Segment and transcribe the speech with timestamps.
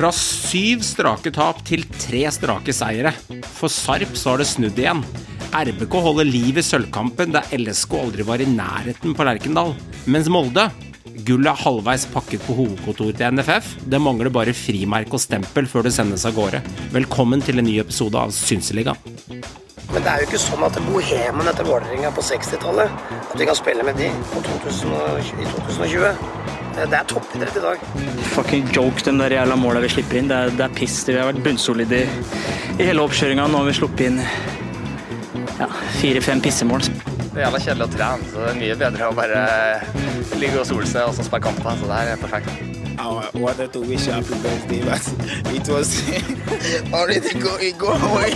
[0.00, 3.10] Fra syv strake tap til tre strake seire.
[3.52, 5.02] For Sarp så har det snudd igjen.
[5.52, 9.74] RBK holder liv i sølvkampen der LSK aldri var i nærheten på Lerkendal.
[10.08, 10.70] Mens Molde
[11.26, 13.74] Gullet er halvveis pakket på hovedkontoret til NFF.
[13.92, 16.62] Det mangler bare frimerke og stempel før det sendes av gårde.
[16.96, 18.96] Velkommen til en ny episode av Synseligaen.
[19.90, 23.58] Men det er jo ikke sånn at bohemen etter Vålerenga på 60-tallet At vi kan
[23.58, 26.59] spille med de på 2020, i 2020.
[26.74, 27.76] Det er toppidrett i dag.
[28.34, 30.30] Fucking joke, de der jævla måla vi slipper inn.
[30.30, 30.96] Det er, det er piss.
[31.08, 32.08] Vi har vært bunnsolide i,
[32.78, 33.44] i hele oppkjøringa.
[33.50, 34.18] Nå har vi sluppet inn
[35.58, 35.68] ja,
[36.00, 36.82] fire-fem pissemål.
[37.30, 39.38] Det er jævla kjedelig å trene, så det er mye bedre å bare
[40.40, 41.72] ligge og sole seg og så spille kamper.
[41.78, 42.50] Så det her er perfekt.
[43.00, 43.02] I
[43.38, 45.00] wanted to wish happy birthday, but
[45.54, 46.02] it was
[46.92, 48.34] already go, it go away.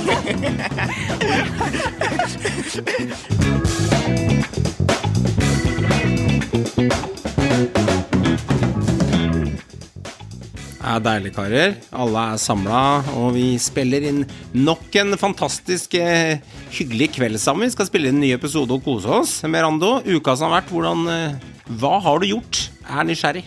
[10.85, 11.75] Er deilig, karer.
[11.97, 12.83] Alle er samla,
[13.19, 14.23] og vi spiller inn
[14.57, 16.41] nok en fantastisk eh,
[16.75, 17.69] hyggelig kveld sammen.
[17.69, 19.35] Vi skal spille inn en ny episode og kose oss.
[19.49, 22.67] Merando, uka som har vært, hvordan eh, Hva har du gjort?
[22.85, 23.45] Er nysgjerrig.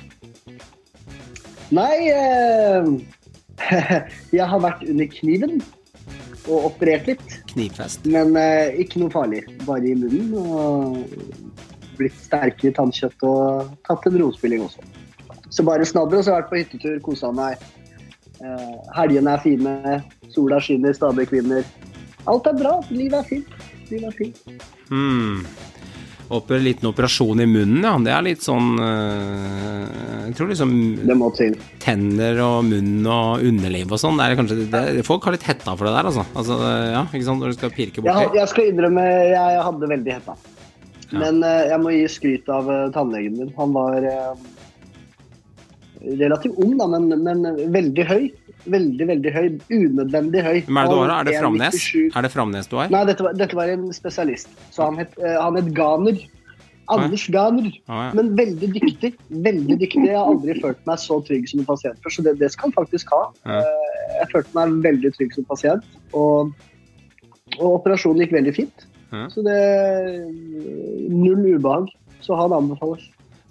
[1.76, 2.92] Nei eh,
[4.38, 5.60] Jeg har vært under kniven
[6.48, 7.40] og operert litt.
[7.52, 8.08] Knivfest.
[8.08, 9.44] Men eh, ikke noe farlig.
[9.68, 10.32] Bare i munnen.
[10.38, 11.04] Og
[11.98, 14.84] blitt sterkere i tannkjøtt og tatt en rospilling også.
[15.58, 16.22] Så bare snadder.
[16.22, 17.64] Og så har jeg vært på hyttetur, kosa meg.
[18.38, 20.02] Eh, helgene er fine.
[20.34, 21.66] Sola skinner, stadig kvinner.
[22.30, 22.76] Alt er bra.
[22.94, 23.72] Livet er fint.
[23.90, 24.68] Livet er fint.
[24.92, 25.42] Hmm.
[26.28, 27.94] Oppe en liten operasjon i munnen, ja.
[28.04, 29.86] Det er litt sånn eh,
[30.28, 30.74] Jeg tror liksom
[31.08, 31.56] Det må til.
[31.80, 34.20] tenner og munn og underliv og sånn.
[35.08, 36.28] Folk har litt hetta for det der, altså.
[36.36, 37.40] altså ja, ikke sant?
[37.40, 38.28] Når du skal pirke borti.
[38.42, 40.36] jeg skal innrømme, jeg hadde veldig hetta.
[41.08, 41.24] Ja.
[41.24, 43.56] Men eh, jeg må gi skryt av eh, tannlegen min.
[43.56, 44.12] Han var
[46.02, 48.24] relativt ung, da, men, men veldig høy.
[48.68, 49.46] Veldig, veldig høy.
[49.72, 50.58] Unødvendig høy.
[50.68, 51.08] Hvem er det du har?
[51.12, 51.20] da?
[51.20, 51.78] Er det Framnes?
[52.16, 52.90] Er det Framnes du har?
[52.94, 54.50] Nei, dette var, dette var en spesialist.
[54.76, 56.18] Så han het, eh, han het Ganer.
[56.88, 57.66] Anders Ganer.
[57.92, 58.12] Ah, ja.
[58.16, 59.14] Men veldig dyktig.
[59.44, 60.06] Veldig dyktig.
[60.08, 62.70] Jeg har aldri følt meg så trygg som en pasient før, så det, det skal
[62.70, 63.24] han faktisk ha.
[63.44, 63.60] Ja.
[63.60, 65.84] Eh, Jeg følte meg veldig trygg som pasient,
[66.16, 66.54] og,
[67.60, 68.86] og operasjonen gikk veldig fint.
[69.12, 69.26] Ja.
[69.32, 69.58] Så det
[71.12, 71.92] Null ubehag.
[72.24, 73.04] Så han anbefales.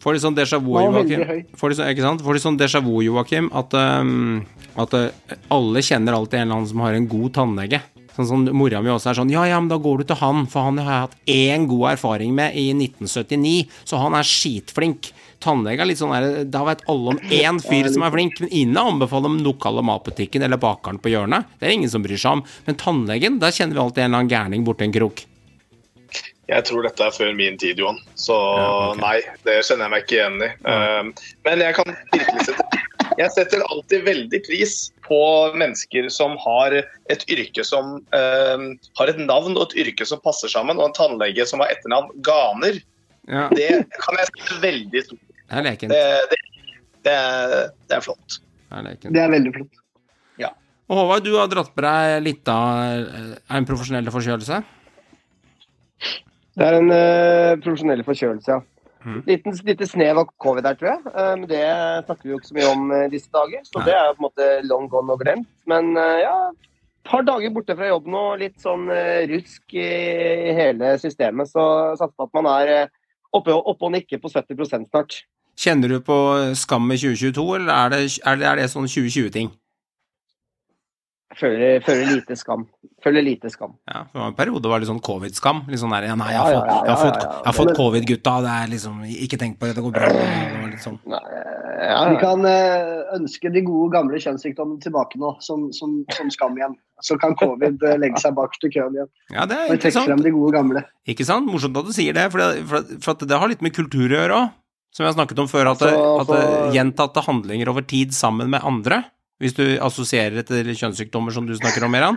[0.06, 1.22] Får litt sånn déjà vu, Joakim.
[1.58, 2.20] Får litt sånn, ikke sant?
[2.22, 4.44] Får litt sånn déjà vu, Joakim, at, um,
[4.78, 7.82] at uh, alle kjenner alltid en eller annen som har en god tannlege.
[8.14, 10.46] Sånn som mora mi også er sånn Ja, ja, men da går du til han,
[10.48, 15.10] for han har jeg hatt én god erfaring med i 1979, så han er skitflink.
[15.42, 18.54] Tannlege er litt sånn der, Da vet alle om én fyr som er flink, men
[18.54, 21.50] ingen anbefaler om lokale matbutikken eller bakeren på hjørnet.
[21.58, 22.46] Det er ingen som bryr seg om.
[22.70, 25.26] Men tannlegen, der kjenner vi alltid en eller annen gærning borti en krok.
[26.46, 27.96] Jeg tror dette er før min tid, Johan.
[28.14, 29.00] Så Ja, okay.
[29.02, 30.50] nei, det kjenner jeg meg ikke igjen i.
[30.70, 31.08] Um,
[31.48, 32.82] men jeg kan virkelig sette
[33.16, 34.74] Jeg setter alltid veldig pris
[35.06, 35.18] på
[35.56, 38.66] mennesker som har et yrke som um,
[38.98, 42.10] har et navn og et yrke som passer sammen, og en tannlege som har etternavn
[42.26, 42.78] Ganer.
[43.26, 43.70] Ja, Det
[44.02, 45.94] kan jeg sette veldig stort det er lekent.
[45.94, 46.38] det, det,
[47.06, 48.38] det, er- det er flott.
[48.70, 49.12] Det er lekent.
[49.14, 49.82] Det er veldig flott.
[50.86, 52.76] Og Håvard, du har dratt på deg litt av
[53.10, 54.60] eh, en profesjonell forkjølelse?
[56.56, 58.62] Det er en uh, profesjonell forkjølelse, ja.
[59.26, 61.02] Liten, lite snev av covid der, tror jeg.
[61.06, 61.62] Men men det
[62.06, 63.60] snakker vi jo ikke så mye om eh, disse dager.
[63.68, 63.84] Så Nei.
[63.86, 65.48] det er jo på en måte long gone og glemt.
[65.70, 70.54] Men uh, ja, et par dager borte fra jobb nå, litt sånn eh, rusk i
[70.58, 71.52] hele systemet.
[71.52, 71.62] Så
[72.00, 72.94] satser på at man er eh,
[73.30, 75.20] oppe, oppe og nikker på 70% snart.
[75.56, 76.16] Kjenner du på
[76.58, 79.54] skam i 2022, eller er det, er det, er det sånn 2020-ting?
[81.36, 82.62] Føler, føler lite skam.
[83.04, 83.74] Føler lite skam.
[83.90, 85.58] Ja, det var en periode var det litt sånn covid-skam.
[85.68, 87.36] Litt sånn der, ja, nei, jeg har fått, ja, jeg har ja, fått, ja, ja.
[87.42, 88.34] jeg har fått covid, gutta.
[88.46, 90.08] Det er liksom Ikke tenk på det, det går bra.
[90.14, 90.96] Det var litt sånn.
[91.12, 91.20] Nei,
[91.76, 96.56] ja, Vi kan eh, ønske de gode, gamle kjønnssykdommene tilbake nå, som, som, som skam
[96.56, 96.76] igjen.
[97.04, 99.10] Så kan covid eh, legge seg bak til køen igjen.
[99.34, 100.84] Ja, det er trekke frem de gode, gamle.
[101.06, 101.50] Ikke sant?
[101.52, 104.16] Morsomt at du sier det, for det, for, at- det har litt med kultur å
[104.22, 104.54] gjøre òg.
[104.96, 107.84] Som jeg har snakket om før, at, det, Altså, at det, altså- gjentatte handlinger over
[107.84, 109.02] tid sammen med andre
[109.42, 112.16] hvis du assosierer det til kjønnssykdommer som du snakker om, Meran.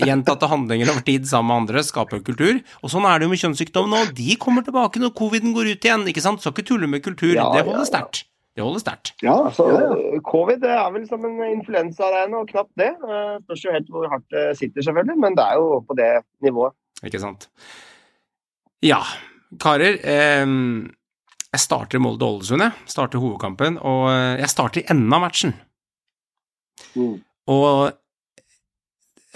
[0.00, 2.60] Gjentatte handlinger over tid sammen med andre skaper kultur.
[2.84, 4.02] Og sånn er det jo med kjønnssykdommer nå.
[4.16, 6.44] De kommer tilbake når coviden går ut igjen, ikke sant?
[6.44, 7.32] Skal ikke tulle med kultur.
[7.32, 7.88] Ja, det holder ja.
[7.88, 8.26] sterkt.
[8.56, 9.14] Det holder sterkt.
[9.24, 9.64] Ja, Altså.
[10.26, 12.90] Covid er vel som en influensa det er nå, knapt det.
[12.92, 16.10] Eh, Spørs jo helt hvor hardt det sitter, selvfølgelig, men det er jo på det
[16.44, 16.76] nivået.
[17.06, 17.48] Ikke sant?
[18.84, 19.00] Ja,
[19.62, 19.96] karer.
[20.04, 20.44] Eh,
[21.50, 22.86] jeg starter Molde-Ålesund, jeg.
[22.90, 23.80] Starter hovedkampen.
[23.80, 25.56] Og eh, jeg starter i enden av matchen.
[26.94, 27.18] Mm.
[27.50, 27.90] Og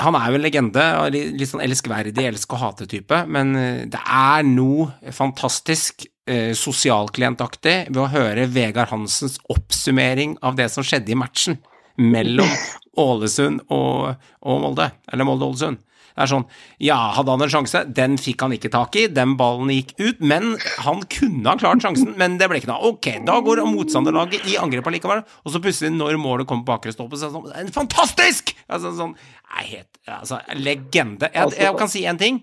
[0.02, 4.42] han er jo en legende, litt sånn elskverdig, elsk- og hate-type, men eh, det er
[4.48, 11.18] noe fantastisk eh, sosialklientaktig ved å høre Vegard Hansens oppsummering av det som skjedde i
[11.18, 11.60] matchen.
[11.96, 12.50] mellom
[12.98, 14.88] Ålesund og, og Molde.
[15.12, 15.78] Eller Molde-Ålesund.
[16.14, 16.44] Det er sånn
[16.82, 17.82] Ja, hadde han en sjanse?
[17.90, 19.06] Den fikk han ikke tak i.
[19.10, 20.22] Den ballen gikk ut.
[20.22, 22.94] Men han kunne ha klart sjansen, men det ble ikke noe.
[22.94, 25.24] Ok, da går motstanderlaget i angrep allikevel.
[25.42, 28.54] Og så plutselig, når målet kommer på bakre stolpe, så er det sånn en Fantastisk!
[28.70, 31.30] Altså sånn Nei, helt Altså, legende.
[31.32, 32.42] Jeg, jeg kan si én ting.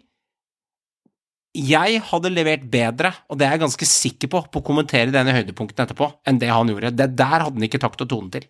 [1.51, 5.33] Jeg hadde levert bedre, og det er jeg ganske sikker på, på å kommentere denne
[5.35, 6.94] høydepunkten etterpå, enn det han gjorde.
[6.95, 8.45] Det der hadde han ikke takt og tone til.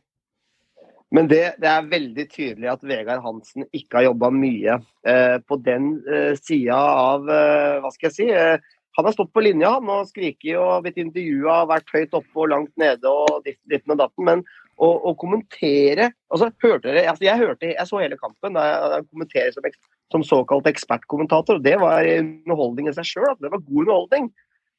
[1.12, 4.78] Men det, det, er veldig tydelig at Vegard Hansen ikke har jobba mye
[5.08, 8.28] eh, på den eh, sida av eh, Hva skal jeg si?
[8.32, 12.44] Eh, han har stått på linja han, og skriket og blitt intervjua, vært høyt oppe
[12.44, 14.26] og langt nede og ditten og datten.
[14.28, 14.44] Men
[14.82, 19.06] å kommentere altså, hørte dere, altså, jeg, hørte, jeg så hele kampen da jeg, jeg
[19.14, 19.68] kommenterer som,
[20.16, 21.60] som såkalt ekspertkommentator.
[21.60, 23.36] og Det var underholdning i seg sjøl.
[23.40, 24.32] Det var god underholdning.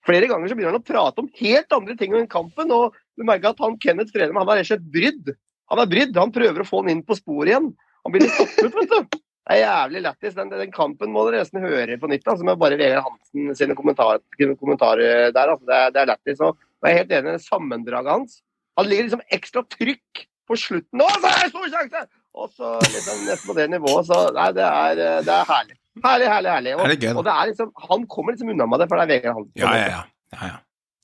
[0.02, 2.74] Flere ganger så begynner han å prate om helt andre ting enn kampen.
[2.74, 5.32] og du merker at han Kenneth Fredheim han var rett og slett brydd.
[5.72, 6.16] Han er brydd.
[6.20, 7.72] Han prøver å få han inn på sporet igjen.
[8.04, 9.20] Han blir litt satt ut, vet du.
[9.42, 10.34] Det er jævlig lættis.
[10.36, 12.26] Den, den, kampen må dere nesten høre på nytt.
[12.28, 14.22] Altså, med bare Vegard Hansen sine kommentarer,
[14.60, 15.54] kommentarer der.
[15.54, 16.42] Altså, det, er, det er lættis.
[16.44, 18.40] Og jeg er helt enig i sammendraget hans.
[18.78, 21.02] Han ligger liksom ekstra trykk på slutten.
[21.02, 22.04] Å, så er det stor sjanse!
[22.32, 24.08] Og så liksom nesten på det nivået.
[24.08, 25.78] Så nei, det er, det er herlig.
[26.02, 26.76] Herlig, herlig, herlig.
[26.78, 29.12] Og, det og det er liksom, han kommer liksom unna med det, for det er
[29.16, 29.56] Vegard Hansen.
[29.60, 30.04] Ja, ja, ja.
[30.36, 30.60] ja, ja.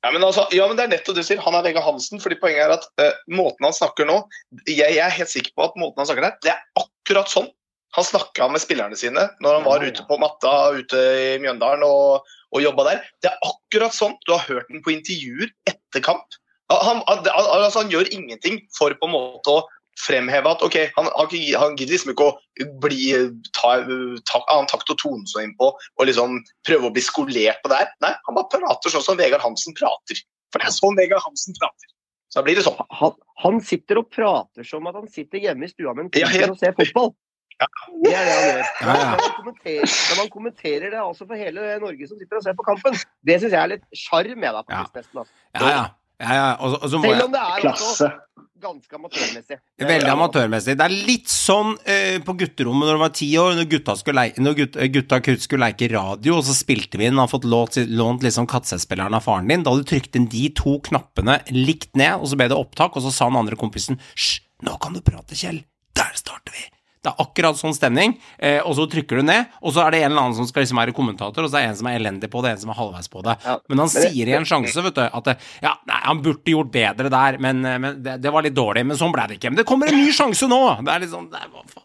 [0.06, 1.40] Ja men, altså, ja, men det er nettopp det du sier.
[1.42, 2.20] Han er Vegard Hansen.
[2.22, 4.20] fordi Poenget er at uh, måten han snakker nå
[4.68, 7.48] jeg, jeg, er helt sikker på at måten han snakker der, det er akkurat sånn
[7.96, 12.26] han snakka med spillerne sine når han var ute på matta ute i Mjøndalen og,
[12.52, 13.06] og jobba der.
[13.24, 14.12] Det er akkurat sånn.
[14.26, 16.36] Du har hørt den på intervjuer etter kamp.
[16.68, 19.64] Han, han, altså, han gjør ingenting for på en måte å
[19.98, 23.12] fremheve at ok, han, han gidder liksom ikke å bli,
[23.56, 23.74] ta,
[24.30, 27.82] ta annen takt og tone så innpå og liksom prøve å bli skolert på det
[27.82, 27.92] her.
[28.04, 30.22] Nei, han bare prater sånn som Vegard Hansen prater.
[30.52, 31.94] For det er sånn Vegard Hansen prater.
[32.28, 32.76] Så da blir det sånn.
[33.00, 36.50] Han, han, sitter og prater som at han sitter hjemme i stua med en ja,
[36.50, 37.14] og ser fotball.
[37.58, 37.68] Ja.
[38.04, 38.58] Det er det han gjør.
[38.58, 39.06] Ja, ja.
[39.08, 42.58] Når, man kommenterer, når man kommenterer det altså for hele Norge som sitter og ser
[42.58, 45.22] på kampen, det syns jeg er litt sjarm med faktisk, nesten.
[45.24, 45.34] Altså.
[45.56, 45.86] Ja, ja.
[46.18, 46.48] Ja, ja.
[46.58, 48.08] Og, og Selv om det er også
[48.58, 49.58] ganske amatørmessig.
[49.78, 50.74] Veldig amatørmessig.
[50.78, 54.24] Det er litt sånn uh, på gutterommet når det var ti år, når gutta, skulle
[54.24, 57.78] leike, når gutta, gutta skulle leke radio, og så spilte vi inn, har fått lånt,
[57.86, 59.62] lånt liksom kassespilleren av faren din.
[59.62, 62.98] Da hadde du trykt inn de to knappene likt ned, og så ble det opptak,
[62.98, 65.62] og så sa den andre kompisen Hysj, nå kan du prate, Kjell.
[65.98, 66.66] Der starter vi.
[67.08, 70.02] Det er akkurat sånn stemning, eh, og så trykker du ned, og så er det
[70.02, 71.96] en eller annen som skal liksom være kommentator, og så er det en som er
[71.96, 73.38] elendig på det, en som er halvveis på det.
[73.46, 73.56] Ja.
[73.72, 76.72] Men han sier i en sjanse, vet du, at det, ja, nei, han burde gjort
[76.74, 78.84] bedre der, men, eh, men det, det, var litt dårlig.
[78.90, 79.54] Men sånn ble det ikke.
[79.54, 80.60] Men det kommer en ny sjanse nå!
[80.84, 81.84] Det er litt sånn Nei, hva faen?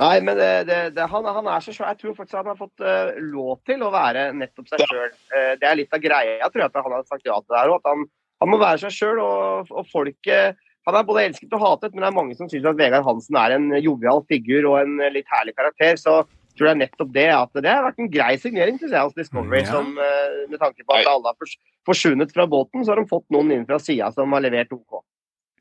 [0.00, 0.50] Nei, men det,
[0.96, 1.92] det, han, han, er så svær.
[1.92, 5.10] Jeg tror faktisk han har fått uh, lov til å være nettopp seg sjøl.
[5.28, 7.60] Uh, det er litt av greia, tror jeg, at han har sagt ja til det
[7.60, 7.72] her.
[7.74, 7.82] òg.
[7.82, 8.06] at han,
[8.40, 10.56] han må være seg sjøl, og, og folket
[10.86, 13.38] han er både elsket og hatet, men det er mange som syns at Vegard Hansen
[13.38, 15.94] er en jovial figur og en litt herlig karakter.
[16.00, 18.96] Så jeg tror det er nettopp det at det har vært en grei signering synes
[18.96, 19.62] jeg, hos Discovery.
[19.62, 19.70] Ja.
[19.70, 21.54] Som, eh, med tanke på at alle har
[21.88, 25.00] forsvunnet fra båten, så har de fått noen inn fra sida som har levert OK.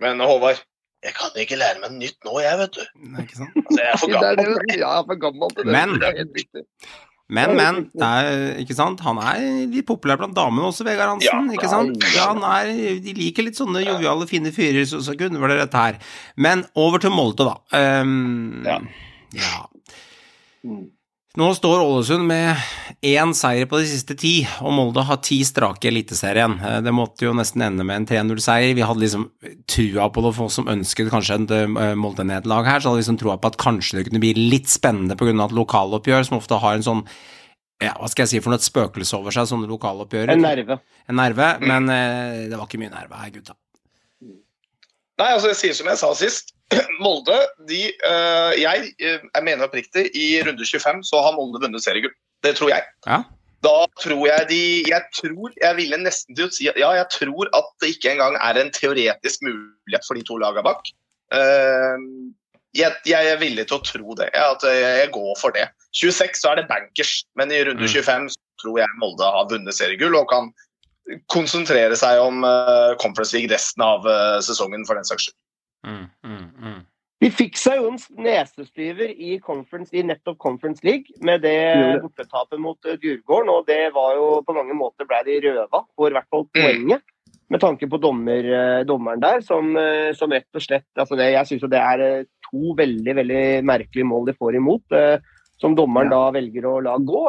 [0.01, 0.63] Men Håvard,
[1.05, 2.83] jeg kan ikke lære meg nytt nå, jeg, vet du.
[3.13, 3.55] Nei, ikke sant?
[3.61, 4.51] Altså, jeg er for gammel.
[4.73, 5.77] ja, jeg er for gammel til det.
[5.77, 5.95] Men,
[7.31, 8.99] Men, men, er, ikke sant?
[9.05, 11.47] han er litt populær blant damene også, Vegard Hansen.
[11.47, 12.07] Ja, ikke sant?
[12.11, 12.71] Ja, han er,
[13.03, 16.01] de liker litt sånne joviale, fine fyrer, så, så kunne vel dette her.
[16.35, 17.55] Men over til Molde, da.
[18.03, 18.81] Um, ja.
[19.37, 19.53] ja.
[21.39, 22.59] Nå står Ålesund med
[23.07, 26.57] én seier på de siste ti, og Molde har ti strake i Eliteserien.
[26.59, 28.73] Eh, det måtte jo nesten ende med en 3-0-seier.
[28.75, 29.29] Vi hadde liksom
[29.63, 33.05] trua på det, for oss som ønsket kanskje et eh, Molde-nederlag her, så hadde vi
[33.05, 35.31] liksom trua på at kanskje det kunne bli litt spennende pga.
[35.31, 37.05] et lokaloppgjør som ofte har en sånn
[37.81, 40.35] ja, hva skal jeg si for noe, et spøkelse over seg, sånne lokaloppgjør.
[40.35, 40.81] En nerve.
[41.07, 41.69] En nerve, mm.
[41.71, 43.55] men eh, det var ikke mye nerve her, gutta.
[44.21, 46.53] Nei, altså jeg sier som jeg sa sist.
[47.03, 47.37] Molde
[47.67, 52.13] de, uh, jeg, eh, jeg mener oppriktig, i runde 25 så har Molde vunnet seriegull.
[52.45, 52.87] Det tror jeg.
[53.05, 53.21] Ja.
[53.61, 57.51] Da tror jeg de Jeg tror Jeg ville nesten til å si ja, jeg tror
[57.53, 60.89] at det ikke engang er en teoretisk mulighet for de to lagene bak.
[61.29, 61.99] Uh,
[62.73, 64.31] jeg, jeg, er villig til å tro det.
[64.37, 65.67] At jeg går for det.
[65.99, 68.29] 26 så er det bankers, men i runde 25 mm.
[68.31, 70.53] så tror jeg Molde har vunnet seriegull og kan
[71.31, 75.37] konsentrere seg om uh, Conference League resten av uh, sesongen, for den saks skyld.
[75.87, 76.81] Mm, mm, mm.
[77.21, 82.77] De fikk seg jo en nesestyver i, i nettopp Conference League med det bortetapet mot
[82.89, 86.29] uh, Djurgården, og det var jo på mange måter ble de røva for i hvert
[86.33, 86.55] fall mm.
[86.57, 87.05] poenget.
[87.51, 91.29] Med tanke på dommer, uh, dommeren der, som, uh, som, rett og slett altså det,
[91.35, 94.97] Jeg syns det er to veldig veldig merkelige mål de får imot.
[95.61, 96.17] Som dommeren ja.
[96.17, 97.19] da velger å la gå.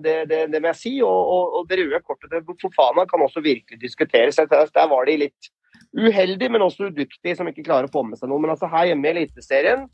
[0.00, 0.92] Det, det, det må jeg si.
[1.04, 4.40] Og, og, og det røde kortet til Fofana kan også virkelig diskuteres.
[4.40, 5.50] Der var de litt
[5.98, 8.40] uheldig, men også udyktig, som ikke klarer å få med seg noe.
[8.42, 9.86] Men altså her hjemme i Eliteserien,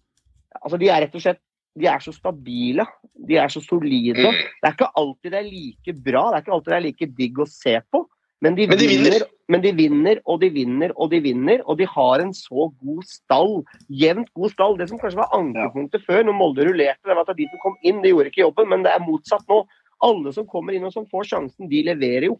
[0.61, 1.42] altså de er rett og slett
[1.75, 2.84] de er så stabile.
[3.28, 4.14] De er så solide.
[4.14, 7.08] Det er ikke alltid det er like bra, det er ikke alltid det er like
[7.18, 8.04] digg å se på.
[8.44, 9.14] Men de, Men de vinner.
[9.14, 11.62] vinner, men de vinner, og de vinner, og de vinner.
[11.64, 13.54] Og de har en så god stall.
[13.88, 14.76] Jevnt god stall.
[14.78, 17.78] Det som kanskje var ankepunktet før, når Molde rullerte, det var at de som kom
[17.82, 18.68] inn, de gjorde ikke jobben.
[18.70, 19.62] Men det er motsatt nå.
[20.04, 22.37] Alle som kommer inn og som får sjansen, de leverer jo.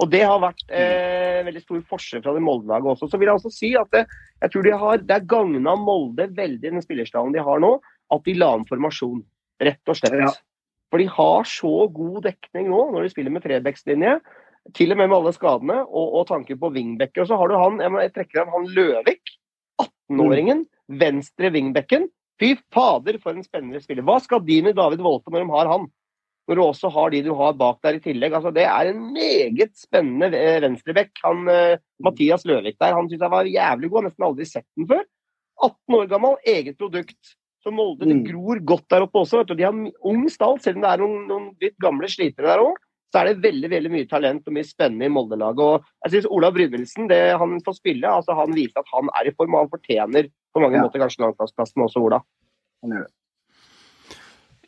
[0.00, 3.08] Og det har vært eh, veldig stor forskjell fra det Molde-laget også.
[3.10, 4.04] Så vil jeg også si at det,
[4.40, 7.74] jeg tror de har, det er gagna Molde veldig, den spillerstallen de har nå,
[8.14, 9.20] at de la om formasjon.
[9.60, 10.16] Rett og slett.
[10.22, 10.30] Ja.
[10.90, 14.16] For de har så god dekning nå når de spiller med trebekslinje.
[14.76, 17.24] Til og med med alle skadene, og, og tanker på wingbacker.
[17.24, 19.36] Og så har du han, jeg, må, jeg trekker av han Løvik.
[19.80, 20.64] 18-åringen.
[21.00, 22.08] Venstre wingbacken.
[22.40, 24.04] Fy fader, for en spennende spiller.
[24.06, 25.88] Hva skal de med David Wolte når de har han?
[26.48, 28.32] Når du også har de du har bak der i tillegg.
[28.34, 31.12] Altså, det er en meget spennende eh, venstrebekk.
[31.24, 34.04] Han, eh, Mathias Løvik der, han syns jeg var jævlig god.
[34.08, 35.04] Nesten aldri sett den før.
[35.62, 37.36] 18 år gammel, eget produkt.
[37.62, 38.24] Så Molde det Mm.
[38.24, 39.38] gror godt der oppe også.
[39.42, 39.54] Vet du.
[39.54, 42.78] De har ung stall, selv om det er noen, noen litt gamle slitere der òg.
[43.12, 45.60] Så er det veldig veldig mye talent og mye spennende i Molde-laget.
[45.60, 49.28] Og jeg synes Olav Brynildsen, det han får spille, altså han viser at han er
[49.28, 50.82] i form, og han fortjener på mange Ja.
[50.86, 52.20] måter kanskje landslagsplassen også, Ola.
[52.82, 53.12] Han gjør det.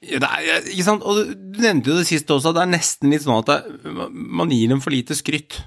[0.02, 1.04] Ja, det er, ikke sant?
[1.06, 3.92] Og du nevnte jo det siste også, at det er nesten litt sånn at det,
[4.10, 5.60] man gir dem for lite skryt.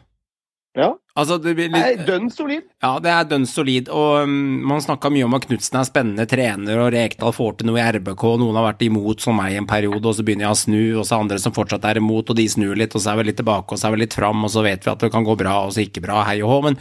[0.75, 0.89] Ja.
[1.15, 2.65] Altså, det blir litt Dønn solid.
[2.83, 4.33] Ja, det er dønn solid, og um,
[4.67, 7.85] man snakka mye om at Knutsen er spennende trener, og Rekdal får til noe i
[7.95, 10.57] RBK, og noen har vært imot som meg i en periode, og så begynner jeg
[10.57, 13.05] å snu, og så er andre som fortsatt er imot, og de snur litt, og
[13.05, 14.91] så er vi litt tilbake, og så er vi litt fram, og så vet vi
[14.91, 16.79] at det kan gå bra, og så ikke bra, hei og hå, men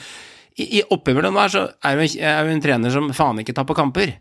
[0.58, 4.18] i, i oppimellom der så er jo en, er trener som faen ikke taper kamper.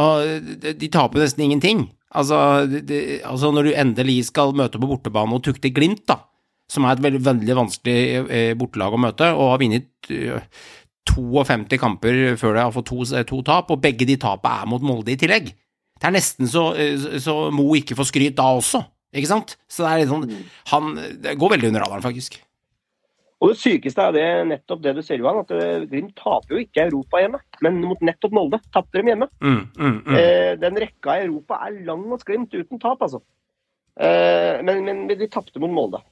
[0.00, 1.88] Og de, de taper nesten ingenting.
[2.14, 6.16] Altså, det- altså, når du endelig skal møte på bortebane og tukte Glimt, da,
[6.70, 10.40] som er et veldig, veldig vanskelig eh, bortelag å møte, og har vunnet eh,
[11.10, 14.82] 52 kamper før de har fått to, to tap, og begge de tapene er mot
[14.82, 15.52] Molde i tillegg.
[16.00, 18.82] Det er nesten så, eh, så Mo ikke får skryt da også,
[19.14, 19.56] ikke sant?
[19.70, 22.38] Så det er litt sånn Han Det går veldig under radaren, faktisk.
[23.40, 26.60] Og det sykeste er det nettopp det du ser, Johan, at eh, Glimt taper jo
[26.60, 29.30] ikke Europa hjemme, men mot nettopp Molde tapte de hjemme.
[29.40, 30.18] Mm, mm, mm.
[30.18, 33.22] Eh, den rekka i Europa er lang hos Glimt uten tap, altså.
[33.96, 36.02] Eh, men, men de tapte mot Molde.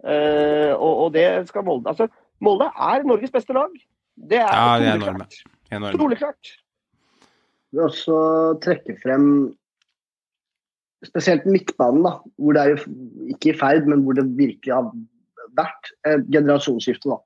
[0.00, 2.08] Eh, og, og det skal Molde Altså,
[2.40, 3.76] Molde er Norges beste lag.
[4.16, 5.28] Det er Ja, det er enorme.
[5.68, 6.00] Enorme.
[6.00, 6.54] Soleklart.
[7.70, 8.18] vil også
[8.64, 9.26] trekke frem
[11.04, 12.96] spesielt midtbanen, da, hvor det er jo
[13.34, 14.88] ikke i ferd, men hvor det virkelig har
[15.56, 17.08] et generasjonsskifte.
[17.08, 17.18] da.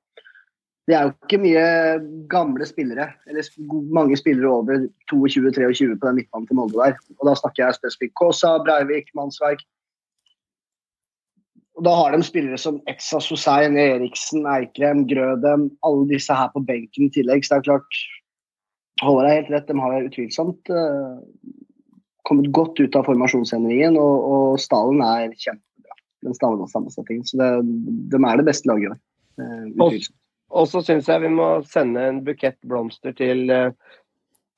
[0.87, 1.67] Det er jo ikke mye
[2.31, 3.45] gamle spillere, eller
[3.95, 6.97] mange spillere over 22-23 på den midtbanen til Molde der.
[7.19, 9.63] Og da snakker jeg spesifikt Kaasa, Breivik, Mannsverk.
[11.79, 16.61] Og da har de spillere som Etsa Sosein, Eriksen, Eikrem, Grødem, alle disse her på
[16.67, 17.47] benken i tillegg.
[17.47, 18.03] Så det er klart
[19.01, 21.15] Holder er helt rett, de har utvilsomt uh,
[22.29, 25.72] kommet godt ut av formasjonsendringen, og, og stallen er kjempebra.
[26.23, 27.25] Den stallsammensetningen.
[27.27, 27.49] Så det,
[28.13, 28.99] de er det beste laget
[29.39, 30.11] i eh.
[30.53, 33.71] Og så syns jeg vi må sende en bukett blomster til, eh,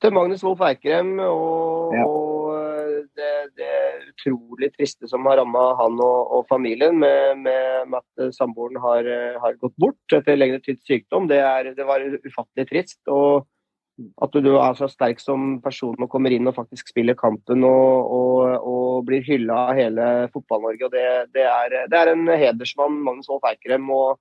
[0.04, 1.14] til Magnus Wolff Eikrem.
[1.24, 2.04] Og, Ja.
[2.04, 3.72] og eh, det, det
[4.12, 9.08] utrolig triste som har ramma han og, og familien med, med, med at samboeren har,
[9.40, 11.30] har gått bort etter lengre tids sykdom.
[11.32, 13.00] Det, er, det var ufattelig trist.
[13.08, 13.48] og
[13.96, 18.12] at du er så sterk som person og kommer inn og faktisk spiller kampen og,
[18.12, 20.90] og, og blir hylla av hele Fotball-Norge.
[20.90, 23.88] og det, det, er, det er en hedersmann, Magnus Wolff Eikrem.
[23.96, 24.20] og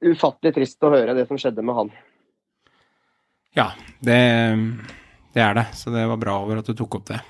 [0.00, 1.90] ufattelig trist å høre det som skjedde med han.
[3.56, 4.20] Ja, det,
[5.34, 5.66] det er det.
[5.76, 7.20] Så det var bra over at du tok opp det.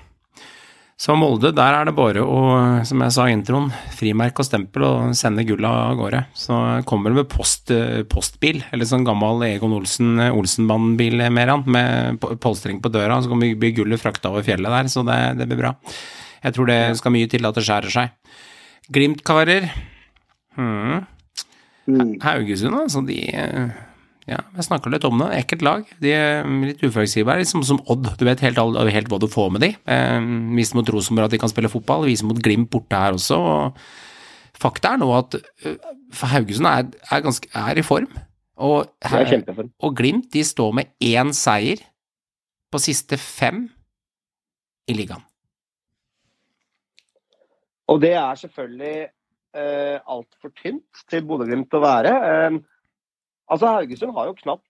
[1.01, 2.41] Så Molde, der er det bare å,
[2.85, 6.19] som jeg sa i introen, frimerke og stempel og sende gullet av gårde.
[6.37, 7.71] Så kommer det med post,
[8.11, 13.73] postbil, eller sånn gammel Egon Olsen, Olsenbanen-bil, Meran, med polstring på døra, så kommer bli
[13.79, 15.73] gullet frakta over fjellet der, så det, det blir bra.
[16.43, 18.37] Jeg tror det skal mye til at det skjærer seg.
[18.93, 19.71] Glimt-karer.
[20.53, 21.01] Hmm.
[21.89, 22.19] Mm.
[22.21, 23.23] Haugesund, altså, de
[24.29, 25.31] Ja, jeg snakka litt om det.
[25.39, 25.87] Ekkelt lag.
[26.03, 28.11] De er litt uforutsigbare, liksom som Odd.
[28.19, 28.59] Du vet helt,
[28.93, 29.71] helt hva du får med de.
[29.89, 30.19] Eh,
[30.57, 33.39] Viste mot Rosenborg at de kan spille fotball, vise mot Glimt borte her også.
[33.41, 33.81] og
[34.61, 35.79] Fakta er nå at eh,
[36.21, 38.09] Haugesund er, er, ganske, er i form.
[38.61, 41.81] Og, Det er og Glimt de står med én seier
[42.71, 43.65] på siste fem
[44.87, 45.23] i ligaen.
[47.91, 48.97] Og det er selvfølgelig
[49.57, 52.13] eh, altfor tynt til Bodø-Glimt å være.
[52.29, 52.59] Eh,
[53.51, 54.67] altså Haugesund har jo knapt,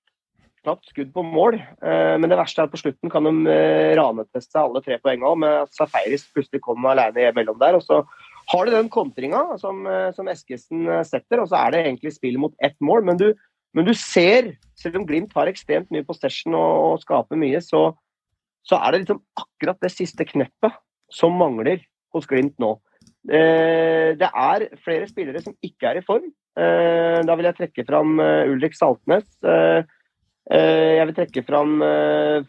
[0.65, 3.93] knapt skudd på mål, eh, men det verste er at på slutten kan de eh,
[3.97, 7.79] raneteste alle tre poengene òg, med at Safaris plutselig kommer alene imellom der.
[7.79, 8.03] og så
[8.49, 12.13] har du den kontringa som, eh, som Eskesen eh, setter, og så er det egentlig
[12.15, 13.05] spill mot ett mål.
[13.05, 13.33] Men du,
[13.73, 17.93] Men du ser, selv om Glimt har ekstremt mye possession og, og skaper mye, så,
[18.67, 20.75] så er det liksom akkurat det siste kneppet
[21.07, 21.79] som mangler
[22.11, 22.73] hos Glimt nå.
[23.29, 26.29] Eh, det er flere spillere som ikke er i form.
[26.57, 29.27] Eh, da vil jeg trekke fram eh, Ulrik Saltnes.
[30.51, 31.75] Jeg vil trekke fram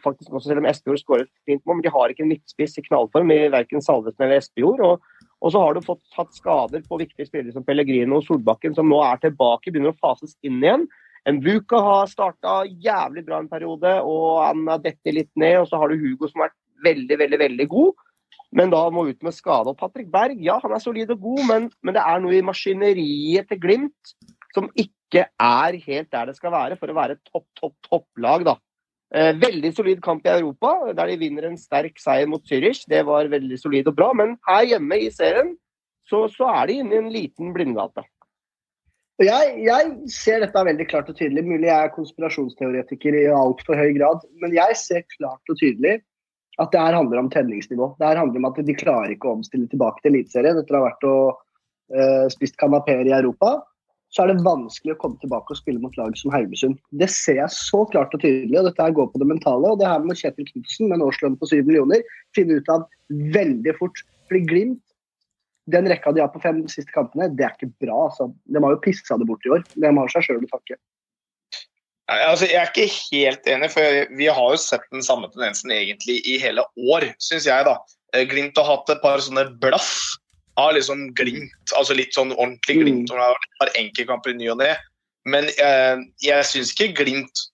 [0.02, 2.82] faktisk også selv om Espejord skåret fint mål, men de har ikke en midtspiss i
[2.86, 4.80] knallform i verken Salvesen eller Espejord.
[4.82, 8.74] Og, og så har du fått hatt skader på viktige spillere som Pellegrino og Solbakken,
[8.74, 10.88] som nå er tilbake, begynner å fases inn igjen.
[11.28, 15.60] En Vuka har starta jævlig bra en periode, og han har dettet litt ned.
[15.60, 18.06] Og så har du Hugo som har vært veldig, veldig, veldig god,
[18.52, 19.72] men da må ut med skade.
[19.72, 22.44] Og Patrick Berg, ja, han er solid og god, men, men det er noe i
[22.44, 24.14] maskineriet til Glimt
[24.52, 28.44] som ikke er helt der det skal være for å være et topp, topp, topplag,
[28.50, 28.56] da.
[29.12, 32.84] Eh, veldig solid kamp i Europa, der de vinner en sterk seier mot Zürich.
[32.88, 35.54] Det var veldig solid og bra, men her hjemme i serien
[36.08, 38.04] så, så er de inne i en liten blindgate.
[39.22, 41.44] Jeg, jeg ser dette veldig klart og tydelig.
[41.44, 46.00] Mulig jeg er konspirasjonsteoretiker i altfor høy grad, men jeg ser klart og tydelig
[46.60, 47.94] at det her handler om tenningsnivå.
[47.98, 50.82] Det her handler om at de klarer ikke å omstille tilbake til Eliteserien etter å
[50.82, 51.38] ha vært og
[51.96, 53.54] uh, spist kanapeer i Europa.
[54.12, 56.76] Så er det vanskelig å komme tilbake og spille mot lag som Haugesund.
[57.00, 59.70] Det ser jeg så klart og tydelig, og dette her går på det mentale.
[59.72, 62.04] Og det her med Kjetil Knutsen med en årslønn på 7 millioner
[62.36, 64.04] finne ut av veldig fort.
[64.28, 64.82] Fordi Glimt
[65.72, 68.08] den rekka de har på fem siste kampene, det er ikke bra.
[68.08, 68.28] Altså.
[68.50, 69.64] De har jo pissa det bort i år.
[69.72, 70.78] De har seg sjøl å takke.
[72.10, 76.18] Altså, jeg er ikke helt enig, for vi har jo sett den samme tendensen egentlig
[76.28, 77.66] i hele år, syns jeg.
[77.68, 77.76] da.
[78.12, 79.94] Eh, glimt har hatt et par sånne blaff
[80.60, 83.12] av liksom Glimt, altså litt sånn ordentlig Glimt.
[83.12, 83.22] Mm.
[83.22, 84.74] har et par enkeltkamper i ny og ne.
[85.24, 87.46] Men eh, jeg syns ikke Glimt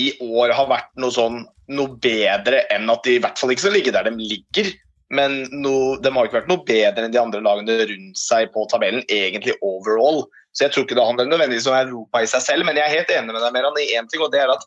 [0.00, 3.68] i år har vært noe sånn noe bedre enn at de i hvert fall ikke
[3.68, 4.72] skal ligge der de ligger.
[5.14, 8.66] Men no, de har ikke vært noe bedre enn de andre lagene rundt seg på
[8.70, 10.24] tabellen, egentlig overall.
[10.56, 12.98] Så jeg tror ikke det handler nødvendigvis om Europa i seg selv, men jeg er
[12.98, 14.66] helt enig med deg Meran, i én ting, og det er at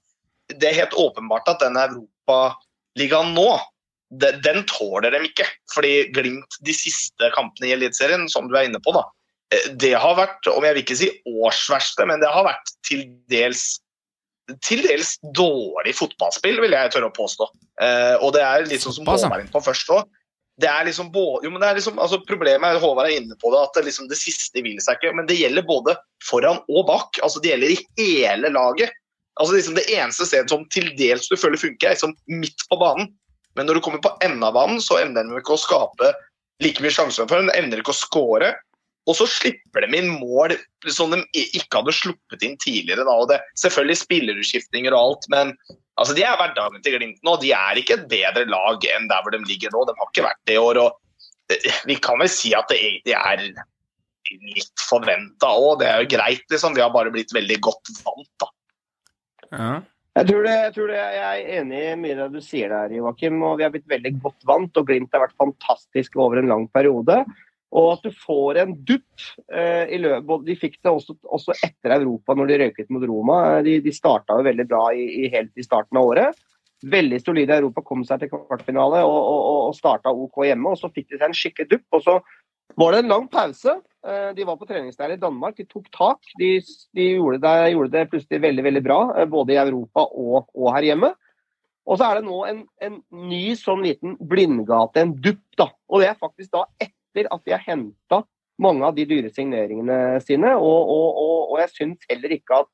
[0.54, 3.50] det er helt åpenbart at den Europaligaen nå,
[4.22, 5.48] den, den tåler dem ikke.
[5.74, 9.06] Fordi Glimt de siste kampene i Eliteserien, som du er inne på, da,
[9.56, 13.08] eh, det har vært, om jeg vil ikke si årsverste, men det har vært til
[13.32, 13.74] dels
[14.60, 17.46] til dels dårlig fotballspill, vil jeg tørre å påstå.
[17.80, 20.04] Eh, og det er litt sånn som inne på først òg
[20.62, 23.38] det er liksom både, jo, men det er liksom, altså Problemet er Håvard er inne
[23.42, 25.16] på det, at det, liksom, det siste vil seg ikke.
[25.18, 25.96] Men det gjelder både
[26.28, 27.18] foran og bak.
[27.26, 28.94] altså Det gjelder i hele laget.
[29.42, 32.78] altså liksom Det eneste stedet som til dels du føler funker, er liksom midt på
[32.78, 33.10] banen.
[33.58, 36.14] Men når du kommer på enden av banen, så evner de ikke å skape
[36.62, 37.42] like mye sjanser for.
[37.42, 38.54] De evner ikke å skåre.
[39.10, 40.54] Og så slipper de inn mål
[40.88, 43.04] som de ikke hadde sluppet inn tidligere.
[43.04, 43.16] Da.
[43.18, 45.58] og det, Selvfølgelig spillerutskiftninger og alt, men
[46.00, 47.36] altså, de er hverdagen til Glimt nå.
[47.42, 49.86] De er ikke et bedre lag enn der hvor de ligger nå.
[49.90, 50.82] De har ikke vært det i år.
[50.84, 53.48] og Vi kan vel si at det egentlig er
[54.56, 55.80] litt forventa òg.
[55.82, 56.78] Det er jo greit, liksom.
[56.78, 58.54] Vi har bare blitt veldig godt vant, da.
[59.54, 59.74] Ja.
[60.14, 62.70] Jeg tror, det, jeg tror det, jeg er enig i mye av det du sier
[62.70, 63.40] der, Joakim.
[63.42, 66.68] og Vi har blitt veldig godt vant, og Glimt har vært fantastisk over en lang
[66.76, 67.24] periode.
[67.74, 71.96] Og at du får en dupp eh, i løpet De fikk det også, også, etter
[71.96, 73.38] Europa, når de røyket mot Roma.
[73.66, 76.44] De, de starta jo veldig bra i, i, helt i starten av året.
[76.84, 80.76] Veldig solide Europa, kom seg til kvartfinale og, og, og starta OK hjemme.
[80.76, 81.88] og Så fikk de seg en skikkelig dupp.
[81.98, 82.20] og Så
[82.76, 83.80] var det en lang pause.
[84.08, 86.34] Eh, de var på treningsleir i Danmark, de tok tak.
[86.40, 86.56] De,
[86.96, 90.74] de gjorde, det, gjorde, det, plutselig veldig veldig bra, eh, både i Europa og, og
[90.76, 91.14] her hjemme.
[91.84, 95.44] Og så er det nå en, en ny sånn liten blindgate, en dupp.
[95.60, 98.24] da, Og det er faktisk da etter etter at de har henta
[98.62, 100.56] mange av de dyre signeringene sine.
[100.58, 102.72] Og, og, og, og jeg syns heller ikke at,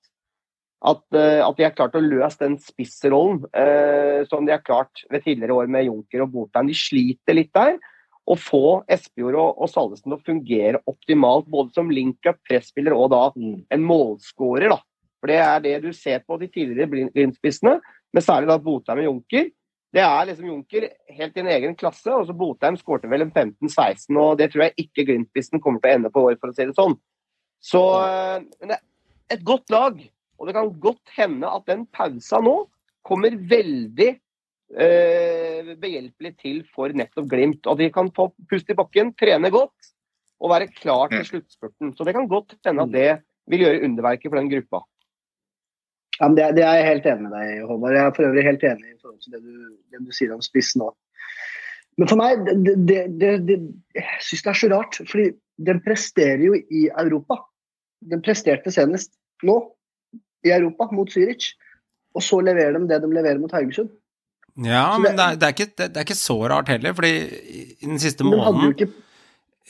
[0.91, 5.06] at, eh, at, de har klart å løse den spissrollen eh, som de har klart
[5.12, 6.71] ved tidligere år med Junker og Botheim.
[6.71, 7.80] De sliter litt der.
[8.30, 13.10] Å få Espejord og, og Salvesen til å fungere optimalt, både som link-up, presspiller og
[13.15, 14.69] da en målskårer.
[14.69, 14.78] da.
[15.19, 17.80] For Det er det du ser på de tidligere blindspissene,
[18.13, 19.49] men særlig da Botheim og Junker
[19.95, 20.86] det er liksom Junker
[21.17, 22.12] helt i en egen klasse.
[22.13, 25.89] og så Botheim skårte vel en 15-16, og det tror jeg ikke Glimt-spissen kommer til
[25.89, 26.95] å ende på år, for å si det sånn.
[27.60, 29.97] Så eh, men det er et godt lag,
[30.39, 32.56] og det kan godt hende at den pausa nå
[33.06, 37.65] kommer veldig eh, behjelpelig til for nettopp Glimt.
[37.65, 39.93] Og de kan få pust i bakken, trene godt
[40.39, 41.28] og være klar til mm.
[41.34, 41.95] sluttspurten.
[41.97, 43.10] Så det kan godt hende at det
[43.49, 44.84] vil gjøre underverket for den gruppa.
[46.19, 47.95] Ja, det, det, er jeg helt enig med deg Håvard.
[47.95, 50.43] Jeg er for øvrig helt enig i forhold til det du, det du sier om
[50.43, 50.89] spissen nå.
[51.99, 52.43] Men for meg,
[52.88, 53.55] det, det,
[53.95, 54.99] jeg syns det er så rart.
[55.10, 55.32] fordi
[55.67, 57.41] den presterer jo i Europa.
[58.12, 59.12] Den presterte senest
[59.43, 59.58] nå
[60.47, 61.51] i Europa mot Zürich.
[62.15, 63.91] Og så leverer de det de leverer mot Haugesund.
[64.60, 67.12] Ja, men det er, det, er ikke, det er, ikke, så rart heller, fordi
[67.79, 68.89] i den siste måneden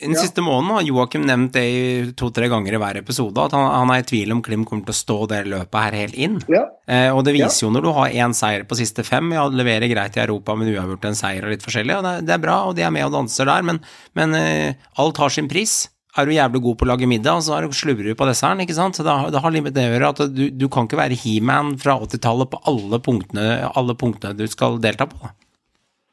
[0.01, 3.89] Den siste måneden har Joakim nevnt det to-tre ganger i hver episode, at han, han
[3.91, 6.37] er i tvil om Klim kommer til å stå det løpet her helt inn.
[6.47, 6.63] Ja.
[6.87, 9.91] Eh, og det viser jo når du har én seier på siste fem, ja, leverer
[9.91, 12.61] greit i Europa, men uavgjort en seier og litt forskjellig, og det, det er bra,
[12.69, 13.81] og de er med og danser der, men,
[14.15, 15.89] men eh, alt har sin pris.
[16.17, 18.63] Er du jævlig god på å lage middag, så er du slurver du på desserten,
[18.63, 18.97] ikke sant?
[18.97, 20.97] Så det, har- det har litt med det å gjøre at du, du kan ikke
[20.97, 23.45] være he-man fra 80-tallet på alle punktene,
[23.77, 25.19] alle punktene du skal delta på.
[25.21, 25.35] Da.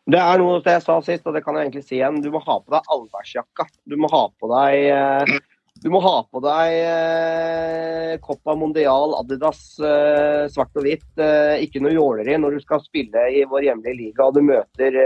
[0.07, 2.21] Det er noe jeg sa sist, og det kan jeg egentlig si igjen.
[2.23, 3.67] Du må ha på deg allværsjakka.
[3.91, 5.39] Du må ha på deg eh,
[5.83, 11.09] du må ha på deg eh, Copa Mondial, Adidas, eh, svart og hvitt.
[11.61, 14.97] Ikke noe jåleri når du skal spille i vår hjemlige liga og du møter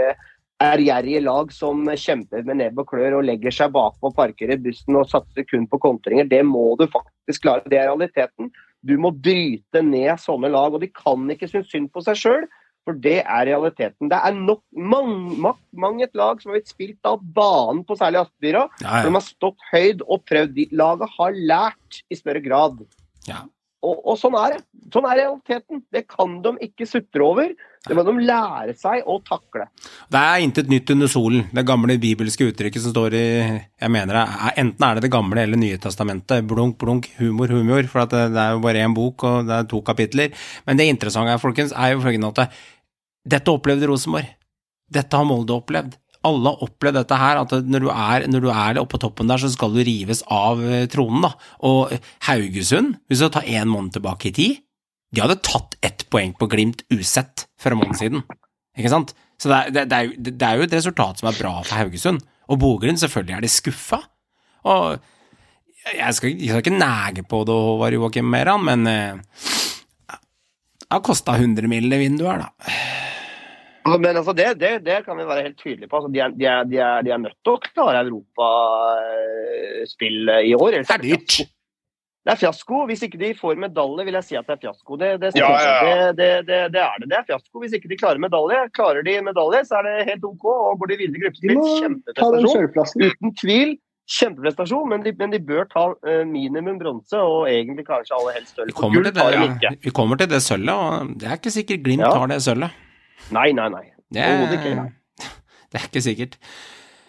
[0.61, 4.99] ærgjerrige lag som kjemper med nebb og klør og legger seg bakpå, parker i bussen
[4.99, 6.29] og satser kun på kontringer.
[6.29, 7.65] Det må du faktisk klare.
[7.65, 8.53] Det er realiteten.
[8.85, 12.45] Du må bryte ned sånne lag, og de kan ikke synes synd på seg sjøl.
[12.87, 14.09] For det er realiteten.
[14.09, 15.13] Det er nok mang,
[15.43, 18.65] mang, mang et lag som har blitt spilt av banen på særlig Aspmyra.
[18.81, 20.63] Ja, De har stått høyd og prøvd.
[20.73, 22.81] Laget har lært i større grad.
[23.29, 23.43] Ja.
[23.81, 24.63] Og, og sånn er det.
[24.93, 25.81] Sånn er realiteten.
[25.93, 27.53] Det kan de ikke sutre over.
[27.81, 29.65] Det må de lære seg å takle.
[30.13, 31.47] Det er intet nytt under solen.
[31.49, 35.13] Det gamle bibelske uttrykket som står i jeg mener det er, Enten er det Det
[35.15, 36.45] gamle eller Nye testamentet.
[36.45, 37.89] Blunk, blunk, humor, humor.
[37.89, 40.45] For at det, det er jo bare én bok, og det er to kapitler.
[40.69, 42.61] Men det interessante er, folkens, er jo følgende at
[43.27, 44.29] dette opplevde Rosenborg.
[44.91, 45.97] Dette har Molde opplevd.
[46.27, 49.31] Alle har opplevd dette her, at når du er, når du er oppe på toppen
[49.31, 51.31] der, så skal du rives av eh, tronen, da.
[51.65, 51.95] Og
[52.27, 54.59] Haugesund, hvis du tar én måned tilbake i tid,
[55.11, 58.21] de hadde tatt ett poeng på Glimt usett for en måned siden.
[58.77, 59.15] Ikke sant?
[59.41, 62.21] Så det er, det, er det er jo et resultat som er bra for Haugesund.
[62.51, 63.99] Og Bogerud, selvfølgelig er de skuffa.
[64.69, 65.01] Og
[65.89, 69.41] jeg skal, jeg skal ikke nege på det, Håvard Joakim Meran, men eh,
[70.77, 71.89] det har kosta 100 mill.
[71.89, 73.10] det vinduet her, da.
[73.85, 75.95] Men altså det, det, det kan vi være helt tydelige på.
[75.97, 80.53] Altså de, er, de, er, de, er, de er nødt til å klare europaspill i
[80.57, 80.69] år.
[80.77, 81.33] ellers Det er dyrt.
[82.21, 82.83] Det er fiasko.
[82.85, 84.93] Hvis ikke de får medalje, vil jeg si at det er fiasko.
[85.01, 85.71] Det, det, Ja, ja, ja.
[85.81, 87.07] Det, det, det, det er det.
[87.09, 87.55] Det er fiasko.
[87.63, 90.45] Hvis ikke de klarer medalje, klarer de medalje, så er det helt OK.
[90.51, 93.01] Og går de videre i gruppespill, ta kjempeprestasjon.
[93.07, 93.73] Uten tvil.
[94.11, 98.51] Kjempeprestasjon, men de, men de bør ta eh, minimum bronse, og egentlig kanskje aller helst
[98.57, 98.67] sølv.
[98.67, 99.69] Vi For kommer til det, ikke.
[99.85, 102.09] vi kommer til det sølvet, og det er ikke sikkert Glimt Ja.
[102.11, 102.71] tar det sølvet.
[103.31, 103.85] Nei, nei, nei.
[104.11, 104.27] Det
[104.59, 104.75] ikke.
[105.71, 106.37] det er ikke sikkert.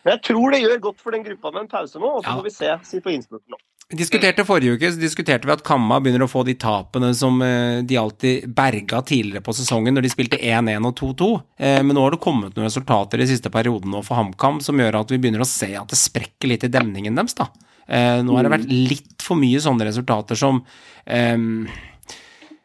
[0.02, 2.30] Men jeg tror det gjør godt for den gruppa med en pause nå, og så
[2.32, 2.38] Ja.
[2.38, 3.60] får vi se si på innspurten nå.
[3.92, 7.82] Diskuterte Forrige uke så diskuterte vi at Kamma begynner å få de tapene som eh,
[7.84, 11.28] de alltid berga tidligere på sesongen når de spilte 1-1 og 2-2.
[11.60, 14.80] Eh, Men nå har det kommet noen resultater i siste perioden nå for HamKam som
[14.80, 17.36] gjør at vi begynner å se at det sprekker litt i demningen deres.
[17.36, 17.50] da.
[17.86, 20.62] Eh, Nå har det vært litt for mye sånne resultater som
[21.04, 21.66] ehm,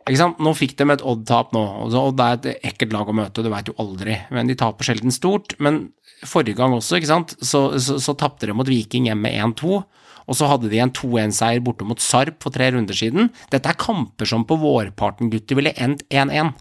[0.07, 0.39] ikke sant?
[0.43, 1.61] Nå fikk de et Odd-tap nå.
[1.87, 4.17] og det er et ekkelt lag å møte, du veit jo aldri.
[4.33, 5.57] Men de taper sjelden stort.
[5.63, 5.87] Men
[6.25, 9.81] forrige gang også, ikke sant, så, så, så tapte de mot Viking hjemme 1-2.
[10.27, 13.31] Og så hadde de en 2-1-seier borte mot Sarp for tre runder siden.
[13.51, 16.51] Dette er kamper som på vårparten, gutter, ville endt 1-1.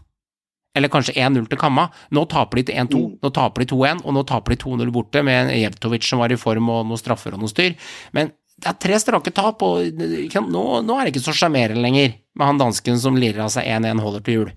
[0.77, 1.87] Eller kanskje 1-0 til Kamma.
[2.13, 5.23] Nå taper de til 1-2, nå taper de 2-1, og nå taper de 2-0 borte
[5.25, 7.73] med en Jevtovic som var i form og noen straffer og noe styr.
[8.15, 12.09] Men det er tre strake tap, og nå, nå er det ikke så sjarmerende lenger
[12.37, 14.49] med han dansken som lirer av seg 1-1 holder til jul.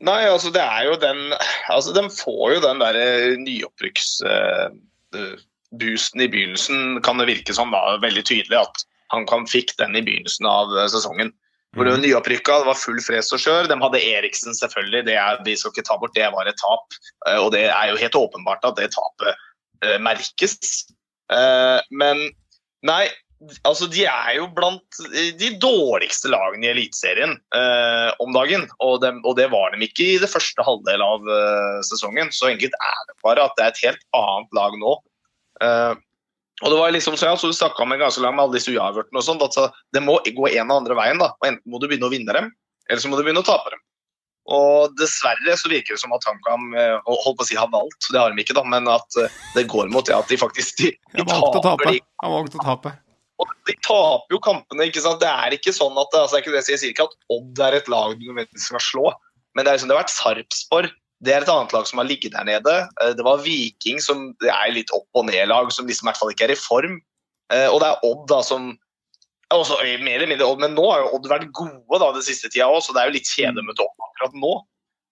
[0.00, 1.34] Nei, altså det er jo den
[1.68, 8.24] Altså, de får jo den derre nyopprykksboosten i begynnelsen, kan det virke som da veldig
[8.24, 8.76] tydelig at
[9.14, 11.32] han kan fikk den i begynnelsen av eh, sesongen.
[11.76, 13.68] Hvor det var nyopprykka, det var full fres og skjør.
[13.70, 15.04] De hadde Eriksen, selvfølgelig.
[15.06, 16.96] Det er, vi skal ikke ta bort, det var et tap.
[17.28, 19.34] Eh, Og det er jo helt åpenbart at det tapet
[19.84, 20.56] eh, merkes.
[21.30, 22.22] Eh, men
[22.86, 23.04] nei,
[23.68, 25.00] altså de er jo blant
[25.40, 28.66] de dårligste lagene i Eliteserien eh, om dagen.
[28.82, 32.32] Og, dem- og det var de ikke i det første halvdel av eh, sesongen.
[32.34, 34.94] Så enkelt er det bare at det er et helt annet lag nå.
[36.60, 39.20] Og det var liksom, så jeg Du snakka med ganske lang med alle disse uavgjortene.
[39.20, 41.20] og sånt, det må gå en og andre veien.
[41.20, 42.50] da, og Enten må du begynne å vinne dem,
[42.88, 43.80] eller så må du begynne å tape dem.
[44.50, 48.08] Og dessverre så virker det som at HamKam eh, holdt på å si har valgt,
[48.10, 50.80] det har de ikke, da, men at eh, det går mot det at de faktisk
[50.80, 52.94] de, de taper Jeg valgte å tape.
[53.40, 54.88] og de taper jo kampene.
[54.88, 55.20] ikke sant?
[55.22, 57.88] Det er ikke sånn at, altså, ikke det, jeg sier ikke at Odd er et
[57.92, 59.12] lag du nødvendigvis skal slå,
[59.54, 60.90] men det er liksom, det har vært Sarpsborg.
[61.20, 62.74] Det er et annet lag som har ligget der nede.
[63.04, 66.20] Eh, Det var Viking, som det er litt opp og ned-lag, som liksom i hvert
[66.20, 66.96] fall ikke er i form.
[67.50, 68.68] Og det er Odd, da, som
[69.56, 72.50] også, mer eller mindre Odd, Men nå har jo Odd vært gode da, den siste
[72.52, 74.52] tida òg, så det er jo litt kjedelig å møte opp akkurat nå.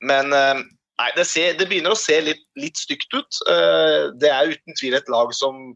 [0.09, 0.63] Men eh,
[1.03, 3.43] nei, det, ser, det begynner å se litt, litt stygt ut.
[3.51, 5.73] Eh, Det er uten tvil et lag som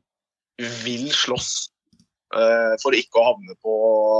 [0.85, 1.51] vil slåss
[2.37, 3.77] eh, for ikke å havne på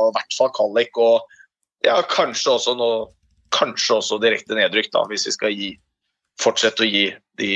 [0.09, 1.21] i hvert fall Kallik og
[1.87, 3.11] ja, kanskje også noe
[3.53, 5.71] kanskje også direkte nedrykk, da, hvis vi skal gi,
[6.41, 7.07] fortsette å gi
[7.41, 7.51] de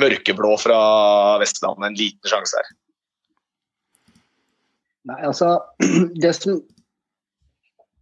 [0.00, 0.78] mørkeblå fra
[1.42, 2.68] Vestlandet en liten sjanse her.
[5.06, 5.58] Nei, altså
[6.22, 6.58] Det som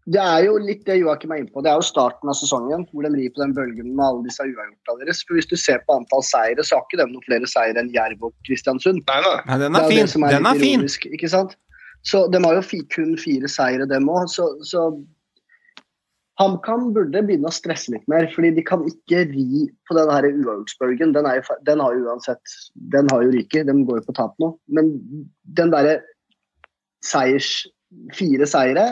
[0.05, 1.63] Det er jo litt det Joakim er inne på.
[1.65, 4.45] Det er jo starten av sesongen hvor de rir på den bølgen med alle disse
[4.45, 5.23] uavgjorta deres.
[5.25, 7.93] For Hvis du ser på antall seire, så har ikke de noen flere seire enn
[7.95, 9.01] Jerv og Kristiansund.
[9.09, 9.39] Nei, nei.
[9.49, 10.13] Nei, den Det er fin.
[10.13, 11.17] det er Den er ironisk, fin.
[11.17, 11.57] Ikke sant?
[12.05, 14.29] Så de har jo kun fire seire, dem òg.
[14.29, 14.91] Så, så
[16.41, 20.27] HamKam burde begynne å stresse litt mer, fordi de kan ikke ri på den her
[20.29, 21.15] uavgjortsbølgen.
[21.17, 22.57] Den, er den har jo uansett
[22.93, 24.53] Den har jo ryket, de går jo på tap nå.
[24.69, 24.93] Men
[25.57, 26.03] den derre
[27.05, 27.65] seiers
[28.15, 28.85] Fire seire,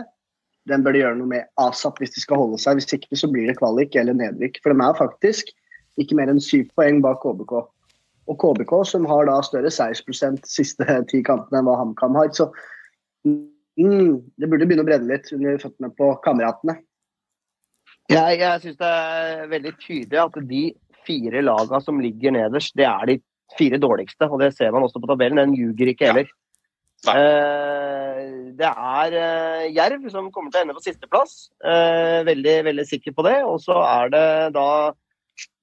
[0.70, 2.78] den bør de gjøre noe med asap hvis de skal holde seg.
[2.78, 4.60] Hvis ikke så blir det kvalik eller nedrykk.
[4.62, 5.50] For de er faktisk
[6.00, 7.56] ikke mer enn syv poeng bak KBK.
[8.30, 12.30] Og KBK, som har da større seiersprosent siste ti kampene enn hva HamKam har.
[12.36, 12.46] Så
[13.26, 16.78] mm, det burde begynne å brenne litt under føttene på kameratene.
[18.12, 20.62] Jeg, jeg syns det er veldig tydelig at de
[21.06, 23.18] fire laga som ligger nederst, det er de
[23.58, 24.30] fire dårligste.
[24.30, 25.42] Og det ser man også på tabellen.
[25.42, 26.30] Den ljuger ikke heller.
[27.10, 28.01] Eh,
[28.58, 31.48] det er eh, Jerv som kommer til å ende på sisteplass.
[31.64, 33.38] Eh, veldig, veldig sikker på det.
[33.48, 34.66] Og så er det da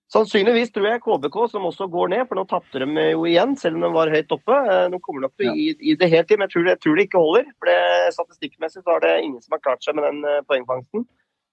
[0.10, 3.78] Sannsynligvis tror jeg KBK som også går ned, for nå tapte de jo igjen, selv
[3.78, 4.56] om de var høyt oppe.
[4.74, 6.82] Eh, De kommer nok til å gi gi det helt til, men jeg tror, jeg
[6.82, 7.52] tror det ikke holder.
[7.60, 7.78] For det,
[8.16, 11.06] Statistikkmessig så er det ingen som har klart seg med den eh, poengfangsten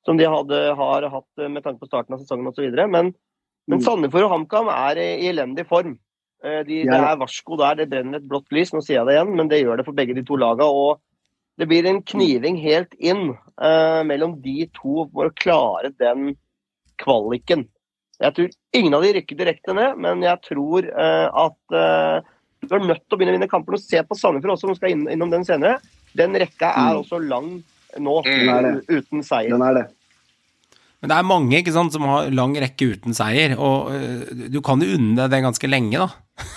[0.07, 2.65] som de hadde, har hatt eh, med tanke på starten av sesongen osv.
[2.73, 3.13] Men,
[3.67, 3.83] men Mm.
[3.83, 5.97] Sandefjord og HamKam er i elendig form.
[6.47, 8.71] Eh, De, det er varsko der, det brenner et blått lys.
[8.75, 10.69] Nå sier jeg det igjen, men det gjør det for begge de to lagene.
[10.71, 11.01] Og
[11.59, 16.35] det blir en kniving helt inn eh, mellom de to for å klare den
[17.03, 17.67] kvaliken.
[18.21, 22.21] Jeg tror ingen av de rykker direkte ned, men jeg tror eh, at eh,
[22.67, 23.77] du er nødt til å begynne å vinne kamper.
[23.77, 25.81] Og se på Sandefjord også, som skal inn, innom den senere.
[26.17, 27.03] Den rekka er Mm.
[27.03, 27.51] også lang
[27.99, 28.81] nå, Mm.
[28.89, 29.51] Uten seier.
[29.51, 29.85] Den er det.
[31.01, 34.63] Men det er mange ikke sant, som har lang rekke uten seier, og uh, du
[34.65, 36.47] kan jo unne deg det ganske lenge, da.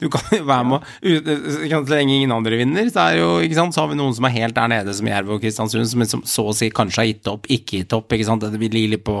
[0.00, 3.58] Du kan jo være med ikke Så lenge ingen andre vinner, så, er jo, ikke
[3.58, 6.04] sant, så har vi noen som er helt der nede, som Jerv og Kristiansund, som
[6.08, 8.08] som, så å si kanskje har gitt opp, ikke gitt opp.
[8.16, 9.20] ikke sant, Det blir litt på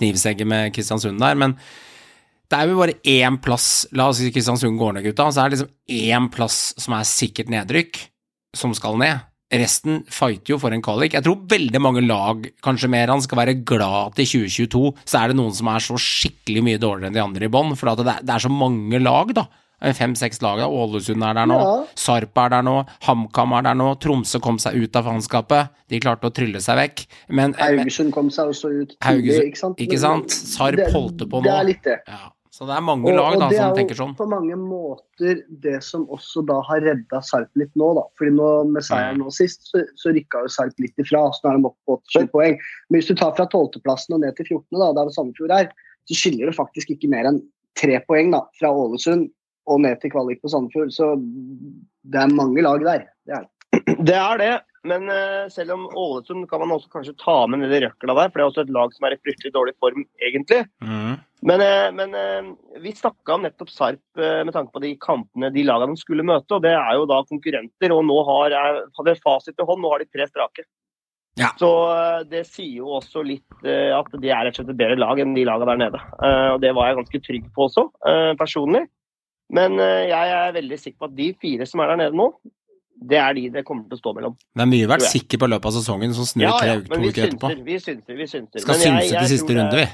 [0.00, 1.54] knivsegget med Kristiansund der, men
[2.48, 5.28] det er jo bare én plass La oss si Kristiansund går ned, gutta.
[5.30, 8.00] Så er det liksom én plass som er sikkert nedrykk,
[8.56, 9.20] som skal ned.
[9.50, 11.14] Resten fighter jo for en kvalik.
[11.16, 15.28] Jeg tror veldig mange lag, kanskje mer han, skal være glad til 2022 så er
[15.32, 17.72] det noen som er så skikkelig mye dårligere enn de andre i bånn.
[17.78, 19.46] For det, er- det er så mange lag, da.
[19.80, 20.58] Fem-seks lag.
[20.58, 20.66] da.
[20.66, 21.56] Ålesund er der nå.
[21.62, 21.74] Ja.
[21.94, 22.76] Sarp er der nå.
[23.06, 23.92] HamKam er der nå.
[24.02, 25.68] Tromsø kom seg ut av faenskapet.
[25.88, 27.04] De klarte å trylle seg vekk.
[27.30, 29.78] Men, men Haugesund kom seg også ut tidlig, ikke sant?
[29.80, 30.28] ikke sant?
[30.34, 31.46] Sarp holdt på nå.
[31.46, 32.00] Det er litt det.
[32.10, 32.26] ja.
[32.58, 34.16] Så det er mange lag da det er jo sånn.
[34.18, 38.02] på mange måter det som også da har redda Sarp litt nå, da.
[38.18, 41.20] Fordi nå med seieren nå sist, så, så rykka jo Sarp litt ifra.
[41.36, 42.58] Så nå er de oppe på 87 poeng.
[42.88, 45.70] Men hvis du tar fra 12.-plassen og ned til 14., da, der Sandefjord er,
[46.10, 47.38] så skiller det faktisk ikke mer enn
[47.78, 49.28] tre poeng da, fra Ålesund
[49.70, 50.90] og ned til kvalik på Sandefjord.
[50.98, 51.12] Så
[52.10, 53.06] det er mange lag der.
[53.22, 53.54] Det er det.
[54.08, 54.52] Det er det,
[54.86, 58.38] men uh, selv om Ålesund kan man også kanskje ta med nedi røkla der, for
[58.38, 60.60] det er også et lag som er i fryktelig dårlig form, egentlig.
[60.84, 61.16] Mm.
[61.50, 62.50] Men, uh, men uh,
[62.82, 66.50] vi snakka om nettopp Sarp med tanke på de kampene de lagene de skulle møte.
[66.54, 68.58] og Det er jo da konkurrenter, og nå har
[68.98, 70.66] hadde fasit i hånd, nå har de tre strake.
[71.38, 71.52] Ja.
[71.58, 71.70] Så
[72.26, 75.36] det sier jo også litt at de er rett og slett et bedre lag enn
[75.36, 76.00] de lagene der nede.
[76.56, 77.84] Og det var jeg ganske trygg på også,
[78.40, 78.88] personlig.
[79.54, 82.32] Men jeg er veldig sikker på at de fire som er der nede nå,
[83.00, 84.34] det er de det kommer til å stå mellom.
[84.56, 86.90] Det er mye vært Tror sikker på løpet av sesongen, som snur tre uker, to
[86.94, 87.50] men vi uker etterpå.
[87.64, 88.16] vi synser.
[88.18, 88.60] Vi synser.
[88.64, 89.88] Skal Men jeg- synse jeg til siste runde, vi.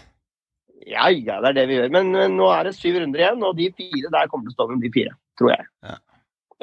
[0.86, 1.90] Ja, ja, det er det vi gjør.
[1.92, 4.56] Men, men nå er det syv runder igjen, og de fire der kommer til å
[4.58, 5.66] stå mellom de fire, tror jeg.
[5.84, 5.98] Ja,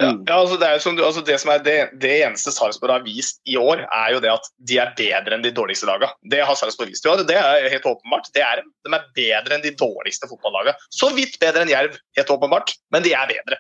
[0.02, 3.04] ja, altså det, er som du, altså det som er det, det eneste Sarpsborg har
[3.06, 6.10] vist i år, er jo det at de er bedre enn de dårligste lagene.
[6.32, 7.24] Det har Sarpsborg vist i år.
[7.28, 8.30] Det er helt åpenbart.
[8.34, 10.74] Det er, de er bedre enn de dårligste fotballagene.
[10.96, 13.60] Så vidt bedre enn Jerv, helt åpenbart, men de er bedre.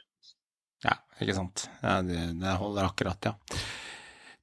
[0.86, 1.67] Ja, ikke sant.
[1.84, 3.36] Ja, det, det holder akkurat, ja.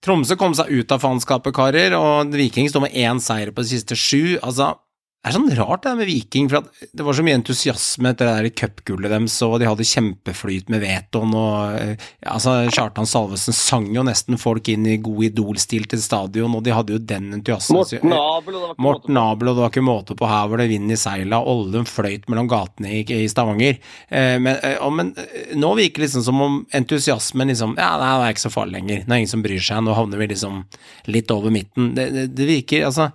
[0.04, 3.72] Tromsø kom seg ut av faenskapet, karer, og Viking står med én seier på de
[3.72, 4.38] siste sju.
[4.38, 4.76] Altså,
[5.18, 8.12] det er sånn rart det der med Viking, for at det var så mye entusiasme
[8.14, 12.54] etter det der cupgullet deres, og de hadde kjempeflyt med vetoen, og eh, ja, altså,
[12.70, 16.94] Kjartan Salvesen sang jo nesten folk inn i god idolstil til stadion, og de hadde
[16.94, 18.14] jo den entusiasmen.
[18.14, 19.18] Morten Abel, og det var ikke måte på.
[19.18, 22.30] Abel, og det var ikke måte på her hvor det vind i seila, Ollum fløyt
[22.30, 23.82] mellom gatene i, i Stavanger.
[24.08, 27.96] Eh, men, eh, og, men eh, nå virker det liksom som om entusiasmen liksom Ja,
[27.98, 29.02] nei, det er ikke så farlig lenger.
[29.02, 29.82] Det er ingen som bryr seg.
[29.82, 30.62] Nå havner vi liksom
[31.10, 31.96] litt over midten.
[31.98, 33.10] Det, det, det virker Altså,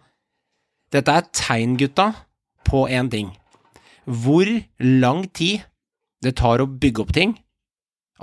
[0.94, 2.12] dette er tegn, gutta,
[2.68, 3.32] på én ting.
[4.06, 5.64] Hvor lang tid
[6.24, 7.38] det tar å bygge opp ting,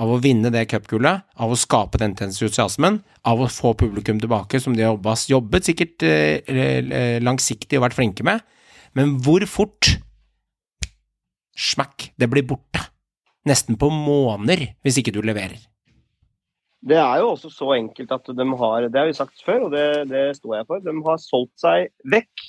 [0.01, 4.61] av å vinne det cupgullet, av å skape den entusiasmen, av å få publikum tilbake,
[4.63, 8.45] som de har jobbet, jobbet sikkert eh, eh, langsiktig og vært flinke med,
[8.97, 9.97] men hvor fort
[11.61, 12.81] Smakk, det blir borte.
[13.45, 15.59] Nesten på måneder, hvis ikke du leverer.
[16.81, 19.75] Det er jo også så enkelt at de har, det har vi sagt før, og
[19.75, 22.47] det, det står jeg for, de har solgt seg vekk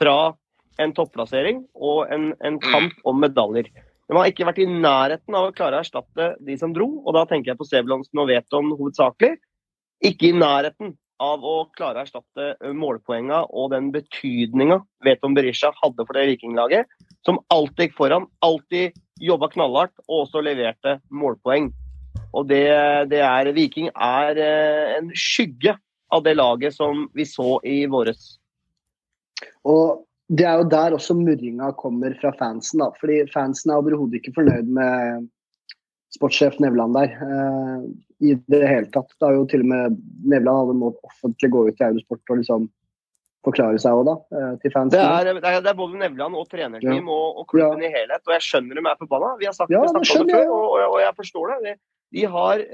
[0.00, 0.32] fra
[0.80, 3.68] en topplassering og en, en kamp om medaljer.
[4.10, 7.14] De har ikke vært i nærheten av å klare å erstatte de som dro, og
[7.14, 9.36] da tenker jeg på Sebulonsen og Veton hovedsakelig.
[10.02, 16.06] Ikke i nærheten av å klare å erstatte målpoenga og den betydninga Veton Berisha hadde
[16.08, 16.88] for det vikinglaget,
[17.26, 21.68] som alltid gikk foran, alltid jobba knallhardt og også leverte målpoeng.
[22.34, 22.64] Og det,
[23.12, 25.76] det er Viking er eh, en skygge
[26.10, 28.39] av det laget som vi så i våres.
[29.68, 32.78] Og det er jo der også murringa kommer fra fansen.
[32.82, 35.28] da, fordi Fansen er overhodet ikke fornøyd med
[36.14, 37.16] sportssjef Nevland der.
[37.26, 37.86] Eh,
[38.30, 39.10] I det hele tatt.
[39.16, 39.96] Det har jo til og med
[40.30, 42.68] Nevland hadde måttet offentlig gå ut i Eurosport og liksom
[43.46, 44.14] forklare seg òg, da.
[44.36, 44.92] Eh, til fansen.
[44.94, 47.14] Det er, det er, det er både Nevland og trenerteam Ja.
[47.16, 48.22] og, og klubben i helhet.
[48.26, 49.34] Og jeg skjønner de er forbanna.
[49.40, 51.60] Vi har sagt Ja, vi snakket om det før, og, og, jeg forstår det.
[51.64, 51.76] De,
[52.18, 52.66] de har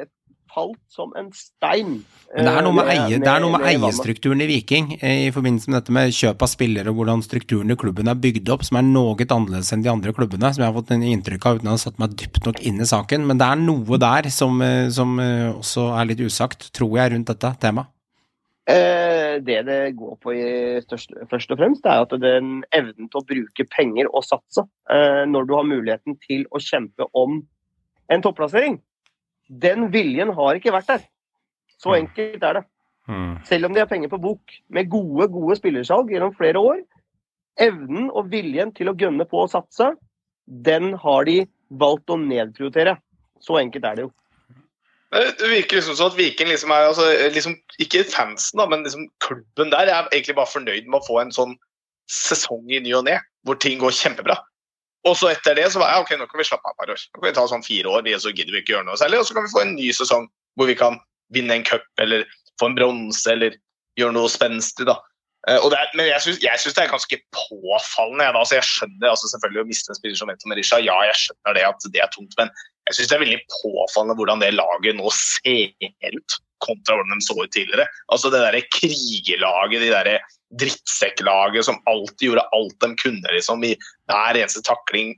[0.53, 2.05] falt som en stein.
[2.35, 5.33] Men det er noe med, eh, eie, er noe med ned i Viking, eh, i
[5.35, 8.65] forbindelse med dette med kjøp av spillere og hvordan strukturen i klubben er bygd opp,
[8.65, 11.59] som er noe annerledes enn de andre klubbene, som jeg har fått en inntrykk av
[11.59, 13.27] uten å ha satt meg dypt nok inn i saken.
[13.27, 17.27] Men det er noe der som, eh, som også er litt usagt, tror jeg, rundt
[17.27, 17.87] dette temaet.
[18.67, 20.47] Eh, det det går på i
[20.83, 25.23] størst, først og fremst, er at den evnen til å bruke penger og satse eh,
[25.31, 27.45] når du har muligheten til å kjempe om
[28.11, 28.81] en topplassering,
[29.49, 31.05] den viljen har ikke vært der.
[31.79, 32.07] Så Mm.
[32.07, 32.65] enkelt er det.
[33.47, 36.83] Selv om de har penger på bok, med gode, gode spillersalg gjennom flere år.
[37.59, 39.95] Evnen og viljen til å gønne på å satse,
[40.49, 42.99] den har de valgt å nedprioritere.
[43.41, 44.13] Så enkelt er det jo.
[45.13, 49.07] Det virker liksom sånn at Viking liksom er altså, liksom, Ikke fansen, da, men liksom
[49.23, 51.55] klubben der er egentlig bare fornøyd med å få en sånn
[52.11, 54.37] sesong i ny og ne, hvor ting går kjempebra.
[55.07, 56.95] Og så etter det så var jeg ok, nå kan vi slappe av et par
[56.95, 57.03] år.
[57.12, 59.21] Nå kan vi ta sånn fire år, så gidder vi ikke gjøre noe særlig.
[59.23, 60.27] Og så kan vi få en ny sesong
[60.59, 60.99] hvor vi kan
[61.35, 62.25] vinne en cup eller
[62.61, 63.59] få en bronse eller
[64.01, 64.88] gjøre noe spenstig.
[64.88, 64.99] da.
[65.47, 66.40] Eh, og er, men jeg syns,
[66.75, 68.25] det er ganske påfallende.
[68.27, 68.40] Jeg, da.
[68.42, 71.59] Altså, jeg skjønner altså, selvfølgelig å miste en spiller som Veto Merisha, ja, jeg skjønner
[71.59, 72.35] det at det er tungt.
[72.40, 72.51] Men
[72.88, 75.71] jeg syns det er veldig påfallende hvordan det laget nå ser
[76.16, 77.87] ut kontra hvordan de så ut tidligere.
[78.12, 80.19] Altså det derre krigerlaget, de derre
[80.61, 83.75] drittsekklaget som alltid gjorde alt de kunne liksom, i
[84.11, 85.15] hver eneste takling.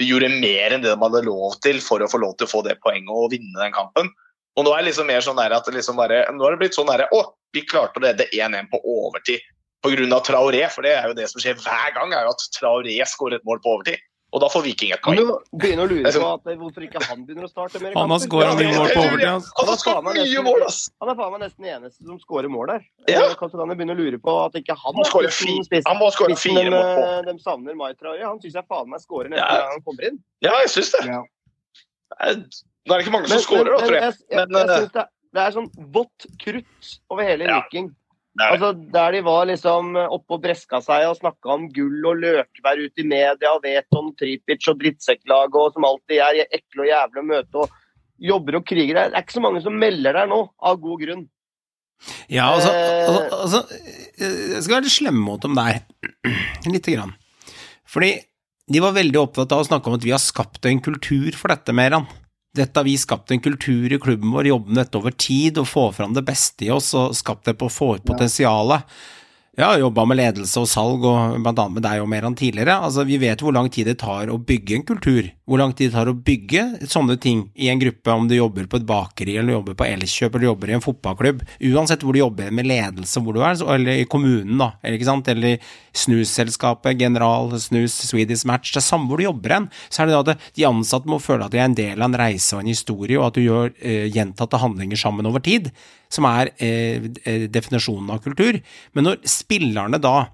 [0.00, 2.52] De gjorde mer enn det de hadde lov til for å få lov til å
[2.52, 4.10] få det poenget og vinne den kampen.
[4.58, 6.62] Og nå er det liksom mer sånn der at det liksom bare, nå er det
[6.64, 7.22] blitt sånn derre Å,
[7.56, 9.40] vi klarte å lede 1-1 på overtid
[9.82, 10.20] pga.
[10.20, 10.62] Traoré.
[10.70, 13.46] For det er jo det som skjer hver gang, er jo at Traoré skårer et
[13.48, 14.02] mål på overtid.
[14.32, 15.16] Og da får Viking et poeng.
[15.18, 18.08] du begynner å lure på at, eh, hvorfor ikke han begynner å starte mer Han
[18.14, 19.28] har skåret mye mål på overtid.
[19.28, 19.52] altså.
[19.58, 20.78] Han har skåret mye mål, ass!
[21.02, 22.86] Han er faen meg nesten den eneste som skårer mål der.
[23.12, 23.26] Ja.
[23.28, 25.82] Eh, Kanskje kan jeg begynne å lure på at ikke han Han må skåre spissen-
[25.86, 27.04] han må skåre fire de, mål på.
[27.04, 28.24] eh, De savner Maitraøye.
[28.24, 29.58] Han syns jeg faen meg skårer neste Ja.
[29.60, 30.18] gang han kommer inn.
[30.40, 31.04] Ja, jeg syns det.
[31.12, 31.22] Ja.
[32.88, 34.02] Nå er det ikke mange som skårer, da, tror jeg.
[34.02, 37.60] jeg, jeg, jeg eh, synes det, det er sånn vått krutt over hele Ja.
[37.62, 37.94] Viking.
[38.32, 38.48] Det det.
[38.54, 42.80] Altså, der de var liksom oppe og breska seg og snakka om gull og løkvær
[42.80, 47.20] ute i media og Veton, Tripic og drittsekklaget og som alltid er ekle og jævlig
[47.20, 47.78] å møte og
[48.22, 48.96] jobber og kriger.
[48.96, 51.26] Det er ikke så mange som melder der nå, av god grunn.
[52.32, 53.08] Ja, altså, Eh.
[53.08, 53.60] altså, altså
[54.18, 55.82] Jeg skal være litt slem mot dem der.
[56.66, 57.12] Lite grann.
[57.86, 58.14] Fordi
[58.72, 61.52] de var veldig opptatt av å snakke om at vi har skapt en kultur for
[61.52, 62.06] dette, Meran.
[62.52, 65.70] Dette har vi skapt en kultur i klubben vår, jobbe med dette over tid og
[65.70, 68.84] få fram det beste i oss og skapt det på å få ut potensialet.
[69.56, 72.78] Jeg har jobba med ledelse og salg, og blant annet med deg og Meran tidligere.
[72.86, 75.28] Altså, vi vet hvor lang tid det tar å bygge en kultur.
[75.42, 78.68] Hvor lang tid det tar å bygge sånne ting i en gruppe, om du jobber
[78.70, 81.40] på et bakeri, eller du jobber på Elkjøp, eller du jobber i en fotballklubb.
[81.72, 85.08] Uansett hvor du jobber med ledelse, hvor du er, eller i kommunen, da, eller ikke
[85.08, 90.04] sant, eller snusselskapet, General, Snus, Swedish Match, det er samme hvor du jobber hen, så
[90.04, 92.20] er det da at de ansatte må føle at de er en del av en
[92.22, 95.72] reise og en historie, og at du gjør eh, gjentatte handlinger sammen over tid,
[96.12, 98.60] som er eh, eh, definisjonen av kultur.
[98.94, 100.30] Men når spillerne da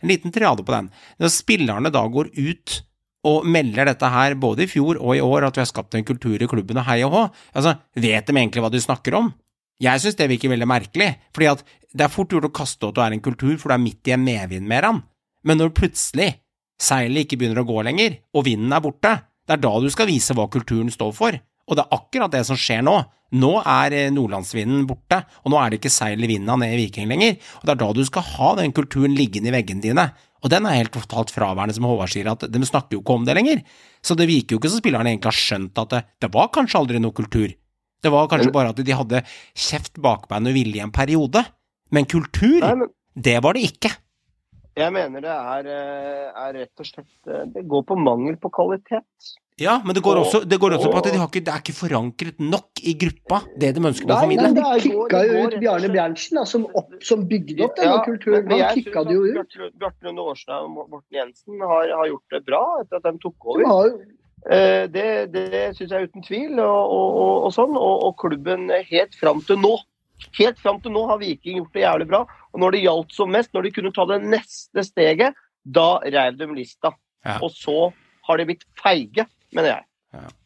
[0.00, 0.86] En liten triade på den.
[1.20, 2.78] Når spillerne da går ut
[3.26, 6.06] og melder dette her både i fjor og i år, at vi har skapt en
[6.08, 9.32] kultur i klubben og hei og hå, altså, vet de egentlig hva de snakker om?
[9.80, 11.64] Jeg synes det virker veldig merkelig, fordi at
[11.96, 14.08] det er fort gjort å kaste at du er en kultur, for du er midt
[14.08, 15.02] i en medvind med den.
[15.44, 16.34] Men når plutselig
[16.80, 19.14] seilet ikke begynner å gå lenger, og vinden er borte,
[19.48, 21.38] det er da du skal vise hva kulturen står for.
[21.70, 22.96] Og det er akkurat det som skjer nå.
[23.40, 26.80] Nå er eh, nordlandsvinden borte, og nå er det ikke seil i vinden ned i
[26.80, 27.36] Viking lenger.
[27.60, 30.06] Og det er da du skal ha den kulturen liggende i veggene dine.
[30.40, 33.26] Og den er helt totalt fraværende, som Håvard sier, at de snakker jo ikke om
[33.28, 33.62] det lenger.
[34.00, 36.80] Så det virker jo ikke som spillerne egentlig har skjønt at det, det var kanskje
[36.80, 37.50] aldri noe kultur.
[38.00, 39.20] Det var kanskje bare at de hadde
[39.52, 41.42] kjeft, bakbein og vilje i en periode.
[41.92, 42.92] Men kultur, Nei, men
[43.28, 43.92] det var det ikke.
[44.78, 48.50] Jeg mener det er, eh, er rett og slett eh, Det går på mangel på
[48.54, 49.04] kvalitet.
[49.60, 51.52] Ja, men det går Og- også, det går også på at de har ikke, det
[51.52, 54.42] er ikke forankret nok i gruppa, det de ønsker å Nei, formidle.
[54.46, 57.98] men de det kicka jo ut Bjarne Berntsen, da, som, opp, som bygde opp denne
[57.98, 58.46] Ja, kulturen.
[58.48, 59.52] men Han kicka det jo ut.
[59.76, 63.36] Bjarte- Lunde Årstad og Morten Jensen har, har gjort det bra etter at de tok
[63.44, 63.66] over.
[63.68, 64.06] Ja.
[64.50, 67.76] Eh, Det, det syns jeg uten tvil, og, og, og, og sånn.
[67.76, 69.76] Og, og klubben helt fram til nå
[70.38, 72.24] Helt fram til nå har Viking gjort det jævlig bra.
[72.52, 76.38] Og når det gjaldt som mest, når de kunne ta det neste steget, da reiv
[76.40, 76.92] de lista.
[77.26, 77.38] Ja.
[77.44, 77.90] Og så
[78.28, 79.86] har de blitt feige, mener jeg.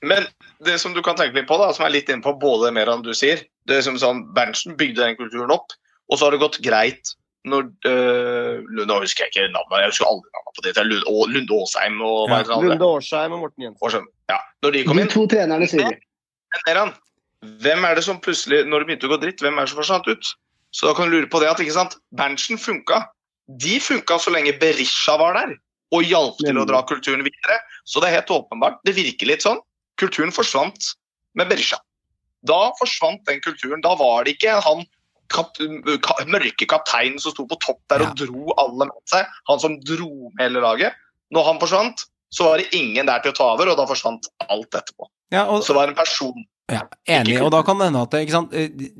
[0.04, 0.26] Men
[0.64, 2.90] det som du kan tenke litt på, da, som er litt inne på både mer
[2.92, 5.72] enn du sier det er som sånn, Berntsen bygde den kulturen opp,
[6.12, 7.14] og så har det gått greit
[7.48, 10.70] når øh, Nå husker jeg ikke navnet, jeg husker aldri navnet på de.
[10.72, 12.70] Det er Lund, og Lunde Åsheim og hva Ja, heter andre?
[12.70, 13.80] Lunde Årsheim og Morten Jensen.
[13.84, 14.06] Årsheim.
[14.32, 15.98] Ja, når de kom inn De to trenerne, sier vi.
[17.64, 19.80] Hvem er det som plutselig, når det begynte å gå dritt, hvem er det som
[19.80, 20.32] forsvant ut?
[20.74, 23.04] Så da kan du lure på det at ikke sant, Berntsen funka.
[23.60, 25.54] De funka så lenge Berisha var der
[25.94, 27.60] og hjalp til å dra kulturen videre.
[27.86, 28.80] Så det er helt åpenbart.
[28.86, 29.60] Det virker litt sånn.
[30.00, 30.94] Kulturen forsvant
[31.38, 31.78] med Berisha.
[32.48, 33.84] Da forsvant den kulturen.
[33.84, 34.82] Da var det ikke han
[35.32, 35.54] kap,
[36.04, 39.28] ka, mørke kapteinen som sto på topp der og dro alle med seg.
[39.50, 40.98] Han som dro med hele laget.
[41.34, 44.26] Når han forsvant, så var det ingen der til å ta over, og da forsvant
[44.48, 45.06] alt etterpå.
[45.34, 46.42] Ja, og, Så det en person
[46.72, 46.82] ja,
[47.18, 48.90] enig, og da kan det hende at ikke sant, eh, de,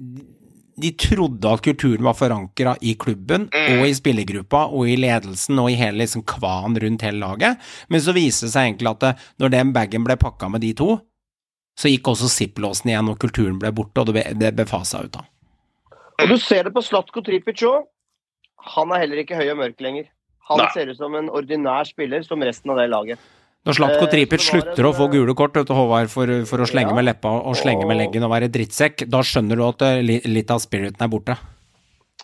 [0.76, 3.78] de trodde at kulturen var forankra i klubben Mm.
[3.80, 7.58] og i spillergruppa og i ledelsen og i hele liksom kvaen rundt hele laget,
[7.88, 10.72] men så viste det seg egentlig at det, når den bagen ble pakka med de
[10.74, 10.98] to,
[11.78, 15.12] så gikk også zip-låsen igjen, og kulturen ble borte, og det, ble, det befasa ut
[15.16, 15.24] da.
[16.22, 17.88] Og du ser det på Slatko Tripic òg.
[18.76, 20.04] Han er heller ikke høy og mørk lenger.
[20.48, 20.68] Han Nei.
[20.74, 23.18] ser ut som en ordinær spiller som resten av det laget.
[23.64, 26.60] Når Slatko Eh, Tripic slutter å få eh, gule kort vet du, Håvard, for, for
[26.60, 26.98] å slenge Ja.
[26.98, 30.52] med leppa og slenge med leggen og være drittsekk, da skjønner du at eh, litt
[30.52, 31.36] av spiriten er borte.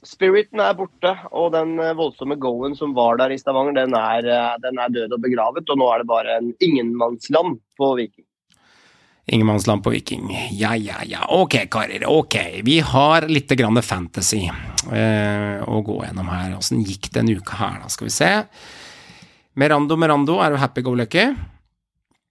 [0.05, 4.79] Spiriten er borte, og den voldsomme go-en som var der i Stavanger, den er, den
[4.81, 5.69] er død og begravet.
[5.69, 8.25] Og nå er det bare en ingenmannsland på Viking.
[9.31, 10.31] Ingenmannsland på Viking.
[10.57, 11.27] Ja, ja, ja.
[11.29, 12.07] Ok, karer.
[12.09, 12.37] Ok.
[12.65, 16.57] Vi har litt grann fantasy eh, å gå gjennom her.
[16.57, 17.93] Åssen gikk det en uke her, da?
[17.93, 18.31] Skal vi se.
[19.59, 21.25] Merando, Merando, er du happy go lucky?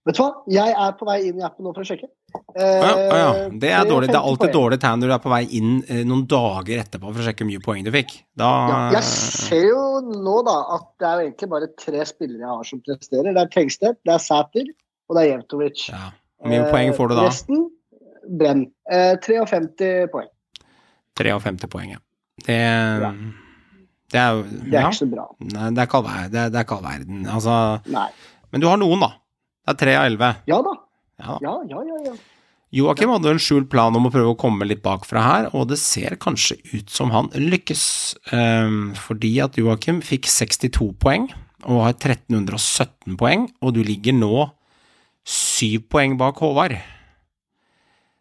[0.08, 0.30] Vet du hva?
[0.48, 2.08] Jeg er på vei inn i appen nå for å sjekke.
[2.30, 3.32] Å ja, ah, ja.
[3.60, 4.08] Det er dårlig.
[4.08, 4.54] Det er alltid poeng.
[4.54, 7.44] dårlig tegn når du er på vei inn eh, noen dager etterpå for å sjekke
[7.44, 8.14] hvor mye poeng du fikk.
[8.38, 12.46] Da Ja, jeg ser jo nå da at det er jo egentlig bare tre spillere
[12.46, 13.28] jeg har som presterer.
[13.36, 15.84] Det er Tengstedt, det er Sæter og det er Jevtovic.
[15.92, 16.08] ja.
[16.40, 17.20] Hvor mye poeng får du da?
[17.26, 17.64] Eh, Resten
[18.40, 18.64] brenn.
[18.88, 20.30] Eh, 53 poeng.
[21.20, 22.00] 53 poeng, ja.
[22.46, 23.12] Det, Ja.
[24.10, 24.88] Det er jo Det er ja.
[24.88, 25.28] ikke så bra.
[25.44, 27.22] Nei, det er ikke all det er, det er ikke all verden.
[27.30, 27.56] Altså
[27.94, 28.08] Nei.
[28.50, 29.12] Men du har noen, da.
[29.64, 30.30] Det er tre av elleve.
[30.50, 30.76] Ja da.
[31.20, 31.38] Ja.
[31.44, 32.02] Ja, ja, ja.
[32.10, 32.18] ja.
[32.70, 35.78] Joakim hadde en skjult plan om å prøve å komme litt bakfra her, og det
[35.82, 37.82] ser kanskje ut som han lykkes.
[38.36, 41.26] Ehm, fordi at Joakim fikk 62 poeng
[41.66, 44.46] og har 1317 poeng, og du ligger nå
[45.26, 46.78] syv poeng bak Håvard.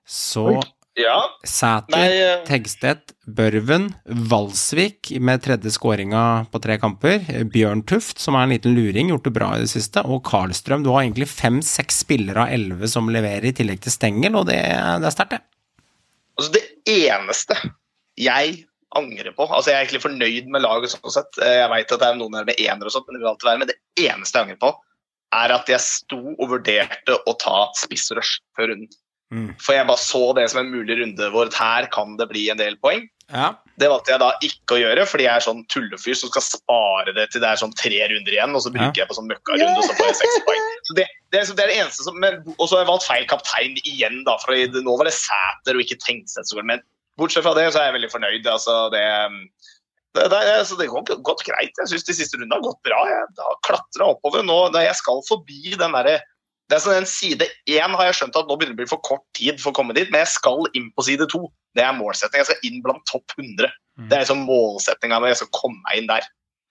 [0.09, 0.65] Så Oi.
[0.99, 1.15] Ja.
[1.47, 3.89] Sæter, Nei, eh, Tegstedt, Børven,
[4.29, 7.23] Valsvik med tredje skåringa på tre kamper,
[7.53, 10.83] Bjørn Tuft, som er en liten luring, gjort det bra i det siste, og Karlstrøm.
[10.83, 14.59] Du har egentlig fem-seks spillere av elleve som leverer, i tillegg til Stengel, og det,
[14.59, 15.43] det er sterkt, det.
[16.39, 17.55] Altså det eneste
[18.19, 18.61] jeg
[18.95, 21.39] angrer på Altså Jeg er egentlig fornøyd med laget sånn sett.
[21.43, 23.49] Jeg veit at det er noen her med ener og sånt, men det vil alltid
[23.49, 23.61] være.
[23.61, 24.71] Men det eneste jeg angrer på,
[25.39, 28.89] er at jeg sto og vurderte å ta spissrush før runden.
[29.29, 29.53] Mm.
[29.61, 32.61] For jeg bare så det som en mulig runde hvor her kan det bli en
[32.61, 33.05] del poeng.
[33.29, 33.51] Ja.
[33.79, 37.13] Det valgte jeg da ikke å gjøre, fordi jeg er sånn tullefyr som skal spare
[37.15, 39.69] det til det er sånn tre runder igjen, og så bruker jeg på sånn møkkarunde,
[39.77, 40.65] og så får jeg seks poeng.
[40.89, 43.05] Så det, det, er, det er det eneste som men, Og så har jeg valgt
[43.05, 46.63] feil kaptein igjen, da, for nå var det Sæter og ikke går.
[46.65, 46.81] Men
[47.19, 48.47] bortsett fra det, så er jeg veldig fornøyd.
[48.49, 49.03] Altså, det,
[50.17, 51.77] det, det, altså, det går gått greit.
[51.83, 53.03] Jeg syns de siste rundene har gått bra.
[53.11, 54.41] Jeg har klatra oppover.
[54.47, 56.17] Nå, jeg skal forbi den derre
[56.69, 58.89] det er sånn den Side én har jeg skjønt at nå begynner det å bli
[58.91, 61.47] for kort tid for å komme dit, men jeg skal inn på side to.
[61.77, 62.43] Det er målsettinga.
[62.43, 63.71] Jeg skal inn blant topp 100.
[64.09, 65.31] Det er liksom målsettinga mi.
[65.31, 66.27] jeg skal komme meg inn der.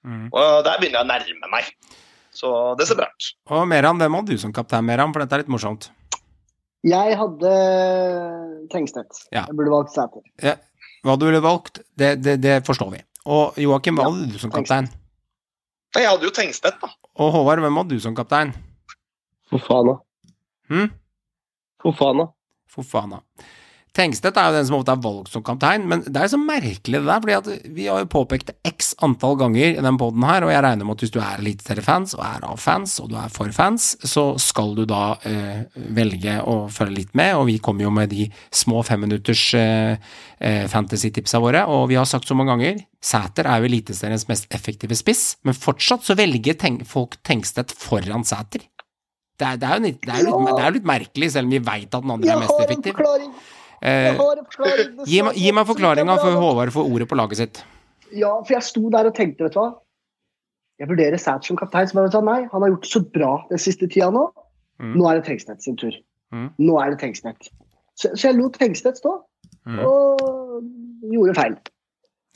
[0.07, 0.29] Mm.
[0.31, 1.73] Og der begynner jeg å nærme meg.
[2.39, 3.29] Så det ser bra ut.
[3.51, 5.13] Og Meran, hvem hadde du som kaptein, Meran?
[5.15, 5.91] For dette er litt morsomt.
[6.87, 7.53] Jeg hadde
[8.71, 9.25] Tengstedt.
[9.35, 9.49] Ja.
[9.49, 10.63] Jeg burde valgt Sæter.
[11.07, 13.03] Hva du ville valgt, det, det, det forstår vi.
[13.29, 14.89] Og Joakim, hva Ja, hadde du som kaptein?
[15.97, 16.91] Nei, Jeg hadde jo Tengstedt, da.
[17.19, 18.55] Og Håvard, hvem hadde du som kaptein?
[19.51, 19.99] Fofana.
[20.69, 20.91] Hm?
[21.83, 22.29] Fofana.
[22.69, 23.23] Fofana.
[23.97, 27.01] Tengstedt er jo den som ofte er valgt som kaptein, men det er så merkelig
[27.01, 30.27] det der, fordi at vi har jo påpekt det x antall ganger i den poden
[30.29, 33.11] her, og jeg regner med at hvis du er eliteseriefans og er av fans, og
[33.11, 35.65] du er for fans, så skal du da eh,
[35.97, 40.65] velge å følge litt med, og vi kommer jo med de små femminutters eh, eh,
[40.71, 44.97] fantasy-tipsa våre, og vi har sagt så mange ganger Sæter er jo eliteseriens mest effektive
[44.99, 48.67] spiss, men fortsatt så velger tenk folk Tengstedt foran Sæter.
[49.39, 51.61] Det er, det, er litt, det, er litt, det er litt merkelig, selv om vi
[51.63, 52.97] veit at den andre er mest effektiv.
[54.19, 54.95] har en forklaring.
[55.39, 57.61] gi meg forklaringa før Håvard får ordet på laget sitt.
[58.19, 59.69] Ja, for jeg sto der og tenkte, vet du hva.
[60.79, 63.31] Jeg vurderer Sæter som kaptein, som jeg sa nei, han har gjort det så bra
[63.51, 64.27] den siste tida nå.
[64.83, 64.93] Mm.
[64.99, 65.95] Nå er det Tengstedt sin tur.
[66.35, 66.51] Mm.
[66.59, 67.49] Nå er det Tengstedt.
[67.99, 69.17] Så, så jeg lot Tengstedt stå,
[69.69, 69.81] Mm.
[69.85, 70.23] og
[71.13, 71.55] gjorde feil.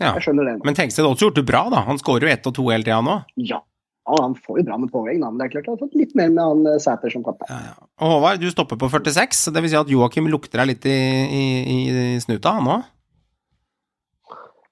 [0.00, 0.10] Ja.
[0.18, 0.54] Jeg skjønner det.
[0.66, 1.80] Men Tengstedt har også gjort det bra, da.
[1.86, 3.14] Han skårer jo ett og to hele tida nå.
[3.40, 3.60] Ja.
[4.02, 6.16] Ja, han får jo bra med poeng, men det er klart han har fått litt
[6.18, 7.68] mer med han eh, Sæter som kaptein.
[8.02, 10.88] Og Håvard, du stopper på 46, så det vil si at Joakim lukter deg litt
[10.90, 10.98] i,
[11.38, 11.44] i,
[12.16, 12.90] i snuta, han òg?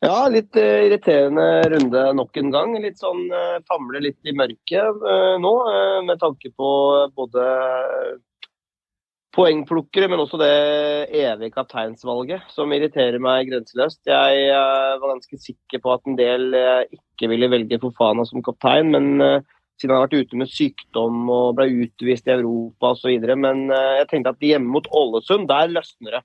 [0.00, 2.72] Ja, litt uh, irriterende runde nok en gang.
[2.80, 6.70] Litt sånn uh, famle litt i mørket uh, nå, eh, med tanke på
[7.12, 7.44] både
[9.36, 10.50] poengplukkere, men også det
[11.14, 14.00] evige kapteinsvalget, som irriterer meg grenseløst.
[14.08, 16.82] Jeg eh, var ganske sikker på at en del eh,
[17.20, 19.40] ikke ville velge Fofana som kaptein, men eh,
[19.80, 23.26] siden han har vært ute med sykdom og ble utvist i Europa osv.
[23.36, 26.22] Men eh, jeg tenkte at hjemme mot Ålesund, der løsner det.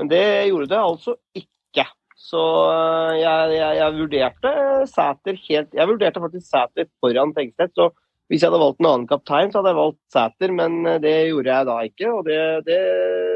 [0.00, 1.84] Men det gjorde det altså ikke.
[2.24, 4.52] Så øh, jeg, jeg, jeg vurderte
[4.88, 7.74] Sæter helt Jeg vurderte faktisk Sæter foran Tengstedt.
[7.76, 7.90] Så
[8.32, 11.52] hvis jeg hadde valgt en annen kaptein, så hadde jeg valgt Sæter, men det gjorde
[11.52, 12.08] jeg da ikke.
[12.14, 12.80] Og det, det,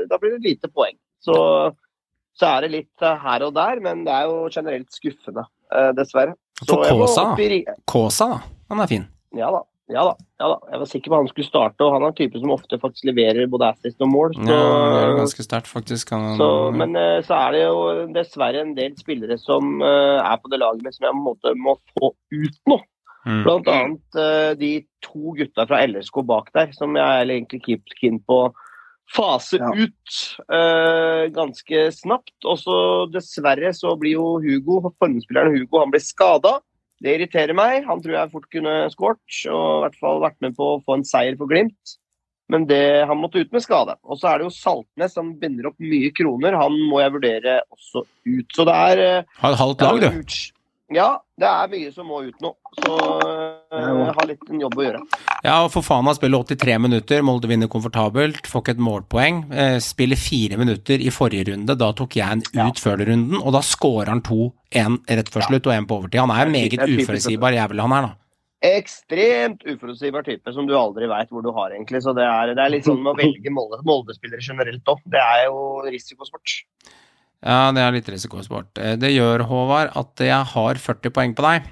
[0.09, 0.97] da blir det lite poeng.
[1.21, 1.37] Så,
[2.33, 5.45] så er det litt her og der, men det er jo generelt skuffende,
[5.99, 6.39] dessverre.
[6.67, 8.31] For Kåsa, i Kåsa.
[8.69, 9.09] Han er fin.
[9.37, 9.65] Ja da.
[9.89, 10.57] Ja da, ja da.
[10.69, 13.09] Jeg var sikker på han skulle starte, og han er en type som ofte faktisk
[13.09, 14.35] leverer både assist og mål.
[14.37, 16.13] Så, Ja, er ganske sterkt, faktisk.
[16.13, 17.81] Han, så, men eh, så er det jo
[18.13, 21.79] dessverre en del spillere som uh, er på det laget med som jeg måte må
[21.97, 22.79] få ut nå.
[23.25, 23.43] Mm.
[23.47, 24.73] Blant annet uh, de
[25.05, 28.45] to gutta fra LSK bak der, som jeg er egentlig keen på
[29.15, 29.71] fase Ja.
[29.75, 30.17] ut
[30.53, 32.35] uh, ganske snapt.
[32.45, 32.79] Og så
[33.13, 36.59] dessverre så blir jo Hugo, formspilleren Hugo, han blir skada.
[37.01, 37.85] Det irriterer meg.
[37.87, 40.99] Han tror jeg fort kunne skåret, og i hvert fall vært med på å få
[40.99, 41.99] en seier for Glimt.
[42.49, 43.95] Men det, han måtte ut med skade.
[44.09, 46.57] Og så er det jo Saltnes som binder opp mye kroner.
[46.57, 48.49] Han må jeg vurdere også ut.
[48.57, 50.37] Så det er eh, Har et halvt lag, det du.
[50.89, 52.55] Ja, det er mye som må ut nå.
[52.81, 55.01] Så eh, jeg har litt en jobb å gjøre.
[55.45, 59.43] Ja, og for faen han spiller 83 minutter, Molde vinner komfortabelt, får ikke et målpoeng.
[59.53, 63.53] Eh, spiller fire minutter i forrige runde, da tok jeg en ut før runden, og
[63.59, 64.49] da scorer han to,
[64.81, 66.23] en rett før slutt og en på overtid.
[66.25, 68.15] Han er er meget uforutsigbar jævel, han er, da.
[68.69, 72.01] Ekstremt uforutsigbar type som du aldri veit hvor du har, egentlig.
[72.03, 75.05] Så det er, det er litt sånn med å velge Molde- Molde-spillere generelt òg.
[75.05, 76.57] Det er jo risikosport.
[77.45, 78.73] Ja, det er litt risikosport.
[78.83, 81.67] Eh, Det gjør, Håvard, at jeg har 40 poeng på deg.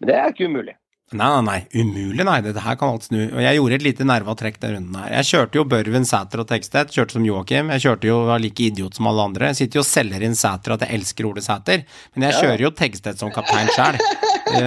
[0.00, 0.74] Men det er ikke umulig.
[1.12, 2.38] Nei, nei, nei, umulig, nei.
[2.40, 3.18] Dette her kan alt snu.
[3.36, 5.10] Og jeg gjorde et lite nerva trekk den runden her.
[5.18, 7.68] Jeg kjørte jo Børven, Sæter og Tekstedt, kjørte som Joakim.
[7.74, 9.50] Jeg kjørte jo var like idiot som alle andre.
[9.52, 11.84] Jeg sitter jo og selger inn Sæter at jeg elsker Ole Sæter,
[12.16, 14.00] men jeg kjører jo Tekstedt som kaptein sjæl.
[14.48, 14.64] Det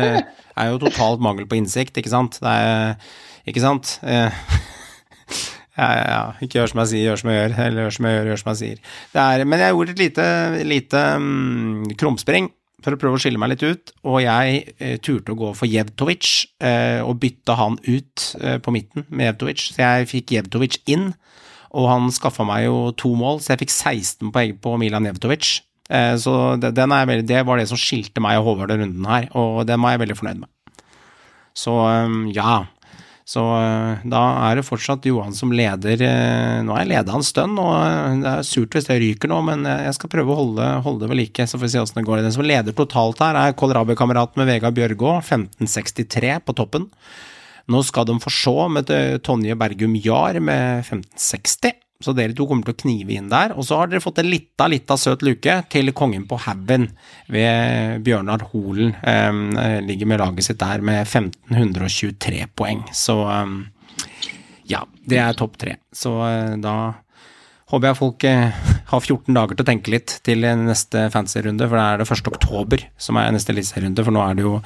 [0.61, 2.37] er jo totalt mangel på innsikt, ikke sant.
[2.45, 2.95] Det er
[3.49, 3.97] Ikke sant?
[5.75, 6.19] Ja, ja, ja.
[6.39, 7.55] Ikke gjør som jeg sier, gjør som jeg gjør.
[7.65, 8.93] Eller gjør som jeg gjør, gjør som jeg sier.
[9.25, 10.27] Er, men jeg gjorde et lite,
[10.71, 12.51] lite um, krumspring
[12.85, 15.65] for å prøve å skille meg litt ut, og jeg eh, turte å gå for
[15.65, 16.27] Jevtovic,
[16.61, 19.63] eh, og bytte han ut eh, på midten med Jevtovic.
[19.73, 21.07] Så jeg fikk Jevtovic inn,
[21.75, 25.55] og han skaffa meg jo to mål, så jeg fikk 16 poeng på Milan Jevtovic.
[25.89, 29.31] Eh, så det, veldig, det var det som skilte meg og Håvard den runden her,
[29.33, 30.51] og den var jeg veldig fornøyd med.
[31.55, 32.65] Så um, ja.
[33.25, 35.97] Så eh, da er det fortsatt Johan som leder.
[36.05, 39.31] eh, Nå har jeg leda en stund, og eh, det er surt hvis det ryker
[39.31, 41.81] nå, men jeg skal prøve å holde, holde det ved like, så får vi se
[41.81, 42.21] åssen det går.
[42.21, 46.85] Den som leder totalt her, er Kålrabi-kameraten med Vegard Bjørgå, 1563 på toppen.
[47.73, 48.93] Nå skal de få se med
[49.25, 51.73] Tonje Bergum Jahr med 1560.
[52.03, 53.53] Så dere to kommer til å knive inn der.
[53.55, 56.89] Og så har dere fått en lita, lita søt luke til Kongen på haugen
[57.31, 58.91] ved Bjørnar Holen.
[58.99, 62.83] Eh, ligger med laget sitt der med 1523 poeng.
[62.91, 63.55] Så eh,
[64.75, 65.77] ja, det er topp tre.
[65.95, 66.75] Så eh, da
[67.71, 68.59] håper jeg folk eh,
[68.91, 72.29] har 14 dager til å tenke litt til neste fantasy-runde, for det er det 1.
[72.33, 74.59] oktober som er neste eliteserierunde, for nå er det jo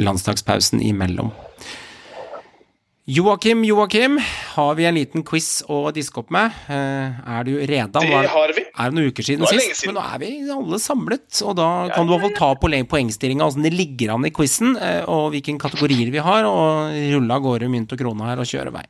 [0.00, 1.30] landslagspausen imellom.
[3.10, 4.20] Joakim, Joakim,
[4.54, 6.52] har vi en liten quiz å diske opp med?
[6.70, 7.98] Eh, Er du reda?
[7.98, 8.62] Det har vi.
[8.62, 9.94] er det noen uker siden Det sist, siden.
[9.94, 12.70] men nå er vi alle samlet, og da kan du i hvert fall ta på
[12.92, 17.34] poengstillinga, åssen det ligger an i quizen, eh, og hvilke kategorier vi har, og rulle
[17.34, 18.86] av gårde mynt og krone her og kjøre vei.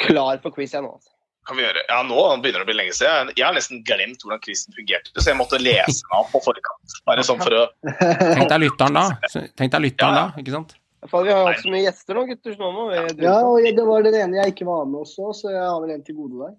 [0.00, 0.88] Klar på quiz, jeg nå.
[0.88, 1.10] altså.
[1.44, 1.84] kan vi gjøre.
[1.90, 3.34] Ja, nå begynner det å bli lenge siden.
[3.36, 7.00] Jeg, har nesten glemt hvordan quizen fungerte, så jeg måtte lese meg opp på forkant.
[7.04, 9.10] Bare sånn for å Tenk deg lytteren da.
[9.28, 10.78] Tenk deg lytteren da, ikke sant?
[11.10, 12.54] Faen, vi har hatt så mye gjester nå, gutter.
[12.54, 15.32] Så nå må vi Ja, og det var den ene jeg ikke var med også,
[15.34, 16.52] så jeg har vel en til gode der.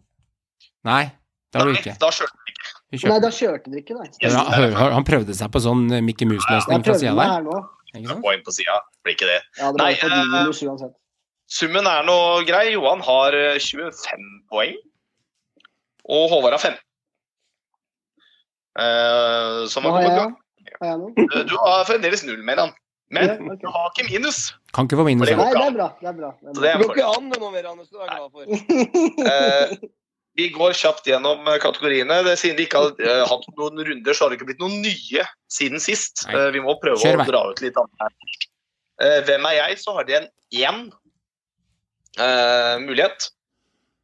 [0.84, 1.04] Nei,
[1.54, 1.96] det har du ikke.
[2.02, 2.56] Da kjørte vi
[2.98, 3.08] ikke.
[3.10, 4.10] Nei, da kjørte dere ikke, nei.
[4.26, 7.48] Ja, hør, hør, han prøvde seg på sånn eh, Mickey Mouse-løsning fra sida der.
[7.94, 8.76] Ikke inn på sida,
[9.06, 9.40] blir ikke det.
[9.62, 10.64] Ja, det Nei, eh, minus.
[11.54, 12.18] Summen er nå
[12.48, 12.66] grei.
[12.74, 14.76] Johan har eh, 25 poeng,
[16.10, 16.80] og Håvard har 15.
[18.84, 20.32] Eh, som jeg noe?
[20.84, 22.74] Eh, Du har fremdeles null, mener han.
[23.14, 24.40] Men Ja, du har ikke minus.
[24.74, 25.30] Kan ikke få minus.
[25.30, 25.36] Det.
[25.38, 25.90] Nei, det er bra.
[26.00, 26.30] Det er bra.
[26.40, 27.92] Det er det er går ikke an det nå mer, Anders.
[27.92, 28.48] Du er glad for.
[29.34, 29.76] Eh,
[30.40, 32.18] vi går kjapt gjennom eh, kategoriene.
[32.26, 34.80] Det, siden vi ikke har eh, hatt noen runder, så har det ikke blitt noen
[34.82, 36.26] nye siden sist.
[36.32, 36.48] Nei.
[36.56, 38.42] Vi må prøve Kjør å dra ut litt annet her.
[39.28, 39.78] Hvem er jeg?
[39.84, 40.84] Så har de en én
[42.20, 43.30] uh, mulighet.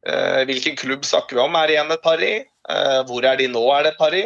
[0.06, 1.56] Uh, hvilken klubb snakker vi om?
[1.58, 2.34] Er det igjen et par i?
[2.70, 3.62] Uh, hvor er de nå?
[3.74, 4.24] Er det et par i?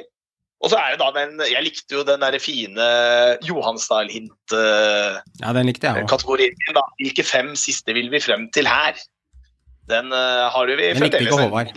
[0.63, 2.85] Og så er det da den Jeg likte jo den der fine
[3.45, 5.19] Johan Style-hint-kategorien.
[5.43, 6.77] Ja, den likte jeg òg.
[6.79, 6.85] da.
[7.01, 8.97] Hvilke fem siste vil vi frem til her?
[9.91, 11.75] Den eh, har vi Den likte ikke Håvard.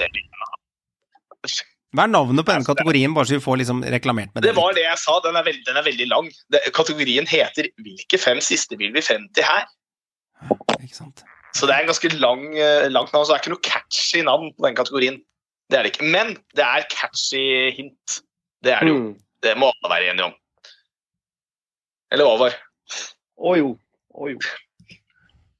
[1.95, 4.51] Hva er navnet på den kategorien, bare så vi får liksom reklamert med det?
[4.51, 5.17] Det var det jeg sa.
[5.23, 6.27] Den er veldig, den er veldig lang.
[6.75, 9.67] Kategorien heter 'Hvilke fem siste vil vi frem til her?'
[10.83, 11.23] Ikke sant?
[11.55, 13.25] Så det er en ganske lang, eh, langt navn.
[13.25, 15.17] Så det er ikke noe catchy navn på den kategorien.
[15.71, 16.05] Det er det ikke.
[16.05, 18.21] Men det er catchy hint.
[18.65, 18.99] Det er det jo.
[19.01, 19.15] Mm.
[19.45, 20.37] Det må alle være enige om.
[22.13, 22.55] Eller Håvard.
[23.37, 23.73] Å jo.
[24.17, 24.39] Å jo.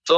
[0.08, 0.18] Så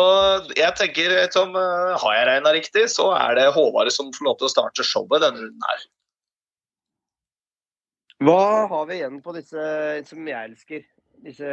[0.54, 4.38] jeg tenker, som eh, har jeg regna riktig, så er det Håvard som får lov
[4.40, 5.88] til å starte showet denne runden her.
[8.28, 9.66] Hva har vi igjen på disse
[10.10, 10.86] som jeg elsker?
[11.24, 11.52] Disse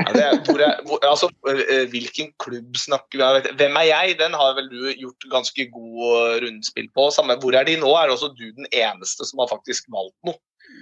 [0.00, 3.56] Ja, det er, hvor er, hvor, altså, eh, hvilken klubb snakker vi om?
[3.60, 4.14] Hvem er jeg?
[4.22, 7.10] Den har vel du gjort ganske god eh, rundspill på.
[7.12, 7.90] Samme, hvor er de nå?
[8.00, 10.38] Er også du den eneste som har faktisk valgt noe?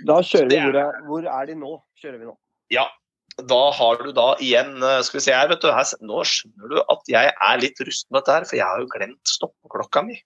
[0.07, 1.75] Da kjører vi er- hvor er, hvor er de nå?
[1.99, 2.37] Kjører vi nå.
[2.71, 2.87] Ja,
[3.51, 5.71] da har du da igjen eh, Skal vi se her, vet du.
[5.75, 8.85] Her, nå skjønner du at jeg er litt rusten med dette her, for jeg har
[8.85, 10.21] jo glemt stoppeklokka mi.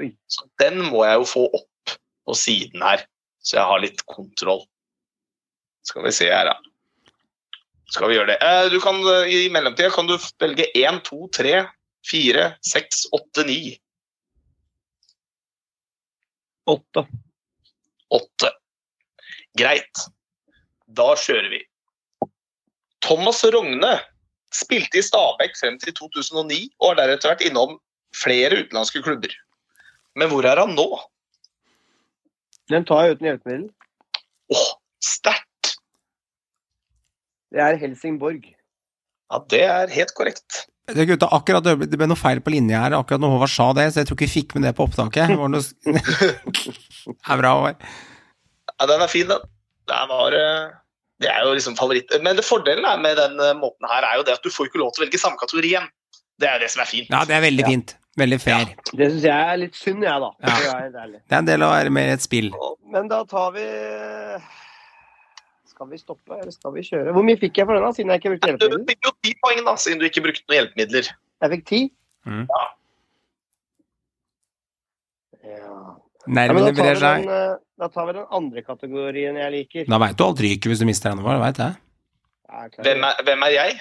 [0.00, 0.10] Oi.
[0.26, 3.04] Så den må jeg jo få opp på siden her,
[3.44, 4.64] så jeg har litt kontroll.
[5.86, 6.56] Skal vi se her, da.
[7.92, 8.38] Skal vi gjøre det.
[8.42, 11.66] Eh, Du kan, eh, I mellomtida kan du velge 1, 2, 3,
[12.10, 13.78] 4, 6, 8, 9.
[16.66, 17.06] Åtte.
[18.10, 18.50] 8.
[19.58, 20.06] Greit.
[20.88, 21.60] Da kjører vi.
[23.04, 24.00] Thomas Rogne
[24.54, 27.76] spilte i Stabæk frem til 2009 og har deretter vært innom
[28.16, 29.32] flere utenlandske klubber.
[30.16, 30.86] Men hvor er han nå?
[32.70, 33.66] Den tar jeg uten hjelpemiddel.
[34.54, 34.70] Åh,
[35.04, 35.53] sterkt!
[37.54, 38.46] Det er Helsingborg.
[39.32, 40.64] Ja, det er helt korrekt.
[40.90, 43.86] Det, gutta, akkurat, det ble noe feil på linja her akkurat når Håvard sa det,
[43.94, 45.30] så jeg tror ikke vi fikk med det på opptaket.
[45.32, 45.62] Det noe...
[45.88, 47.86] det er bra, Håvard.
[48.74, 49.46] Ja, den er fin, den.
[49.88, 50.00] Det
[51.22, 52.10] det er jo liksom favoritt.
[52.24, 54.68] Men det fordelen er med den eh, måten her er jo det at du får
[54.68, 55.86] ikke lov til å velge samme kategori igjen.
[56.42, 57.12] Det er jo det som er fint.
[57.12, 57.70] Ja, det er veldig Ja.
[57.70, 57.94] fint.
[58.14, 58.68] Veldig fair.
[58.94, 60.28] Det syns jeg er litt synd, jeg, da.
[60.46, 60.74] Ja.
[60.94, 62.52] Det er en del av å være mer et spill.
[62.94, 63.64] Men da tar vi
[65.74, 67.12] Skal vi stoppe, eller skal vi kjøre?
[67.16, 68.82] Hvor mye fikk jeg for den, da, siden jeg ikke brukte hjelpemidler?
[68.84, 71.08] Du fikk jo ti poeng, da, siden du ikke brukte noen hjelpemidler.
[71.42, 71.80] Jeg fikk ti.
[72.30, 72.44] Mm.
[72.52, 72.60] Ja.
[75.44, 75.72] Ja,
[76.24, 77.24] Nervene men da tar, brer vi seg.
[77.26, 79.88] den, eh, da tar vi den andre kategorien jeg liker.
[79.90, 81.42] Da veit du alt ryker hvis du mister den, Håvard.
[81.42, 81.74] Vet jeg.
[82.54, 82.70] Jeg.
[82.86, 83.74] Hvem er, hvem er jeg?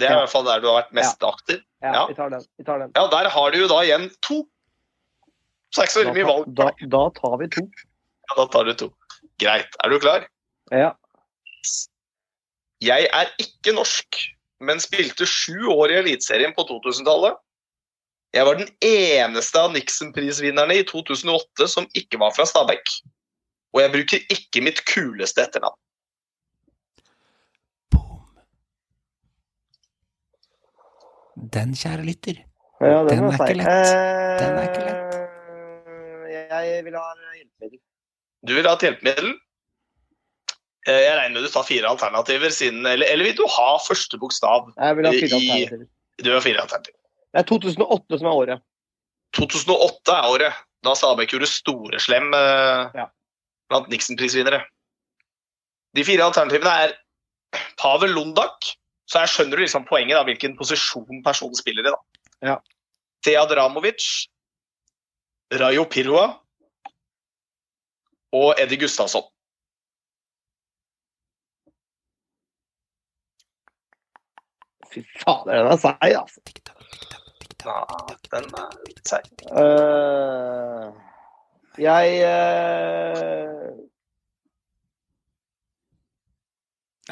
[0.00, 1.60] Det er i hvert fall der du har vært mest aktiv.
[1.84, 2.02] Ja, ja.
[2.08, 2.42] vi tar den.
[2.58, 2.90] Vi tar den.
[2.96, 4.40] Ja, der har du jo da igjen to.
[5.72, 6.50] Så det er ikke så veldig mye valg.
[6.56, 7.64] da, da tar vi to.
[8.30, 8.88] Ja, da tar du to.
[9.42, 9.78] Greit.
[9.84, 10.26] Er du klar?
[10.72, 10.90] Ja.
[12.82, 14.18] Jeg er ikke norsk,
[14.62, 17.38] men spilte sju år i Eliteserien på 2000-tallet.
[18.32, 22.94] Jeg var den eneste av Nixon-prisvinnerne i 2008 som ikke var fra Stabæk.
[23.76, 25.76] Og jeg bruker ikke mitt kuleste etternavn.
[27.92, 28.24] Boom.
[31.36, 32.42] Den, kjære lytter.
[32.80, 33.68] ja Den den er ikke lett.
[33.68, 35.18] Eh, Den er ikke lett.
[36.32, 37.06] Jeg vil ha
[37.36, 37.80] hjelpemiddel.
[38.48, 39.34] Du vil ha et hjelpemiddel?
[40.88, 44.18] Eh, Jeg regner med du tar fire alternativer, siden, eller, eller vil du ha første
[44.18, 44.72] bokstav?
[44.76, 45.86] Jeg vil ha fire I- alternativer.
[46.22, 46.98] Du har fire alternativer.
[47.32, 48.62] Det er 2008 som er året.
[49.38, 50.52] 2008 er året
[50.84, 53.06] da Stabæk gjorde storeslem eh, Ja.
[53.70, 54.64] blant Nixon-prisvinnere.
[55.96, 56.92] De fire alternativene er
[57.78, 58.66] Pavel Lundak,
[59.08, 61.92] så her skjønner du liksom poenget, da, hvilken posisjon personen spiller i.
[61.92, 61.96] da.
[62.42, 62.56] Ja.
[63.24, 64.26] Tead Ramovic,
[65.52, 66.26] Rayo Pirua
[68.32, 69.22] og Eddie Gustavsson.
[74.92, 76.40] Fy fader, den er seig, altså.
[77.62, 77.78] Ja,
[78.32, 79.28] den er litt seig.
[79.48, 80.90] Uh,
[81.80, 83.70] jeg uh...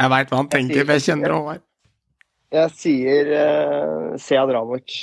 [0.00, 1.64] Jeg veit hva han tenker, for jeg kjenner Håvard.
[2.50, 4.96] Jeg sier uh, Seadravovic.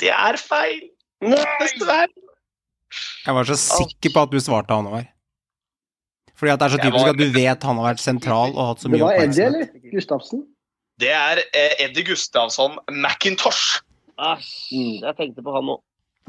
[0.00, 0.84] Det er feil!
[1.24, 1.42] Nei!
[1.60, 2.12] Dessverre.
[3.24, 5.13] Jeg var så sikker på at du svarte han, Håvard.
[6.44, 8.66] Fordi at det er så typisk var- at du vet han har vært sentral og
[8.74, 9.32] hatt så mye oppmerksomhet.
[9.32, 9.90] Det var Eddie, eller?
[9.96, 10.44] Gustavsen?
[11.00, 13.80] Det er eh, Eddie Gustavsson McIntosh.
[14.20, 15.80] Æsj, jeg tenkte på han nå.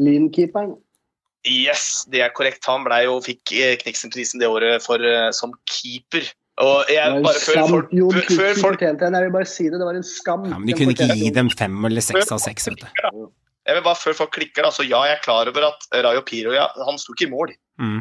[0.01, 0.71] Lynkeeperen.
[1.45, 2.65] Yes, det er korrekt.
[2.65, 6.25] Han ble jo, fikk eh, Kniksen-prisen det året for, eh, som keeper.
[6.63, 9.17] Og jeg, bare før folk, Jon før, før Knutsen folk fortjente en.
[9.19, 9.77] Jeg vil bare si det.
[9.77, 10.45] Det var en skam.
[10.49, 12.87] Ja, men de kunne ikke gi dem fem eller seks av seks, vet du.
[13.67, 16.23] jeg vil bare Før folk klikker, da, så ja, jeg er klar over at Rayo
[16.25, 17.53] Piro ja, han sto ikke i mål.
[17.77, 17.99] Mm.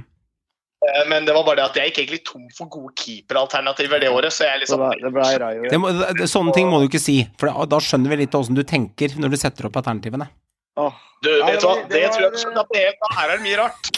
[0.85, 4.11] Eh, Men det var bare det at jeg gikk egentlig tom for gode keeperalternativer det
[4.13, 4.33] året.
[4.35, 5.69] Så jeg Det liksom ble, det ble.
[5.71, 8.35] Det må, det, sånne ting må du ikke si, for da, da skjønner vi litt
[8.39, 10.29] åssen du tenker når du setter opp alternativene.
[10.77, 13.31] Åh, Du, vet du hva, det det tror jeg du skjønner at det er, her
[13.31, 13.91] er det mye rart.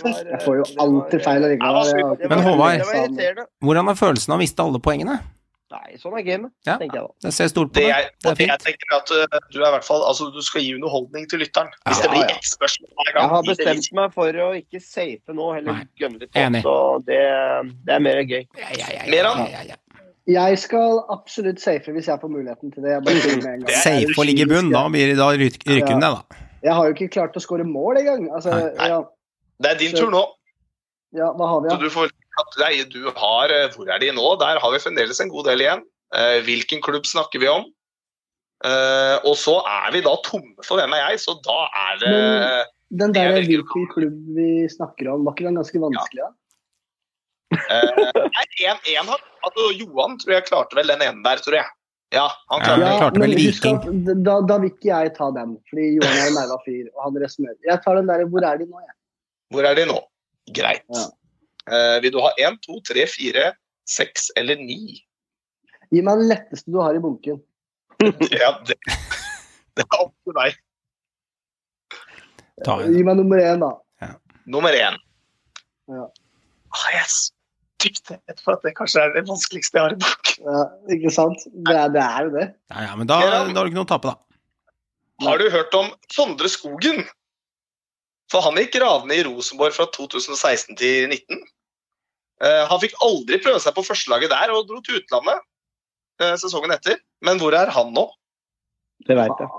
[0.00, 0.16] Sånn.
[0.32, 1.44] Jeg får jo alltid feil.
[2.32, 3.44] Men Håvard-.
[3.62, 5.20] Hvordan er følelsen av å miste alle poengene?
[5.72, 6.74] Nei, sånn er gamet, Ja.
[6.76, 7.14] tenker jeg da.
[7.24, 8.50] Jeg ser stort på Det jeg, Det er fint.
[8.50, 11.24] det jeg tenker at uh, du er i hvert fall altså, du skal gi underholdning
[11.30, 11.70] til lytteren.
[11.88, 12.34] Hvis Ja, det blir ja.
[12.36, 13.22] ett spørsmål hver gang.
[13.22, 16.62] Jeg har bestemt meg for å ikke safe nå, heller gønne litt på.
[16.66, 16.74] Så
[17.08, 17.20] det,
[17.88, 18.44] det er mer gøy.
[18.60, 19.38] Ja, ja, ja, ja, Meran?
[19.48, 19.76] ja, ja, ja.
[20.28, 22.92] Jeg skal absolutt safe hvis jeg får muligheten til det.
[22.94, 23.74] Jeg, bare med en gang.
[23.82, 26.42] Safe og ligge i bunn, da, blir, da ryker rykker hun ned, da.
[26.62, 28.28] jeg har jo ikke klart å skåre mål engang.
[28.36, 29.00] Altså, ja,
[29.58, 30.22] Det er din tur nå.
[31.16, 31.82] ja, hva har vi, Så da?
[31.82, 32.12] du får
[32.58, 34.26] Nei, du har eh, Hvor er de nå?
[34.40, 35.82] Der har vi fremdeles en god del igjen.
[36.16, 37.66] Eh, hvilken klubb snakker vi om?
[38.64, 41.58] Eh, og så er vi da tomme for hvem er jeg, så da
[41.88, 42.70] er det Men-
[43.02, 46.22] Den der det hvilken klubb vi snakker om, var ikke den ganske vanskelig?
[46.22, 46.30] da?
[47.52, 49.08] eh, Nei, en, en
[49.44, 51.66] altså, Johan tror jeg klarte vel den ene der, tror jeg.
[52.12, 53.78] Ja, han Ja, klarte han klarte vel Viking.
[53.80, 56.86] at Da, da vil ikke jeg ta den, fordi Johan er en nerva fyr.
[56.94, 57.56] og han resonnerer.
[57.64, 58.78] Jeg tar den der, Hvor er de nå?
[58.84, 58.94] Jeg?
[59.52, 59.98] Hvor er de nå?
[60.52, 60.84] Greit.
[60.92, 61.06] Ja.
[61.70, 63.52] Eh, vil du ha én, to, tre, fire,
[63.88, 64.98] seks eller ni?
[65.92, 67.42] Gi meg den letteste du har i bunken.
[68.34, 68.74] Ja, det,
[69.78, 70.56] det er opp til deg.
[72.66, 72.96] Ta en.
[72.96, 73.70] Gi meg nummer én, da.
[74.50, 74.98] Nummer én.
[75.92, 76.08] Ja.
[76.72, 80.00] Ah, jeg er stygt redd for at det kanskje er det vanskeligste jeg har i
[80.02, 80.48] boken.
[80.48, 80.64] Ja,
[80.96, 81.46] ikke sant?
[81.52, 82.46] Det er, det er jo det.
[82.72, 84.18] Ja, ja, men da, da har du ikke noe å tape, da.
[85.22, 87.04] Har du hørt om Sondre Skogen?
[88.32, 91.42] For han gikk gravende i Rosenborg fra 2016 til 2019.
[92.42, 95.42] Eh, han fikk aldri prøve seg på førstelaget der og dro til utlandet
[96.22, 96.98] eh, sesongen etter.
[97.22, 98.08] Men hvor er han nå?
[99.06, 99.50] Det veit jeg.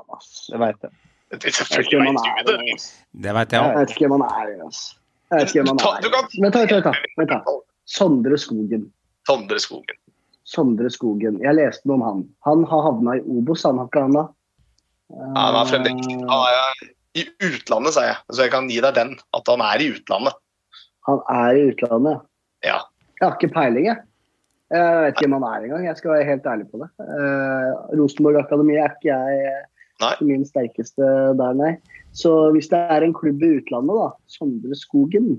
[0.49, 0.99] Det vet jeg.
[1.33, 2.43] Det, vet ikke hvem han er.
[2.47, 3.33] det.
[3.37, 3.77] veit jeg Jeg òg.
[3.77, 4.49] vet ikke hvem han er.
[4.51, 6.09] Jeg vet ikke hvem han er.
[6.43, 6.59] Vent,
[7.17, 7.69] vent, vent.
[7.89, 8.87] Sondre Skogen.
[9.27, 10.01] Sondre Skogen.
[10.47, 11.39] Sondre Skogen.
[11.43, 12.25] Jeg leste noe om han.
[12.47, 14.25] Han har havna i Obos, han har ikke han da?
[15.13, 18.17] Ja, han er fremdeles ah, er i utlandet, sier jeg.
[18.33, 19.13] Så jeg kan gi deg den.
[19.37, 20.33] At han er i utlandet.
[21.09, 22.23] Han er i utlandet.
[22.65, 22.79] Ja.
[23.19, 24.01] Jeg har ikke peiling, jeg.
[24.73, 25.83] Jeg vet ikke hvem han er engang.
[25.85, 26.87] Jeg skal være helt ærlig på det.
[26.97, 29.51] Uh, Rosenborg Akademi er ikke jeg
[30.01, 30.13] Nei.
[30.25, 31.75] min sterkeste der, nei.
[32.17, 34.07] Så hvis det er en klubb i utlandet, da.
[34.33, 35.35] Sondre Skogen.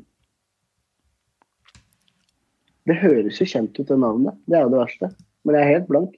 [2.85, 4.37] Det høres jo kjent ut, det navnet.
[4.47, 5.11] Det er jo det verste.
[5.45, 6.15] Men jeg er helt blank.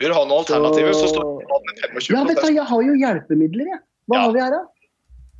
[0.00, 2.82] Vil du ha noen alternativer, så står det med 25 Ja, vet du, jeg har
[2.86, 3.80] jo hjelpemidler, jeg.
[4.08, 4.22] Hva Ja.
[4.24, 4.60] har vi her, da?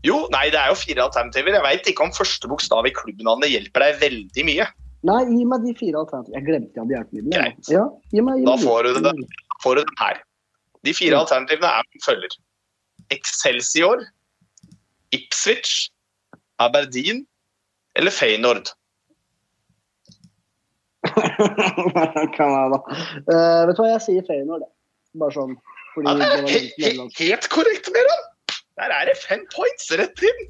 [0.07, 1.57] Jo, nei, det er jo fire alternativer.
[1.59, 4.67] Jeg veit ikke om første bokstav i klubbnavnet hjelper deg veldig mye.
[5.09, 6.37] Nei, gi meg de fire alternativene.
[6.39, 7.43] Jeg glemte jeg hadde hjelpemidler.
[7.43, 7.71] Greit.
[7.73, 8.67] Ja, gi meg, gi meg de.
[8.67, 10.21] får du den, Da får du den her.
[10.87, 11.21] De fire Ja.
[11.25, 12.37] alternativene er som følger.
[13.11, 14.03] Excelsior,
[15.13, 15.91] Ipswich,
[16.59, 17.25] Aberdeen
[17.97, 18.71] eller Feyenoord.
[22.37, 22.79] kan jeg da.
[23.27, 24.67] Uh, vet du hva, jeg sier Feyenoord.
[25.19, 25.55] Bare sånn.
[25.95, 27.23] Fordi Ja, det er var he litt he nederlandsk.
[27.25, 28.27] helt korrekt, Meran!
[28.79, 30.47] Der er det fem points rett inn.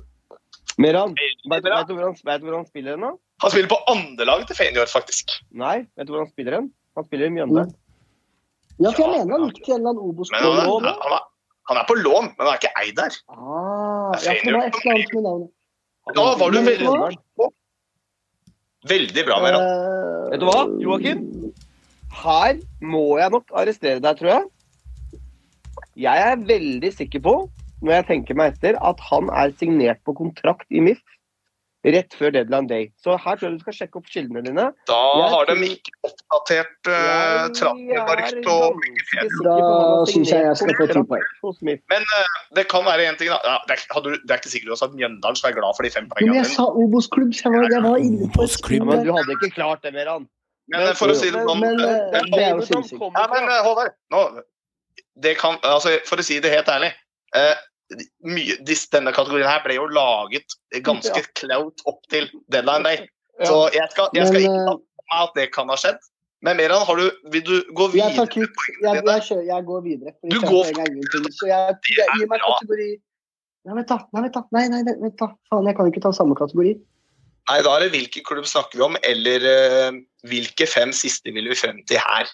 [0.78, 3.14] Meran, vet, vet, du hvor han, vet hvor han spiller hen, da?
[3.42, 5.32] Han spiller på andrelaget til Feyenoord, faktisk.
[5.50, 6.68] Nei, vet du hvor han spiller hen?
[6.98, 7.72] Han spiller i Mjøndalen.
[8.78, 10.58] Ja, for jeg mener han gikk til en eller annen Obos-lån.
[10.62, 11.24] han er, han,
[11.70, 13.16] han er på lån, men han er ikke eid der.
[13.34, 15.54] Ah, ja, for det var et eller annet med navnet.
[16.16, 16.94] Da var du veldig på.
[16.94, 17.50] veldig
[18.88, 19.64] Veldig bra, Meran.
[19.66, 21.24] Uh, Vet du hva, Joakim?
[22.22, 24.46] Her må jeg nok arrestere deg, tror jeg.
[25.98, 27.34] Jeg er veldig sikker på,
[27.84, 31.02] når jeg tenker meg etter, at han er signert på kontrakt i MIF
[31.88, 32.88] rett før deadline day.
[33.00, 34.64] Så her tror jeg du skal sjekke opp kildene dine.
[34.90, 36.96] Da Jeg har de ikke oppdatert uh,
[37.78, 38.56] Jeg og er på
[39.14, 39.58] ganske Da
[40.10, 41.78] syns jeg jeg skal få ti poeng.
[41.94, 43.38] Men uh, det kan være en ting, da.
[43.46, 45.56] Ja, det, er, hadde du, det er ikke sikkert du har sagt Mjøndalen, som er
[45.60, 46.34] glad for de fem poengene.
[46.34, 48.82] men jeg sa Obos-klubb, så jeg var, jeg var inne på Obos-klubb.
[48.82, 50.28] Ja, men du hadde ikke klart det, Meran.
[50.68, 53.00] Men, men for å si det sånn men men, eh, det er jo sinnssykt.
[53.00, 54.24] Ja, men eh, Håvard, nå,
[55.22, 56.90] det kan altså, For å si det helt ærlig
[57.38, 57.54] eh,
[58.26, 58.58] mye,
[58.92, 63.08] Denne kategorien her ble jo laget ganske klaut opp til deadline day.
[63.46, 64.76] Så jeg skal, jeg skal Men, ikke eh, ta
[65.08, 66.00] meg at det kan ha skjedd.
[66.46, 68.30] Men Meran, har du, vil du gå Jeg tar videre?
[68.34, 68.64] kvitt.
[68.84, 70.14] Jeg, jeg, jeg går videre.
[70.30, 71.30] Du går- er.
[71.34, 72.90] Så jeg, gir meg kategori
[73.66, 73.98] Nei, vent, da.
[74.14, 74.42] Nei, vent, da.
[74.54, 75.26] Nei, nei, vent, da.
[75.50, 76.76] Faen, jeg kan ikke ta samme kategori.
[77.48, 79.98] Nei, da er det hvilken klubb snakker vi om, eller uh,
[80.30, 82.30] hvilke fem siste vil vi frem til her?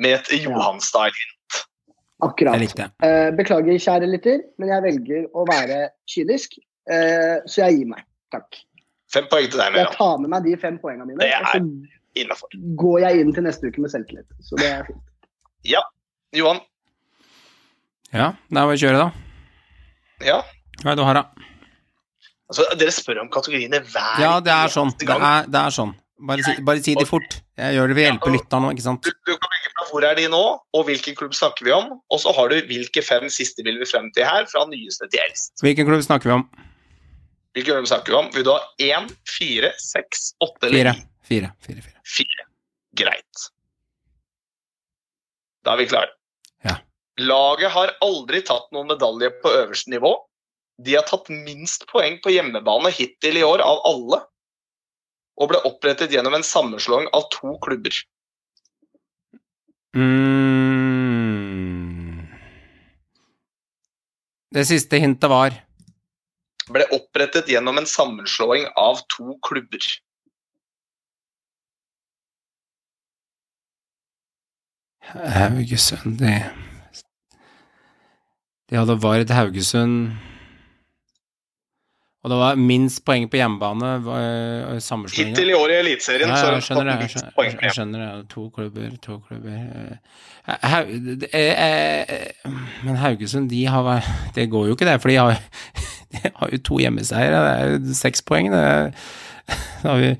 [0.00, 1.26] Med et Johan-style.
[2.22, 2.54] Akkurat.
[2.58, 2.86] Jeg likte.
[3.06, 6.56] Eh, beklager, kjære lytter, men jeg velger å være kynisk,
[6.90, 8.02] eh, så jeg gir meg.
[8.34, 8.58] Takk.
[9.12, 11.60] Fem poeng til deg, Jeg tar med meg de fem poengene mine, Det er-
[12.18, 12.48] innafor.
[12.52, 14.26] så går jeg inn til neste uke med selvtillit.
[14.42, 15.02] Så det er fint.
[16.34, 16.60] Johan?
[18.12, 19.10] Ja, det er bare vi kjøre, da.
[20.26, 20.42] Ja?
[20.82, 21.24] Hva er det du har, da?
[22.48, 24.92] Altså, dere spør om kategoriene hver Ja, det er sånn.
[24.98, 25.94] Det er, det er sånn.
[26.18, 27.36] Bare si, bare si det fort.
[27.58, 29.06] Jeg gjør det ved å hjelpe lytterne nå, ikke sant?
[29.06, 30.40] Du, du kan legge fra hvor er de nå,
[30.74, 31.92] og hvilken klubb snakker vi om.
[32.10, 35.22] Og så har du hvilke fem siste vil vi frem til her, fra nyeste til
[35.28, 35.54] eldst.
[35.62, 36.46] Hvilken klubb snakker vi om?
[37.54, 38.32] Hvilken klubb snakker vi om?
[38.34, 41.06] Vil du ha én, fire, seks, åtte eller ni?
[41.28, 41.52] Fire.
[41.62, 42.02] Fire, fire.
[42.08, 42.48] Fire.
[42.98, 43.48] Greit.
[45.66, 46.10] Da er vi klare.
[46.64, 46.78] Ja.
[47.20, 50.14] Laget har aldri tatt noen medalje på øverste nivå.
[50.82, 54.22] De har tatt minst poeng på hjemmebane hittil i år av alle,
[55.38, 57.94] og ble opprettet gjennom en sammenslåing av to klubber.
[59.96, 60.58] Mm.
[64.54, 65.50] Det siste hintet var
[66.68, 69.80] Ble opprettet gjennom en sammenslåing av to klubber.
[75.08, 76.34] Haugesund De,
[78.68, 80.12] de hadde Vard Haugesund
[82.28, 83.90] Og det var minst poeng på hjemmebane.
[84.84, 85.30] Sammenslåinga.
[85.32, 88.28] Hittil i år i Eliteserien Ja, så har Jeg minst poeng på jeg skjønner det.
[88.34, 89.54] To klubber, to klubber
[90.44, 90.90] eh,
[91.22, 92.52] det- eh, eh,
[92.84, 94.04] Men Haugesund, de har
[94.34, 95.40] Det går jo ikke, det, for de har,
[96.12, 97.40] de har jo to hjemmeseiere.
[97.46, 98.50] Det er jo seks poeng.
[98.52, 98.92] Det
[99.82, 100.12] da har vi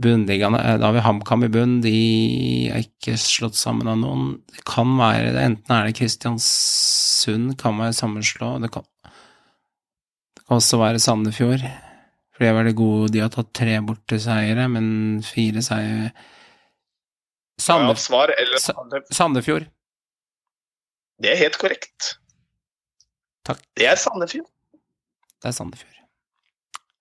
[0.00, 1.80] bunnligaene eh, Da har vi HamKam i bunn.
[1.84, 4.38] De er ikke slått sammen av noen.
[4.48, 5.36] Det kan være.
[5.36, 8.54] Enten er det Kristiansund, kan være sammenslå.
[8.64, 8.88] Det kan,
[10.58, 11.62] det så var det Sandefjord.
[12.32, 13.10] For de er veldig gode.
[13.14, 14.86] De har tatt tre borteseiere, men
[15.26, 16.10] fire seier Ja,
[17.60, 18.74] Sande, svar eller Sa-
[19.14, 19.68] Sandefjord.
[21.22, 22.16] Det er helt korrekt.
[23.46, 23.60] Takk.
[23.78, 24.48] Det er Sandefjord.
[25.42, 25.98] Det er Sandefjord.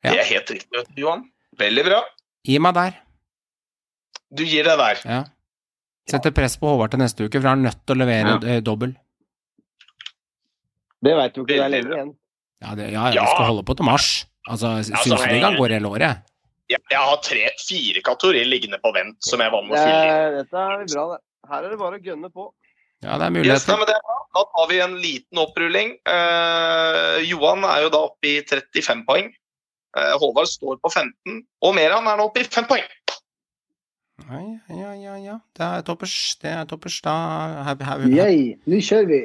[0.03, 0.11] Ja.
[0.11, 1.23] Det er helt riktig, Johan.
[1.57, 2.01] Veldig bra.
[2.45, 2.99] Gi meg der.
[4.33, 5.01] Du gir deg der.
[5.05, 5.23] Ja.
[6.09, 8.55] Setter press på Håvard til neste uke, for han er nødt til å levere Ja.
[8.57, 8.93] eh, dobbel.
[11.01, 12.11] Det veit du ikke, det er Veldig lenge igjen.
[12.61, 13.25] Ja, det, ja, jeg Ja.
[13.25, 14.25] skal holde på til mars.
[14.47, 16.21] Altså, Altså, Synseligaen jeg- går hele året.
[16.69, 20.37] Jeg, jeg har tre-fire kategorier liggende på vent som jeg var med å Det, fylle
[20.37, 21.21] dette er bra, det.
[21.49, 22.51] Her er det bare å gønne på.
[23.03, 23.77] Ja, det er Yes, nei, muligheter.
[23.77, 24.01] men det er.
[24.33, 25.89] Da tar vi en liten opprulling.
[26.05, 29.33] Eh, Johan er jo da oppe i 35 poeng.
[29.97, 32.83] Eh, Håvard står på 15, og Meran er nå oppe i 5 poeng.
[34.29, 34.39] Ja,
[34.69, 35.39] ja, ja, ja.
[35.57, 36.35] Det er toppers.
[36.39, 37.01] Det er toppers.
[37.01, 37.11] Da
[37.65, 39.21] her, her, Yay, nå kjører vi.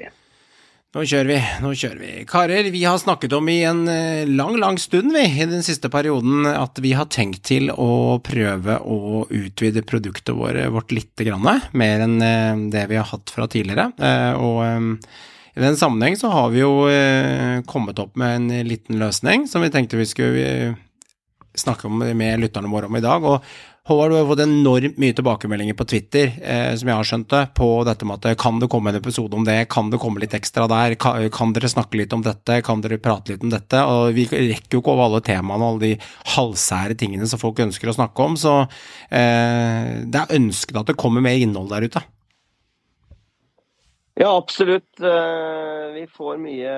[0.96, 2.10] Nå kjører vi, nå kjører vi.
[2.24, 5.90] Karer, vi har snakket om i en eh, lang, lang stund, vi, i den siste
[5.92, 11.44] perioden, at vi har tenkt til å prøve å utvide produktet vårt lite grann,
[11.76, 13.90] mer enn eh, det vi har hatt fra tidligere.
[14.00, 15.04] Eh, Og
[15.52, 16.72] i den sammenheng så har vi jo
[17.68, 20.48] kommet opp med en liten løsning som vi tenkte vi skulle
[21.60, 23.24] snakke med lytterne våre om i dag.
[23.24, 23.42] og
[23.86, 27.42] Håvard, du har fått enormt mye tilbakemeldinger på Twitter, eh, som jeg har skjønt det,
[27.54, 30.34] på dette med at kan det komme en episode om det, kan det komme litt
[30.34, 33.84] ekstra der, kan, kan dere snakke litt om dette, kan dere prate litt om dette?
[33.86, 37.62] Og vi rekker jo ikke over alle temaene og alle de halvsære tingene som folk
[37.62, 38.56] ønsker å snakke om, så
[39.06, 42.02] eh, det er ønsket at det kommer mer innhold der ute.
[44.18, 44.98] Ja, absolutt.
[44.98, 46.74] Eh, Vi får mye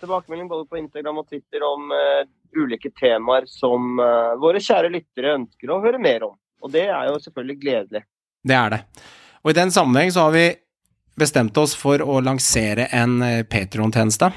[0.00, 2.24] tilbakemelding både på Instagram og Twitter om eh,
[2.56, 6.36] ulike temaer som eh, våre kjære lyttere ønsker å høre mer om.
[6.62, 8.02] Og det er jo selvfølgelig gledelig.
[8.48, 8.80] Det er det.
[9.44, 10.46] Og i den sammenheng så har vi
[11.18, 14.30] bestemt oss for å lansere en eh, Patreon-tjeneste.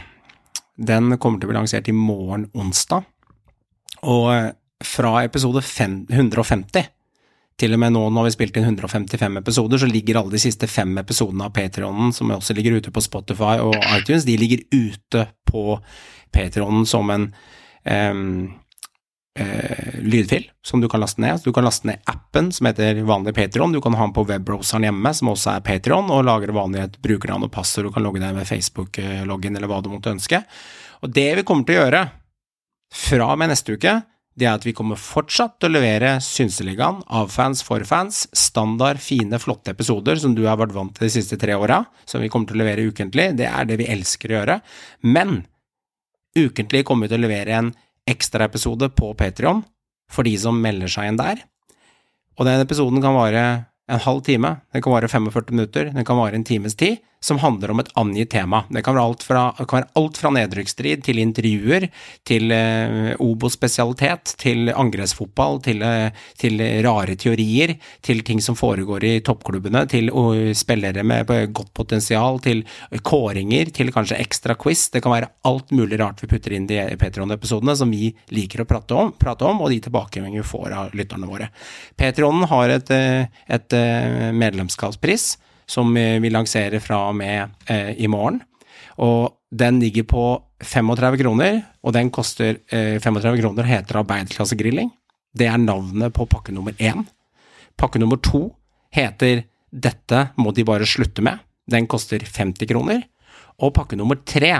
[0.81, 3.05] Den kommer til å bli lansert i morgen onsdag.
[4.01, 4.49] Og eh,
[4.81, 6.89] fra episode 150
[7.61, 10.41] til og med nå når vi spilte spilt inn 155 episoder, så ligger alle de
[10.41, 14.63] siste fem episodene av Patrionen, som også ligger ute på Spotify og iTunes, de ligger
[14.73, 15.77] ute på
[16.33, 17.27] Patrionen som en
[20.01, 21.39] lydfil som du kan laste ned.
[21.45, 23.71] Du kan laste ned appen som heter vanlig Patreon.
[23.71, 26.97] Du kan ha den på webbrowseren hjemme, som også er Patreon, og lagre vanlig et
[27.01, 27.87] brukernavn og passord.
[27.87, 30.43] Du kan logge deg med Facebook-loggen eller hva du måtte ønske.
[31.01, 32.05] Og det vi kommer til å gjøre
[32.91, 34.01] fra og med neste uke,
[34.35, 38.23] det er at vi kommer fortsatt til å levere Synseligaen av fans for fans.
[38.35, 42.23] Standard, fine, flotte episoder som du har vært vant til de siste tre åra, som
[42.23, 43.31] vi kommer til å levere ukentlig.
[43.39, 44.59] Det er det vi elsker å gjøre.
[45.07, 45.41] Men
[46.37, 47.71] ukentlig kommer vi til å levere en
[48.09, 49.63] ekstraepisode på Patrion
[50.11, 51.43] for de som melder seg inn der.
[52.39, 53.43] Og den episoden kan vare
[53.91, 57.39] en halv time, den kan vare 45 minutter, den kan vare en times tid som
[57.41, 58.63] handler om et angitt tema.
[58.69, 61.87] Det kan være alt fra, være alt fra nedrykksstrid til intervjuer,
[62.27, 66.09] til eh, Obo-spesialitet, til angrepsfotball, til, eh,
[66.41, 70.09] til, rare teorier, til ting som foregår i toppklubbene, til
[70.57, 72.63] spillere med godt potensial, til
[73.05, 74.87] kåringer, til kanskje ekstra quiz.
[74.93, 78.69] Det kan være alt mulig rart vi putter inn i Patron-episodene som vi liker å
[78.69, 81.51] prate om, prate om og de tilbakemeldingene vi får av lytterne våre.
[81.99, 85.35] Patronen har et, eh, et eh, medlemskapspris
[85.71, 88.41] som vi lanserer fra og med eh, i morgen.
[88.99, 90.23] Og den ligger på
[90.63, 94.91] 35 kroner, og den koster eh, 35 kroner, heter Arbeiderklassegrilling.
[95.31, 97.05] Det er navnet på pakke nummer én.
[97.79, 98.49] Pakke nummer to
[98.91, 101.39] heter Dette må de bare slutte med.
[101.71, 103.05] Den koster 50 kroner.
[103.63, 104.57] Og pakke nummer tre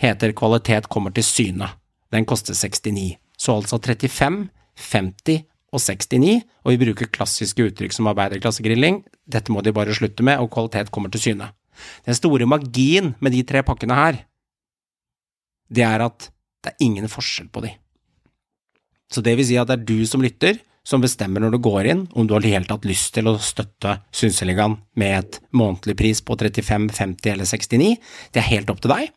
[0.00, 1.72] heter Kvalitet kommer til syne.
[2.14, 3.16] Den koster 69.
[3.36, 4.48] Så altså 35,
[4.78, 5.42] 50
[5.74, 9.02] og 69, og vi bruker klassiske uttrykk som arbeiderklassegrilling.
[9.24, 11.50] Dette må de bare slutte med, og kvalitet kommer til syne.
[12.06, 14.20] Den store magien med de tre pakkene her,
[15.72, 16.28] det er at
[16.64, 17.72] det er ingen forskjell på de.
[19.12, 21.88] Så det vil si at det er du som lytter, som bestemmer når du går
[21.88, 26.20] inn om du har helt hatt lyst til å støtte Synseligaen med et månedlig pris
[26.20, 27.94] på 35, 50 eller 69.
[28.34, 29.14] Det er helt opp til deg.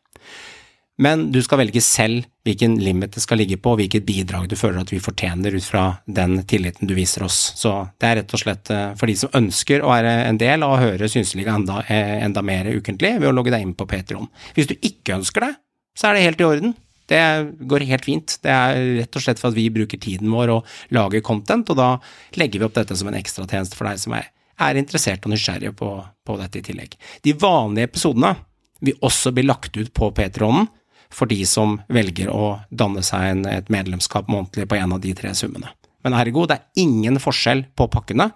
[0.98, 4.56] Men du skal velge selv hvilken limit det skal ligge på, og hvilket bidrag du
[4.58, 7.38] føler at vi fortjener ut fra den tilliten du viser oss.
[7.60, 10.66] Så det er rett og slett eh, for de som ønsker å være en del
[10.66, 13.86] av å høre Synseliga enda, eh, enda mer ukentlig, ved å logge deg inn på
[13.89, 14.30] Patrion.
[14.58, 15.52] Hvis du ikke ønsker det,
[15.98, 16.74] så er det helt i orden.
[17.08, 17.22] Det
[17.70, 18.34] går helt fint.
[18.43, 21.78] Det er rett og slett for at vi bruker tiden vår og lager content, og
[21.80, 21.91] da
[22.39, 24.32] legger vi opp dette som en ekstratjeneste for deg som er,
[24.66, 25.91] er interessert og nysgjerrig på,
[26.26, 26.98] på, dette i tillegg.
[27.24, 28.34] De vanlige episodene
[28.82, 30.68] vil også bli lagt ut på Patrionen
[31.14, 35.14] for de som velger å danne seg en, et medlemskap månedlig på en av de
[35.18, 35.72] tre summene.
[36.05, 38.30] Men ergo, det er ingen forskjell på pakkene.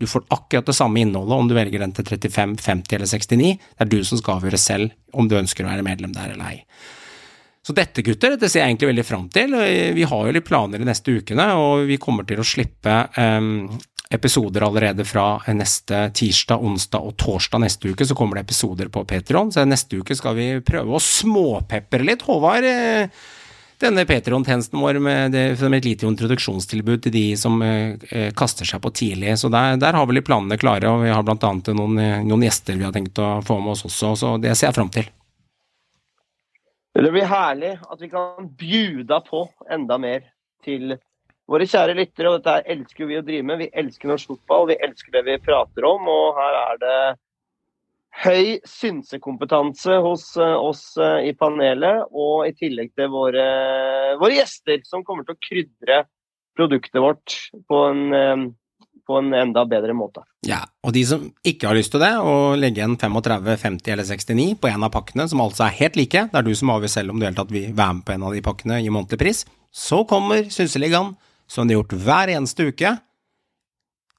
[0.00, 3.52] Du får akkurat det samme innholdet om du velger den til 35, 50 eller 69.
[3.54, 6.48] Det er du som skal avgjøre selv om du ønsker å være medlem der eller
[6.48, 6.64] ei.
[7.62, 9.54] Så dette, gutter, dette ser jeg egentlig veldig fram til.
[9.94, 13.68] Vi har jo litt planer de neste ukene, og vi kommer til å slippe um,
[14.12, 18.06] episoder allerede fra neste tirsdag, onsdag og torsdag neste uke.
[18.06, 22.22] Så kommer det episoder på Patrion, Så neste uke skal vi prøve å småpepre litt.
[22.22, 23.08] Håvard, eh,
[23.82, 28.68] denne Patrion-tjenesten vår med det, med, et lite introduksjonstilbud til de som eh, eh, kaster
[28.68, 29.38] seg på tidlig.
[29.38, 31.54] Så der, der, har vi litt planene klare, og vi har bl.a.
[31.72, 31.98] Noen,
[32.28, 34.14] noen gjester vi har tenkt å få med oss også.
[34.16, 35.08] Så det ser jeg fram til.
[36.92, 40.28] Det blir herlig at vi kan bjuda på enda mer
[40.64, 40.98] til
[41.50, 43.64] Våre kjære lyttere, og dette elsker vi å drive med.
[43.64, 46.06] Vi elsker norsk fotball, vi elsker det vi prater om.
[46.08, 46.96] Og her er det
[48.22, 53.46] høy synsekompetanse hos eh, oss eh, i panelet, og i tillegg til våre,
[54.20, 56.02] våre gjester, som kommer til å krydre
[56.56, 57.38] produktet vårt
[57.68, 58.44] på en, eh,
[59.08, 60.22] på en enda bedre måte.
[60.46, 64.06] Ja, og de som ikke har lyst til det, å legge igjen 35, 50 eller
[64.06, 66.96] 69 på en av pakkene, som altså er helt like, det er du som avgjør
[67.00, 69.20] selv om du helt tatt vil være med på en av de pakkene i månedlig
[69.24, 71.14] pris, så kommer Synseligaen
[71.52, 72.94] som de har gjort hver eneste uke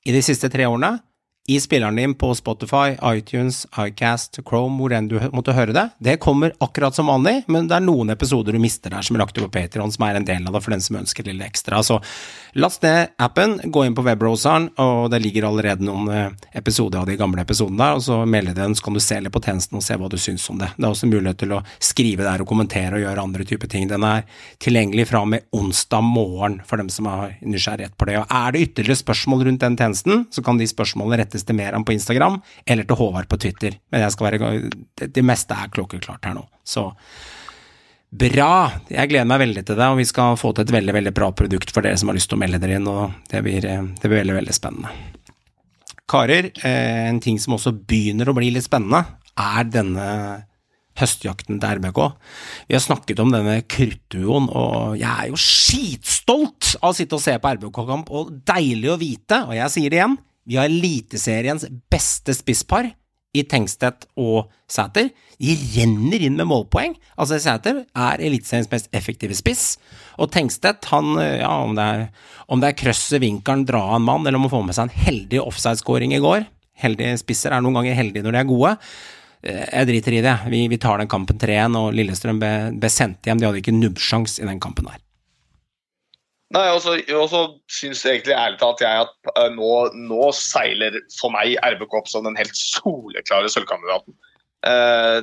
[0.06, 1.00] i de siste tre årene,
[1.48, 5.90] i spilleren din på Spotify, iTunes, iCast, Chrome, hvor enn du måtte høre det.
[6.00, 9.26] Det kommer akkurat som vanlig, men det er noen episoder du mister der som er
[9.26, 11.44] lagt ut på Patreon, som er en del av det for den som ønsker litt
[11.44, 11.82] ekstra.
[11.84, 11.98] Så
[12.56, 17.12] last ned appen, gå inn på webbrowseren, og det ligger allerede noen eh, episoder av
[17.12, 19.82] de gamle episodene der, og så melde den, så kan du se litt på tjenesten
[19.82, 20.72] og se hva du syns om det.
[20.78, 23.92] Det er også mulighet til å skrive der og kommentere og gjøre andre typer ting.
[23.92, 24.24] Den er
[24.64, 28.22] tilgjengelig fra og med onsdag morgen for dem som har nysgjerrighet på det.
[28.22, 31.58] Og er det ytterligere spørsmål rundt den tjenesten, så kan de spørsmålene rette rettes til
[31.58, 33.80] Meran på Instagram eller til Håvard på Twitter.
[33.92, 34.52] Men jeg skal være,
[35.00, 36.46] det, det, meste er klokkeklart her nå.
[36.64, 36.92] Så
[38.14, 38.82] bra!
[38.90, 41.32] Jeg gleder meg veldig til det, og vi skal få til et veldig veldig bra
[41.34, 42.88] produkt for dere som har lyst til å melde dere inn.
[42.88, 44.94] og Det blir, det blir veldig, veldig spennende.
[46.10, 50.10] Karer, eh, en ting som også begynner å bli litt spennende, er denne
[51.00, 52.02] høstjakten til RBK.
[52.70, 57.24] Vi har snakket om denne kruttduoen, og jeg er jo skitstolt av å sitte og
[57.24, 61.66] se på RBK-kamp, og deilig å vite, og jeg sier det igjen, vi har Eliteseriens
[61.92, 62.92] beste spisspar
[63.34, 65.10] i Tengstedt og Sæter.
[65.42, 66.94] De renner inn med målpoeng.
[67.18, 69.78] Altså, Sæter er Eliteseriens mest effektive spiss,
[70.22, 72.04] og Tengstedt, han, ja, om det er,
[72.48, 75.08] om er krøsset, vinkelen, dra av en mann, eller om å få med seg en
[75.08, 76.46] heldig offside-scoring i går
[76.84, 78.72] Heldige spisser er noen ganger heldige når de er gode.
[79.46, 80.36] Eh, jeg driter i det.
[80.50, 83.42] Vi, vi tar den kampen 3-1, og Lillestrøm ble, ble, sendt hjem.
[83.42, 85.02] De hadde ikke nubbsjans i den kampen der.
[86.54, 91.00] Nei, og så- og så syns egentlig ærlig talt jeg at eh, nå, nå seiler
[91.20, 94.14] for meg RBK opp som den helt soleklare sølvkandidaten.
[94.64, 95.22] Eh,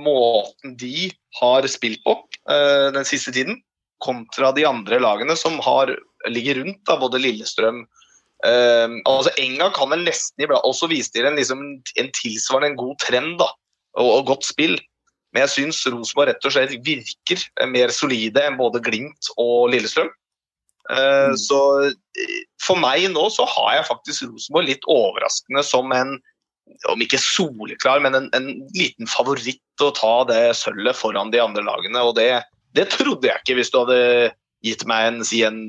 [0.00, 2.16] måten de har spilt på
[2.48, 3.60] eh, den siste tiden,
[4.02, 5.92] kontra de andre lagene som har,
[6.26, 7.84] ligger rundt, da, både Lillestrøm
[8.42, 11.60] altså Enga kan vel nesten iblant også vise til en, liksom,
[11.94, 13.46] en tilsvarende en god trend da,
[13.94, 14.74] og, og godt spill.
[15.32, 20.10] Men jeg syns Rosenborg rett og slett virker mer solide enn både Glimt og Lillestrøm.
[20.90, 26.16] Eh, Så eh, for meg nå så har jeg faktisk Rosenborg litt overraskende som en,
[26.90, 31.62] om ikke soleklar, men en, en liten favoritt å ta det sølvet foran de andre
[31.66, 32.02] lagene.
[32.02, 32.42] Og det,
[32.74, 34.02] det trodde jeg ikke hvis du hadde
[34.62, 35.62] gitt meg en, si en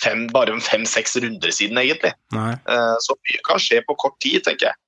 [0.00, 2.14] fem, bare en fem-seks runder siden, egentlig.
[2.34, 2.52] Nei.
[2.68, 4.78] Eh, Så mye kan skje på kort tid, tenker jeg.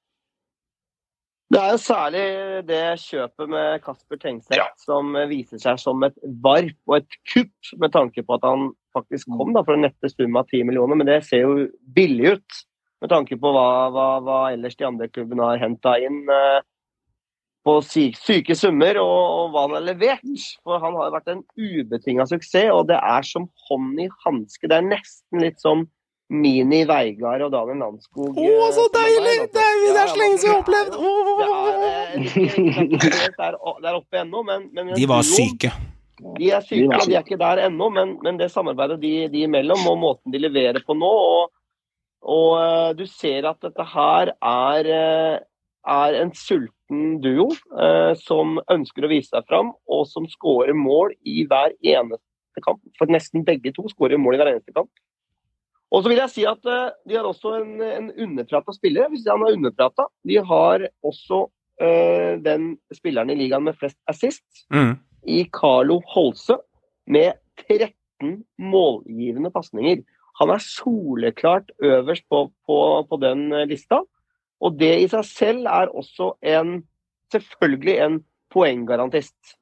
[1.52, 2.22] Det er jo særlig
[2.66, 4.64] det kjøpet med Kasper Tengseth Ja.
[4.80, 9.30] som viser seg som et varp og et kupp, med tanke på at han faktisk
[9.34, 10.98] kom da for en nette sum av 10 millioner.
[11.00, 11.66] Men det ser jo
[11.96, 12.60] billig ut,
[13.04, 16.60] med tanke på hva, hva, hva ellers de andre klubbene har henta inn eh,
[17.64, 20.46] på sy syke summer, og, og hva han har levert.
[20.64, 24.70] For han har vært en ubetinga suksess, og det er som hånd i hanske.
[24.70, 25.86] Det er nesten litt som
[26.32, 28.38] Mini-Veigard og Daniel Landskog.
[28.40, 29.34] Å, eh, så er deilig!
[29.52, 30.94] Det er, det er så lenge siden vi har opplevd!
[31.40, 35.72] Det er, eh, ikke helt der, der oppe ennå, men, men De var syke.
[36.20, 39.82] De er syke, de er ikke der ennå, men, men det samarbeidet de, de imellom
[39.90, 41.50] og måten de leverer på nå og,
[42.24, 45.38] og eh, du ser at dette her er, eh,
[45.94, 51.16] er en sulten duo eh, som ønsker å vise seg fram, og som skårer mål
[51.26, 52.80] i hver eneste kamp.
[52.98, 54.92] For nesten begge to skårer mål i hver eneste kamp.
[55.94, 59.10] Og så vil jeg si at eh, De har også en, en underprata spiller.
[59.12, 60.08] Hvis han har underprata.
[60.26, 61.44] De har også
[61.82, 64.96] eh, den spilleren i ligaen med flest assist Mm.
[65.26, 66.58] I Carlo Holse
[67.06, 70.02] med 13 målgivende pasninger.
[70.40, 72.78] Han er soleklart øverst på, på,
[73.10, 74.00] på den eh, lista.
[74.60, 76.80] Og det i seg selv er også en
[77.32, 78.18] selvfølgelig en
[78.54, 79.56] poenggarantist.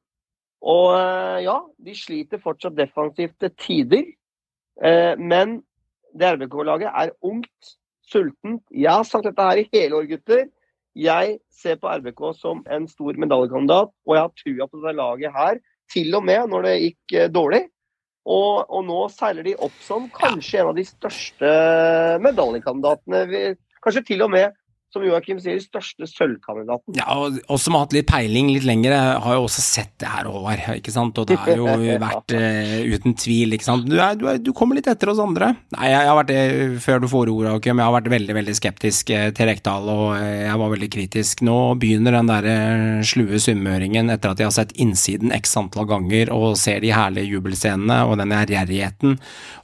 [0.63, 4.09] Og eh, ja, de sliter fortsatt defensivt til tider.
[4.83, 5.61] Eh, Men
[6.19, 8.63] det RBK-laget er ungt, sultent.
[8.71, 10.47] Jeg har sagt dette her i hele år, gutter.
[10.99, 15.37] Jeg ser på RBK som en stor medaljekandidat, og jeg har trua på det laget
[15.37, 15.61] her,
[15.93, 17.63] til og med når det gikk eh, dårlig.
[18.23, 21.49] Og, og nå seiler de opp som kanskje en av de største
[22.23, 23.57] medaljekandidatene.
[23.83, 24.55] Kanskje til og med,
[24.93, 26.97] som Joakim sier, største sølvkandidaten.
[26.99, 30.11] Ja, og oss som har hatt litt peiling litt lenger, har jo også sett det
[30.11, 30.65] her, Håvard.
[30.77, 31.19] Ikke sant?
[31.19, 31.69] Og det har jo
[32.07, 33.89] vært uh, uten tvil, ikke sant.
[33.89, 35.53] Du, er, du, er, du kommer litt etter oss andre.
[35.77, 36.43] Nei, jeg, har vært det
[36.85, 37.81] før du får ordet, Joakim.
[37.81, 41.45] Jeg har vært veldig, veldig skeptisk eh, til Rekdal, og eh, jeg var veldig kritisk.
[41.47, 45.89] Nå begynner den der eh, slue sunnmøringen etter at jeg har sett innsiden x antall
[45.91, 49.19] ganger og ser de herlige jubelscenene og den ærgjerrigheten,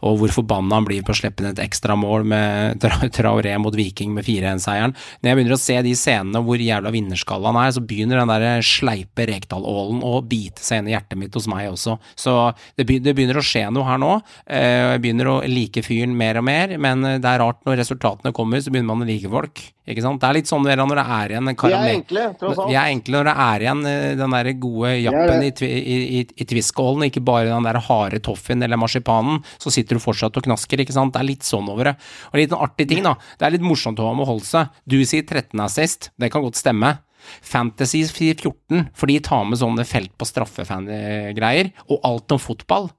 [0.06, 3.74] og hvor forbanna han blir på å slippe inn et ekstra mål med Traoré mot
[3.74, 4.94] Viking med 4-1-seieren.
[5.18, 8.62] Når jeg begynner å se de scenene hvor jævla vinnerskallaen er, så begynner den der
[8.66, 11.96] sleipe Rekdal-ålen å bite seg inn i hjertet mitt hos meg også.
[12.18, 12.36] Så
[12.78, 14.12] det, be det begynner å skje noe her nå.
[14.46, 17.80] Eh, Jeg begynner å like fyren mer og mer, men eh, det er rart når
[17.82, 19.64] resultatene kommer, så begynner man å like folk.
[19.88, 20.20] Ikke sant?
[20.20, 22.58] Det er litt sånn det er når det er igjen en Vi er enkle, tross
[22.60, 22.68] alt.
[22.68, 26.20] Vi er enkle når det er igjen eh, den der gode jappen i, i, i,
[26.28, 29.40] i Twist-skålen, ikke bare den der harde toffien eller marsipanen.
[29.56, 31.14] Så sitter du fortsatt og knasker, ikke sant.
[31.16, 31.94] Det er litt sånn over det.
[32.30, 33.14] Og litt en artig ting, da.
[33.40, 34.76] Det er litt morsomt å ha med å holde seg.
[34.84, 36.98] Du sier 13 assist, det kan godt stemme.
[37.44, 42.90] Fantasy sier 14, for de tar med sånne felt på straffegreier, Og alt om fotball,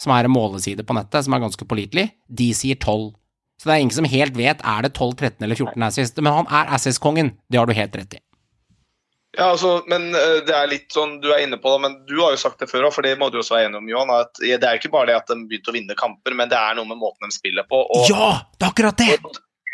[0.00, 3.12] som er en måleside på nettet, som er ganske pålitelig, de sier 12.
[3.60, 6.18] Så det er ingen som helt vet er det 12, 13 eller 14 assist.
[6.20, 8.22] Men han er assist-kongen, det har du helt rett i.
[9.34, 12.14] Ja, altså, men eh, det er litt sånn, Du er inne på det, men du
[12.20, 14.12] har jo sagt det før òg, for det må du også være enig om, Johan.
[14.14, 16.78] at Det er ikke bare det at de begynte å vinne kamper, men det er
[16.78, 17.80] noe med måten de spiller på.
[17.82, 19.18] Og, Ja, det er akkurat det!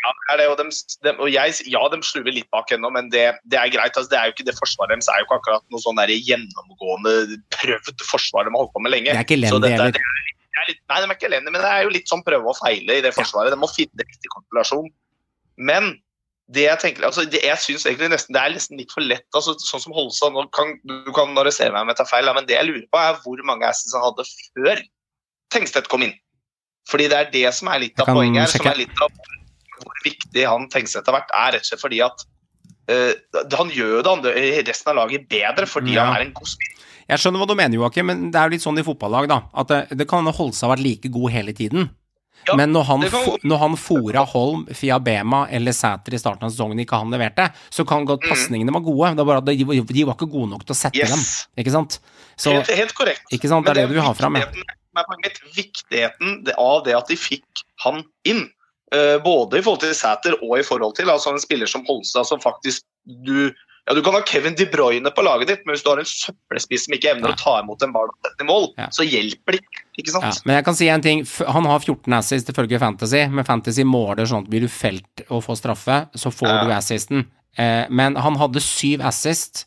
[0.01, 0.65] Ja, det er det, og, de,
[1.05, 3.93] de, og jeg, ja, de sluver litt bak ennå, men det, det er greit.
[3.93, 6.13] Altså, det er jo ikke det Forsvaret deres er jo ikke akkurat noe sånn der
[6.15, 9.11] gjennomgående prøvd forsvar de har holdt på med lenge.
[9.11, 9.99] Det er ikke elendig heller.
[10.61, 13.03] Nei, de er ikke elendige, men det er jo litt sånn prøve og feile i
[13.05, 13.53] det forsvaret.
[13.53, 14.89] De må finne riktig konstellasjon.
[15.61, 15.93] Men
[16.51, 19.27] det jeg tenker, altså det, jeg synes egentlig nesten, det er nesten litt for lett.
[19.37, 22.49] altså Sånn som Holstad nå kan, Du kan arrestere meg om jeg tar feil, men
[22.49, 24.81] det jeg lurer på, er hvor mange assets han hadde før
[25.51, 26.13] Tengstedt kom inn.
[26.89, 28.51] Fordi det er det som er litt av poenget her.
[28.51, 29.11] som er litt av
[30.03, 32.25] viktig han Tengstedt har vært, er rett og slett fordi at
[32.91, 33.13] uh,
[33.57, 34.33] han gjør jo det andre,
[34.67, 36.05] resten av laget bedre fordi Ja.
[36.09, 36.77] han er en god spiller.
[37.11, 39.41] Jeg skjønner hva du mener, Joakim, men det er jo litt sånn i fotballag, da.
[39.53, 41.89] At det, det kan holde seg å vært like god hele tiden.
[42.47, 46.47] Ja, men når han, det kan- når han fora Holm, Fiabema eller Sæter i starten
[46.47, 49.11] av sesongen ikke han leverte, så kan godt pasningene være gode.
[49.13, 49.57] Det er bare at de,
[49.91, 51.11] de var ikke gode nok til å sette Yes.
[51.11, 51.65] dem.
[51.65, 51.99] Ikke sant?
[52.37, 53.27] Så, helt, helt korrekt.
[53.31, 55.51] ikke sant, det er det du vil ha fram, viktigheten-.
[55.55, 58.47] Viktigheten av det at de fikk han inn.
[58.93, 62.25] Eh, både i forhold til Sæter og i forhold til altså en spiller som Holstad,
[62.27, 63.49] som faktisk du
[63.87, 66.05] ja, Du kan ha Kevin De Bruyne på laget ditt, men hvis du har en
[66.05, 67.33] søppelspiss som ikke evner Ja.
[67.33, 68.89] å ta imot en ball i mål, Ja.
[68.93, 69.81] så hjelper det ikke.
[70.03, 70.45] ikke sant?
[70.45, 71.25] Men jeg kan si en ting.
[71.47, 75.41] Han har 14 assists ifølge Fantasy, men Fantasy måler sånn at blir du felt og
[75.47, 77.25] får straffe, så får du assisten.
[77.57, 79.65] Eh, men han hadde syv assist.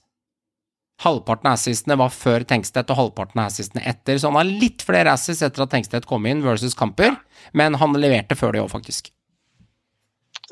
[1.03, 4.15] Halvparten av assistene var før Tengstedt, og halvparten av assistene etter.
[4.15, 7.17] Så han har litt flere assists etter at Tengstedt kom inn versus Kamper,
[7.53, 9.11] men han leverte før det òg, faktisk.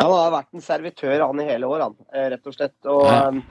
[0.00, 2.76] Han har vært en servitør han i hele år, han, eh, rett og slett.
[2.86, 3.28] Og, Ja.
[3.28, 3.42] eh,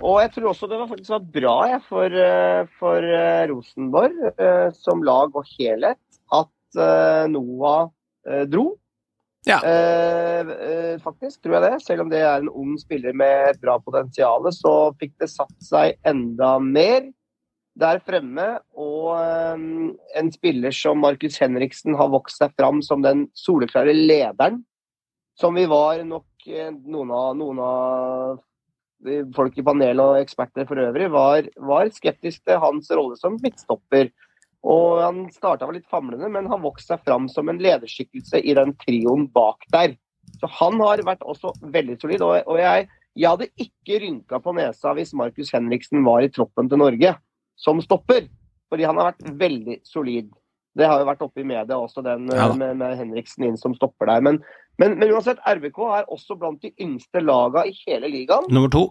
[0.00, 4.74] og jeg tror også det var faktisk var bra jeg, for, eh, for eh, Rosenborg
[4.76, 5.98] som lag og helhet
[6.32, 7.88] at Noah
[8.46, 8.76] dro.
[9.46, 9.58] Ja.
[11.00, 11.82] Faktisk, tror jeg det.
[11.82, 15.54] Selv om det er en ung spiller med et bra potensial, så fikk det satt
[15.64, 17.08] seg enda mer
[17.78, 18.58] der fremme.
[18.76, 19.56] Og eh,
[20.20, 24.64] en spiller som Markus Henriksen har vokst seg fram som den soleklare lederen
[25.40, 28.38] som vi var nok eh, noen av, noen av
[29.36, 34.10] folk i panelet og eksperter for øvrig, var, var skeptisk til hans rolle som midtstopper.
[34.66, 38.74] Og han starta litt famlende, men han vokste seg fram som en lederskikkelse i den
[38.82, 39.94] trioen bak der.
[40.40, 42.24] Så han har vært også veldig solid.
[42.26, 46.82] Og, jeg, jeg hadde ikke rynka på nesa hvis Markus Henriksen var i troppen til
[46.82, 47.14] Norge
[47.58, 48.26] som stopper,
[48.68, 50.28] fordi han har vært veldig solid.
[50.76, 53.74] Det har jo vært oppe i media også, den Ja med, med Henriksen inn som
[53.74, 54.20] stopper der.
[54.22, 54.40] Men,
[54.78, 58.46] men, men uansett, RBK er også blant de yngste laga i hele ligaen.
[58.52, 58.84] Nummer to.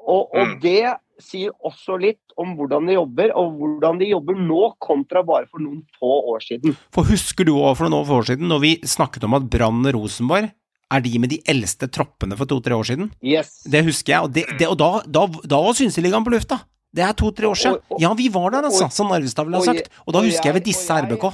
[0.00, 0.60] Og, og Mm.
[0.62, 5.44] det sier også litt om hvordan de jobber, og hvordan de jobber nå kontra bare
[5.50, 6.72] for noen få år siden.
[6.94, 10.48] For husker du òg for noen år siden, når vi snakket om at Brann Rosenborg
[10.90, 13.10] er de med de eldste troppene for to-tre år siden?
[13.22, 13.60] Yes.
[13.68, 16.62] Det husker jeg, og, det, det, og da, da, da var Synseligaen på lufta.
[16.94, 17.74] Det er to-tre år siden.
[17.78, 19.88] Og- og- Ja, vi var der, altså, og- som Narvestad ville ha sagt.
[20.06, 21.24] Og da og husker jeg ved disse og jeg- RBK.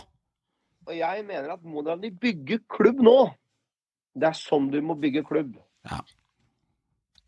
[0.86, 3.34] Og jeg mener at må de bygge klubb nå,
[4.14, 5.54] det er sånn du må bygge klubb.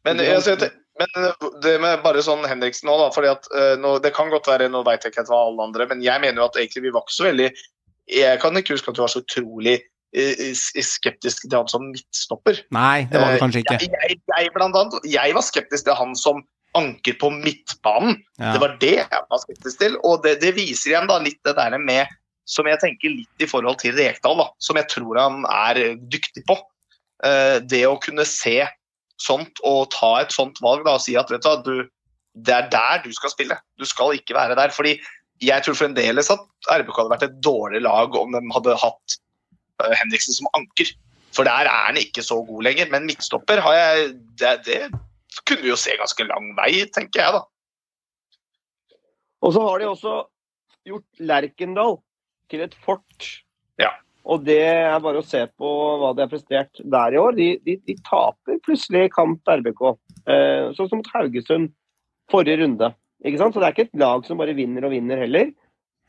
[0.05, 1.09] Men, jeg, altså, men
[1.63, 4.69] det med bare sånn Henriksen nå, da, fordi at eh, nå, Det kan godt være,
[4.71, 7.03] nå vet jeg ikke hva alle andre, men jeg mener jo at egentlig vi var
[7.03, 7.53] ikke så veldig
[8.09, 9.81] Jeg kan ikke huske at du var så utrolig
[10.15, 12.63] skeptisk til han som midtstopper.
[12.73, 13.79] Nei, det var det Eh, kanskje ikke.
[13.81, 16.43] Jeg, jeg, jeg, blant annet, jeg var skeptisk til han som
[16.79, 18.17] anker på midtbanen.
[18.39, 18.55] Ja.
[18.55, 19.99] Det var det jeg var skeptisk til.
[20.07, 22.17] Og det, det viser igjen da litt det der med
[22.49, 26.47] Som jeg tenker litt i forhold til Rekdal, da, som jeg tror han er dyktig
[26.49, 26.55] på.
[27.21, 28.63] Uh, det å kunne se
[29.21, 31.91] sånt og ta et sånt valg da, og si at vet du, du,
[32.47, 33.59] det er der du skal spille.
[33.77, 34.73] Du skal ikke være der.
[34.73, 34.97] fordi
[35.45, 39.19] jeg tror fremdeles at RBK hadde vært et dårlig lag om de hadde hatt
[39.85, 40.95] uh, Henriksen som anker.
[41.37, 42.89] For der er han ikke så god lenger.
[42.95, 44.09] Men midtstopper har jeg
[44.41, 44.81] det, det
[45.45, 48.99] kunne vi jo se ganske lang vei, tenker jeg, da.
[49.45, 50.15] Og så har de også
[50.89, 51.99] gjort Lerkendal
[52.51, 53.29] til et fort.
[53.81, 53.93] Ja.
[54.29, 55.69] Og det er bare å se på
[56.01, 57.37] hva de har prestert der i år.
[57.39, 59.85] De, de, de taper plutselig kamp RBK.
[60.29, 61.71] Eh, sånn som mot Haugesund
[62.33, 62.91] forrige runde.
[63.25, 63.55] Ikke sant?
[63.55, 65.53] Så det er ikke et lag som bare vinner og vinner heller.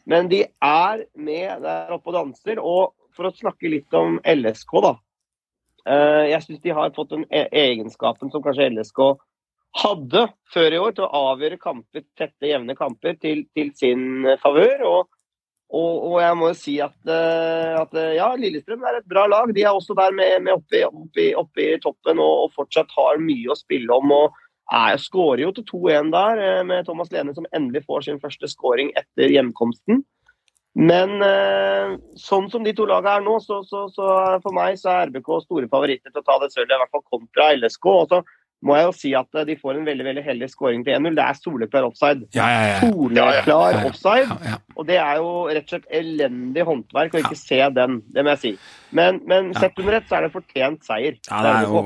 [0.10, 2.62] Men de er med der oppe og danser.
[2.62, 4.96] Og for å snakke litt om LSK, da.
[5.90, 8.99] Eh, jeg syns de har fått den e- egenskapen som kanskje LSK
[9.80, 14.84] hadde før i år, til å avgjøre kamper, tette, jevne kamper til, til sin favør.
[14.90, 15.10] Og,
[15.70, 19.26] og, og jeg må jo si at, eh, at eh, ja, Lillestrøm er et bra
[19.30, 19.53] lag.
[19.56, 23.22] De er også der med, med oppe, oppe, oppe i toppen og, og fortsatt har
[23.24, 24.14] mye å spille om.
[24.20, 26.40] og er, skårer jo til 2-1 der,
[26.70, 30.03] med Thomas Lene som endelig får sin første skåring etter hjemkomsten.
[30.80, 34.10] Men eh, sånn som de to lagene er nå, så, så, så
[34.43, 37.07] for meg så er RBK store favoritter til å ta det sølvet, i hvert fall
[37.18, 37.89] kontra LSK.
[37.91, 38.22] Og så
[38.65, 41.15] må jeg jo si at eh, de får en veldig veldig heldig skåring til 1-0.
[41.19, 42.27] Det er soleklar offside.
[42.35, 42.80] Ja, ja, ja.
[42.85, 44.27] Soleklar offside.
[44.27, 44.60] Ja, ja.
[44.76, 48.35] Og det er jo rett og slett elendig håndverk å ikke se den, det må
[48.35, 48.53] jeg si.
[48.95, 51.18] Men, men sett under ett så er det fortjent seier.
[51.30, 51.82] Ja, det er jo,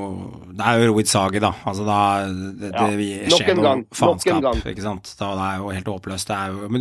[0.55, 1.51] det er jo Rohit Sagi, da.
[1.67, 1.99] Altså, da
[2.31, 5.13] det, Ja, det vi- skjer en noe gang, faenskap, ikke sant.
[5.19, 6.34] Da, det er jo helt håpløst.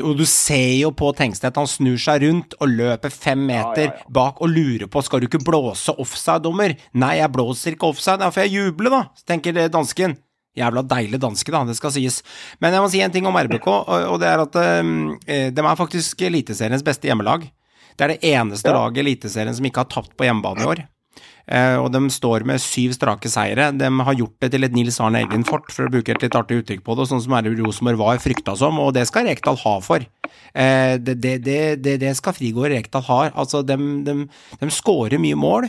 [0.03, 3.95] Og du ser jo på Tengstedt, han snur seg rundt og løper fem meter ja,
[3.97, 4.11] ja.
[4.11, 6.77] bak og lurer på skal du ikke blåse offside, dommer.
[6.95, 10.17] Nei, jeg blåser ikke offside, da får jeg juble, da, tenker dansken.
[10.53, 12.21] Jævla deilig danske, da, det skal sies.
[12.61, 15.79] Men jeg må si en ting om RBK, og, det er at eh, de er
[15.81, 17.49] faktisk Eliteseriens beste hjemmelag.
[17.97, 18.75] Det er det eneste Ja.
[18.75, 20.85] laget i Eliteserien som ikke har tapt på hjemmebane i år.
[21.47, 23.71] Eh, og de står med syv strake seire.
[23.75, 26.63] De har gjort det til et Nils Arne Eggen-fort, for å bruke et litt artig
[26.63, 29.75] uttrykk på det, sånn som RB Rosenborg var frykta som, og det skal Rekdal ha
[29.85, 30.07] for.
[30.53, 31.39] Eh, det, det,
[31.81, 33.21] det, det, skal Frigård Rekdal ha.
[33.33, 34.17] Altså, de, de,
[34.61, 35.69] de skårer mye mål.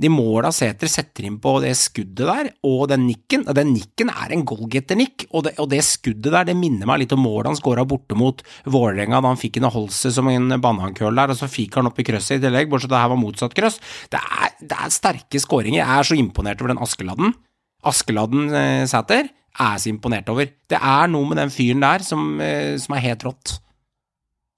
[0.00, 4.32] De måla Sæter setter inn på det skuddet der, og den nikken Den nikken er
[4.34, 7.84] en goalgetter-nikk, og, og, det skuddet der det minner meg litt om målet han skåra
[7.88, 11.78] borte mot Vålerenga da han fikk en holse som en banankøll der, og så fikk
[11.78, 13.78] han opp i krøsset i tillegg, bortsett fra det her var motsatt krøss.
[14.10, 15.82] Det er, det er sterke skåringer.
[15.82, 17.34] Jeg er så imponert over den Askeladden.
[17.84, 19.28] Askeladden eh, Sæter
[19.60, 20.46] er så imponert over.
[20.68, 23.58] Det er noe med den fyren der som, eh, som er helt rått.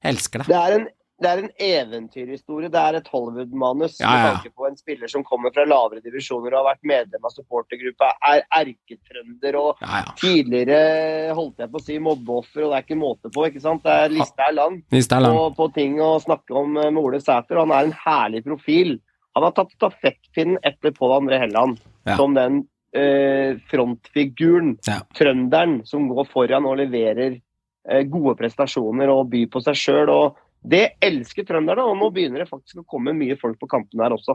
[0.02, 0.46] Jeg elsker det.
[0.48, 0.86] Det er en,
[1.20, 2.70] det er en eventyrhistorie.
[2.70, 3.98] Det er et Hollywood-manus.
[4.00, 4.22] Ja, ja.
[4.22, 7.34] Med tanke på en spiller som kommer fra lavere divisjoner og har vært medlem av
[7.34, 12.86] supportergruppa, er erketrønder og Ja, tidligere holdt jeg på å si mobbeoffer, og det er
[12.86, 13.48] ikke måte på.
[13.50, 13.84] ikke sant?
[13.90, 15.36] Er, lista er lang er lang.
[15.40, 17.64] på, på ting å snakke om eh, med Ole Sæter.
[17.64, 18.96] Han er en herlig profil.
[19.36, 21.76] Han har tatt stafettpinnen etter Pål André Helland
[22.06, 22.16] Ja.
[22.16, 22.62] som den
[22.96, 25.00] eh, frontfiguren, Ja.
[25.14, 27.40] trønderen, som går foran og leverer
[27.88, 30.32] eh, gode prestasjoner og byr på seg sjøl.
[30.66, 34.16] Det elsker trønderne, og nå begynner det faktisk å komme mye folk på kampene her
[34.16, 34.34] også.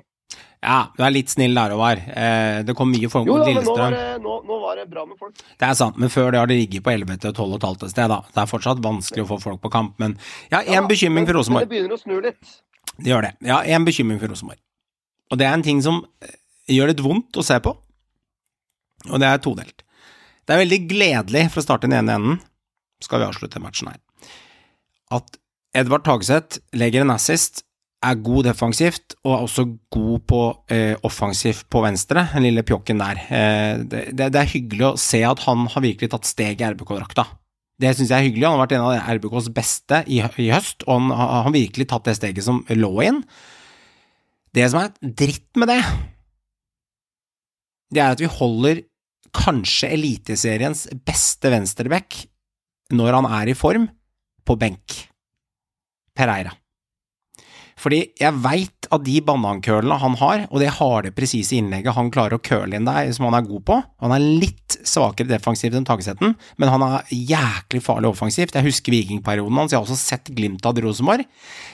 [0.64, 1.98] Ja, du er litt snill der, Håvard.
[2.14, 3.92] Eh, det kom mye folk Jo mot Lillestrøm.
[3.98, 5.34] det, nå, nå var det bra med folk.
[5.58, 7.92] Det er sant, men før det har det rigget på 11 til 12 15 et
[7.98, 8.22] sted, da.
[8.32, 10.16] Det er fortsatt vanskelig å få folk på kamp, men
[10.52, 11.66] jeg har én Ja, bekymring for Rosenborg.
[11.68, 12.62] det begynner å snu litt.
[13.02, 13.34] Det gjør det.
[13.42, 14.60] Jeg har én bekymring for Rosenborg.
[15.32, 16.36] Og det er en ting som eh,
[16.72, 17.74] gjør litt vondt å se på,
[19.10, 19.84] og det er todelt.
[20.46, 22.40] Det er veldig gledelig, for å starte den ene enden,
[23.02, 24.00] skal vi avslutte matchen her,
[25.16, 25.38] at
[25.78, 27.64] Edvard Tagseth legger en assist,
[28.02, 29.64] er god defensivt og er også
[29.94, 30.40] god på
[30.74, 33.22] eh, offensivt på venstre, den lille pjokken der.
[33.30, 37.28] Eh, det, det er hyggelig å se at han har virkelig tatt steg i RBK-drakta.
[37.82, 38.48] Det syns jeg er hyggelig.
[38.48, 42.10] Han har vært en av RBKs beste i, i høst, og han har virkelig tatt
[42.10, 43.22] det steget som lå inn.
[44.52, 45.82] Det som er dritt med det,
[47.92, 48.84] det er at vi holder
[49.36, 52.26] kanskje Eliteseriens beste venstreback
[52.92, 53.88] når han er i form,
[54.44, 54.98] på benk.
[56.18, 56.52] Pereira.
[57.80, 62.38] Fordi jeg veit at de banankølene han har, og det harde, presise innlegget han klarer
[62.38, 65.86] å køle inn der, som han er god på Han er litt svakere defensivt enn
[65.88, 68.56] Tagesetten, men han er jæklig farlig offensivt.
[68.58, 71.28] Jeg husker vikingperioden hans, jeg har også sett glimt av Rosenborg.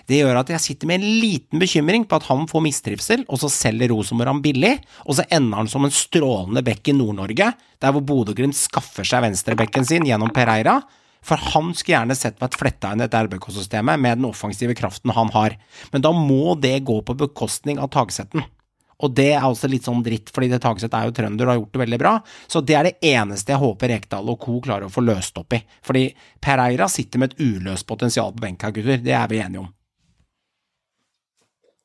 [0.10, 3.41] Det gjør at jeg sitter med en liten bekymring på at han får mistrivsel, og
[3.41, 4.76] så selger Rosenborg han billig,
[5.06, 7.52] og så ender han som en strålende bekk i Nord-Norge,
[7.82, 10.82] der hvor Bodø-Glimt skaffer seg venstrebekken sin gjennom Pereira.
[11.27, 15.11] For han skulle gjerne sett vært fletta inn i dette RBK-systemet med den offensive kraften
[15.11, 15.57] han har.
[15.91, 18.45] Men da må det gå på bekostning av Tagsetten.
[18.97, 21.59] Og det er også litt sånn dritt, fordi det Tagseth er jo trønder og har
[21.59, 22.13] gjort det veldig bra.
[22.49, 24.55] Så det er det eneste jeg håper Rekdal og co.
[24.65, 25.59] klarer å få løst opp i.
[25.85, 26.07] Fordi
[26.41, 29.03] Pereira sitter med et uløst potensial på benka, gutter.
[29.05, 29.69] Det er vi enige om.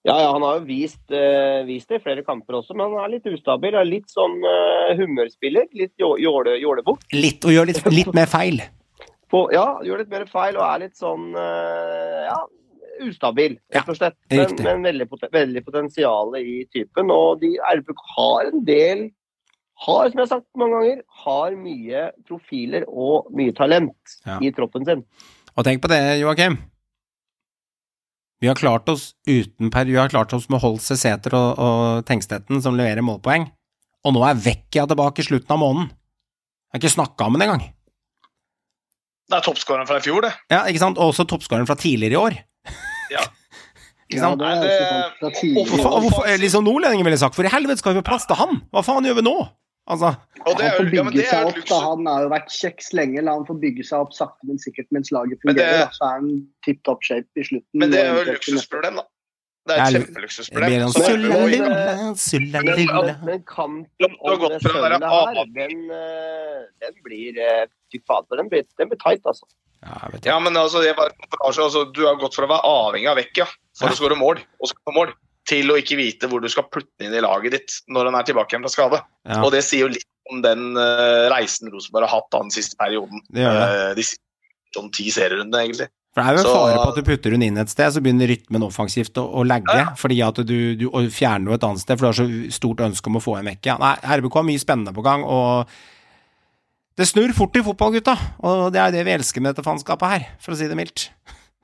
[0.08, 3.04] Ja, ja, han har jo vist, uh, vist det i flere kamper også, men han
[3.04, 3.76] er litt ustabil.
[3.78, 5.68] Er litt sånn uh, humørspiller.
[5.78, 7.04] Litt jå- jåle- jålebukk.
[7.14, 8.64] Litt, og gjør litt, litt mer feil.
[9.32, 12.36] På- Ja, gjør litt mer feil og er litt sånn eh, ja,
[13.06, 14.18] ustabil, rett og slett.
[14.30, 17.10] Men, men veldig, poten veldig potensial i typen.
[17.10, 19.06] Og de RBK har en del
[19.82, 24.36] har, som jeg har sagt mange ganger, har mye profiler og mye talent Ja.
[24.44, 25.00] i troppen sin.
[25.56, 26.58] Og tenk på det, Joakim.
[28.42, 32.04] Vi har klart oss uten per, vi har klart oss med Holse, Sæter og, og
[32.08, 33.48] Tengstetten som leverer målpoeng.
[34.04, 35.90] Og nå er Vekkia tilbake i slutten av måneden.
[35.92, 37.62] Jeg har ikke snakka om den engang.
[39.32, 40.32] Det er toppskåreren fra i fjor, det.
[40.52, 40.98] Ja, ikke sant?
[41.00, 42.36] Og også toppskåreren fra tidligere i år.
[43.14, 43.22] Ja.
[44.12, 44.74] Ikke Ja, det er det-
[45.32, 45.40] sant.
[45.56, 48.36] Hvorfor, hvorfor, eh, liksom nordlendinger ville sagt, for i helvete skal vi ha plass til
[48.36, 48.60] han?
[48.74, 49.36] Hva faen gjør vi nå?
[49.90, 50.12] Altså,
[50.46, 51.64] Og det Han er ja, det er seg opp.
[51.66, 51.78] da.
[51.80, 53.22] Han har jo vært kjeks lenge.
[53.24, 55.80] La han få bygge seg opp sakte, men sikkert mens laget fungerer.
[55.80, 55.88] da.
[55.96, 56.28] Så er han
[56.64, 57.74] tipp topp shape i slutten.
[57.74, 59.04] Men det er jo et luksusproblem, da.
[59.66, 60.70] Det er et er- kjempeluksusproblem.
[60.72, 60.78] er
[63.02, 68.48] Men, men kampen om det sølvet her, den, eh, den blir eh, Fy fader, den
[68.52, 69.44] blir, den blir tight, altså.
[69.82, 71.10] Ja, vet Ja, men altså, det var
[71.44, 73.46] altså, Du har gått fra å være avhengig av Vecchia
[73.78, 73.92] for Ja.
[73.92, 75.12] å skåre mål, og skåre mål,
[75.48, 78.14] til å ikke vite hvor du skal putte den inn i laget ditt når han
[78.20, 79.00] er tilbake igjen fra skade.
[79.26, 79.40] Ja.
[79.42, 82.78] Og det sier jo litt om den uh, reisen Rosenborg har hatt da, den siste
[82.78, 83.24] perioden.
[83.28, 83.66] Det gjør det.
[83.72, 84.22] Uh, de siste
[84.76, 85.88] sånn ti serierundene, egentlig.
[86.14, 87.90] For det er jo en Så- fare på at du putter hun inn et sted,
[87.92, 89.74] så begynner rytmen offensivt å, å lagge.
[89.74, 89.94] Ja.
[89.98, 93.10] Fordi at du, du fjerner henne et annet sted, for du har så stort ønske
[93.10, 93.78] om å få en Ja.
[93.80, 95.66] Nei, RBK har mye spennende på gang, og
[96.98, 98.16] det snur fort i fotball, gutta.
[98.44, 101.08] Og det er det vi elsker med dette faenskapet her, for å si det mildt.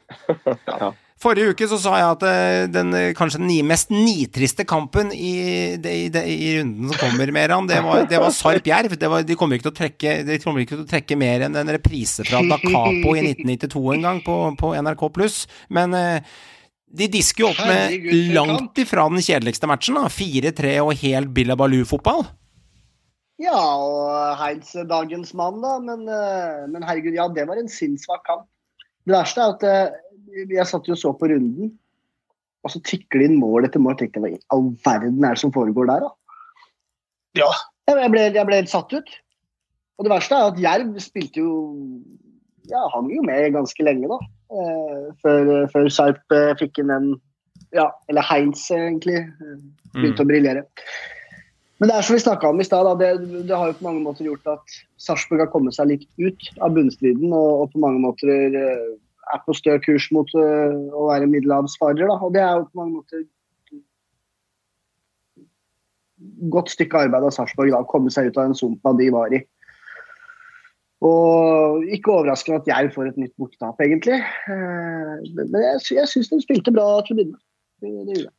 [0.78, 0.94] Ja.
[1.18, 5.74] Forrige uke så sa jeg at eh, den eh, kanskje den mest nitriste kampen i,
[5.82, 8.94] det, i, i runden som kommer, Meran, det var, det var Sarp Jerv.
[8.94, 12.60] Var, de kommer ikke trekke ikke til å trekke mer enn en reprise fra Da
[12.62, 15.40] Capo i 1992 en gang på, på NRK pluss.
[15.74, 16.38] Men eh,
[16.88, 18.06] de disker jo opp med
[18.36, 20.06] langt ifra den kjedeligste matchen, da.
[20.06, 22.28] 4-3 og helt Billa Baloo-fotball.
[23.39, 25.77] Ja, og Heinz dagens mann, da.
[25.82, 28.48] Men, eh, men herregud, ja, det var en sinnssvak kamp.
[29.06, 31.70] Det verste er at eh, jeg satt jo og så på runden,
[32.66, 33.94] og så tikker det inn mål etter mål.
[33.94, 36.43] Jeg tenkte hva i all verden er det som foregår der, da?
[37.39, 37.48] Ja.
[37.89, 39.15] Jeg ble, jeg ble helt satt ut.
[39.98, 41.52] Og det verste er at Jerv spilte jo
[42.69, 44.19] Ja, hang jo med ganske lenge, da.
[44.48, 47.09] Eh, før, før Sarp eh, fikk inn den
[47.77, 49.23] Ja, eller Heinz, egentlig.
[49.39, 50.66] Begynte Begynte å briljere.
[51.78, 53.10] Men det er som vi snakka om i stad, det,
[53.46, 56.74] det har jo på mange måter gjort at Sarpsborg har kommet seg litt ut av
[56.74, 58.88] bunnstriden og, og på mange måter eh,
[59.34, 62.10] er på stø kurs mot eh, å være middelhavsfarer.
[62.16, 63.26] Og det er jo på mange måter
[66.50, 69.42] godt stykke arbeid av Sarpsborg å komme seg ut av den sumpa de var i.
[71.06, 74.18] Og ikke overraskende at jeg får et nytt bortetap, egentlig.
[74.50, 77.44] Eh, Men jeg, jeg syns de spilte bra til å begynne med.
[77.78, 78.38] Det, det gjorde jeg.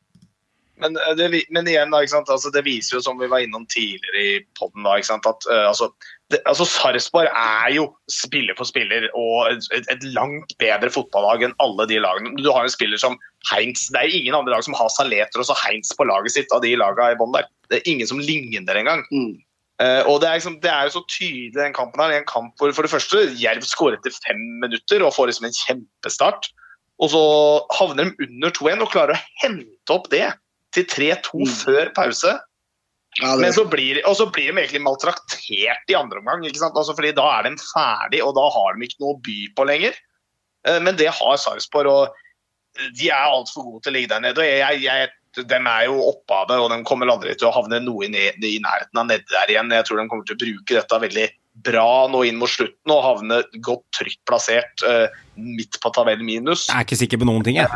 [0.80, 2.00] Men, eh, det, men igjen, da?
[2.02, 5.26] Altså, det viser jo, som vi var innom tidligere i sant?
[5.26, 5.90] at uh, altså,
[6.32, 11.56] det, altså, Sarpsborg er jo spiller for spiller og et, et langt bedre fotballag enn
[11.62, 12.36] alle de lagene.
[12.40, 13.18] Du har en spiller som
[13.50, 13.88] Heinz.
[13.92, 16.74] Det er ingen andre lag som har Saletros og Heinz på laget sitt av de
[16.78, 17.48] lagene i bånn der.
[17.70, 19.04] Det er ingen som ligner engang.
[19.12, 19.38] Mm.
[19.80, 22.18] Uh, og det er, liksom, det er jo så tydelig den kampen her.
[22.18, 25.56] En kamp hvor for det første Jerv skårer etter fem minutter og får liksom en
[25.56, 26.50] kjempestart.
[27.00, 27.24] Og så
[27.78, 30.26] havner de under 2-1 og klarer å hente opp det
[30.72, 31.52] til 3-2 Mm.
[31.64, 32.38] før pause.
[33.18, 36.44] Ja, det, Men så blir, og så blir de egentlig maltraktert i andre omgang.
[36.46, 36.76] ikke sant?
[36.78, 39.66] Altså, fordi Da er de ferdig, og da har de ikke noe å by på
[39.66, 39.94] lenger.
[40.66, 42.14] Eh, Men det har Sarpsborg, og
[42.96, 44.38] de er altfor gode til å ligge der nede.
[44.38, 47.54] og jeg, jeg, De er jo oppe av det, og de kommer aldri til å
[47.54, 49.70] havne noe i, i nærheten av nede der igjen.
[49.70, 51.28] Jeg tror de kommer til å bruke dette veldig
[51.66, 55.06] bra nå inn mot slutten og havne godt trygt plassert uh,
[55.36, 56.68] midt på tabell minus.
[56.68, 57.68] Jeg er ikke sikker på noen ting, jeg.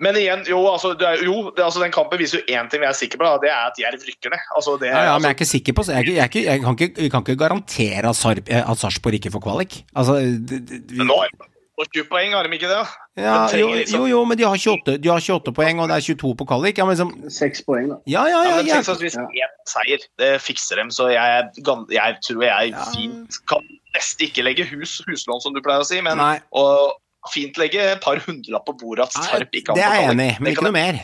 [0.00, 2.80] Men igjen, jo, altså, det er, jo det, altså, den kampen viser jo én ting
[2.80, 4.44] vi er sikre på, da, det er at Jerv rykker ned.
[4.56, 6.60] Altså, det, Ja, ja, men jeg altså, er ikke sikker på jeg, jeg, jeg, jeg
[6.62, 9.84] kan ikke, Vi kan ikke garantere at, Sarp, at Sarpsborg ikke får kvalik.
[9.96, 11.48] Altså, det- det- vi- men nå er de
[11.78, 12.86] fått 20 poeng, har de ikke det?
[13.18, 15.80] ja, de jo, trenger liksom- jo, jo, men de har 28, de har 28 poeng,
[15.80, 16.78] og det er 22 på kvalik.
[16.78, 17.96] Ja, men liksom, 6 poeng, da.
[18.06, 18.74] ja, ja, Ja, ja, men ja.
[18.74, 21.50] tenk sånn, Hvis én seier, det fikser dem, så jeg, er
[21.90, 22.84] jeg tror jeg Ja.
[22.94, 23.62] fint kan
[23.96, 26.94] nesten ikke legge hus, huslån, som du pleier å si, men Nei, og
[27.32, 30.38] fint legge et par hundrelapp på bordet at Sarp ikke det er jeg enig i,
[30.40, 31.02] men ikke noe mer.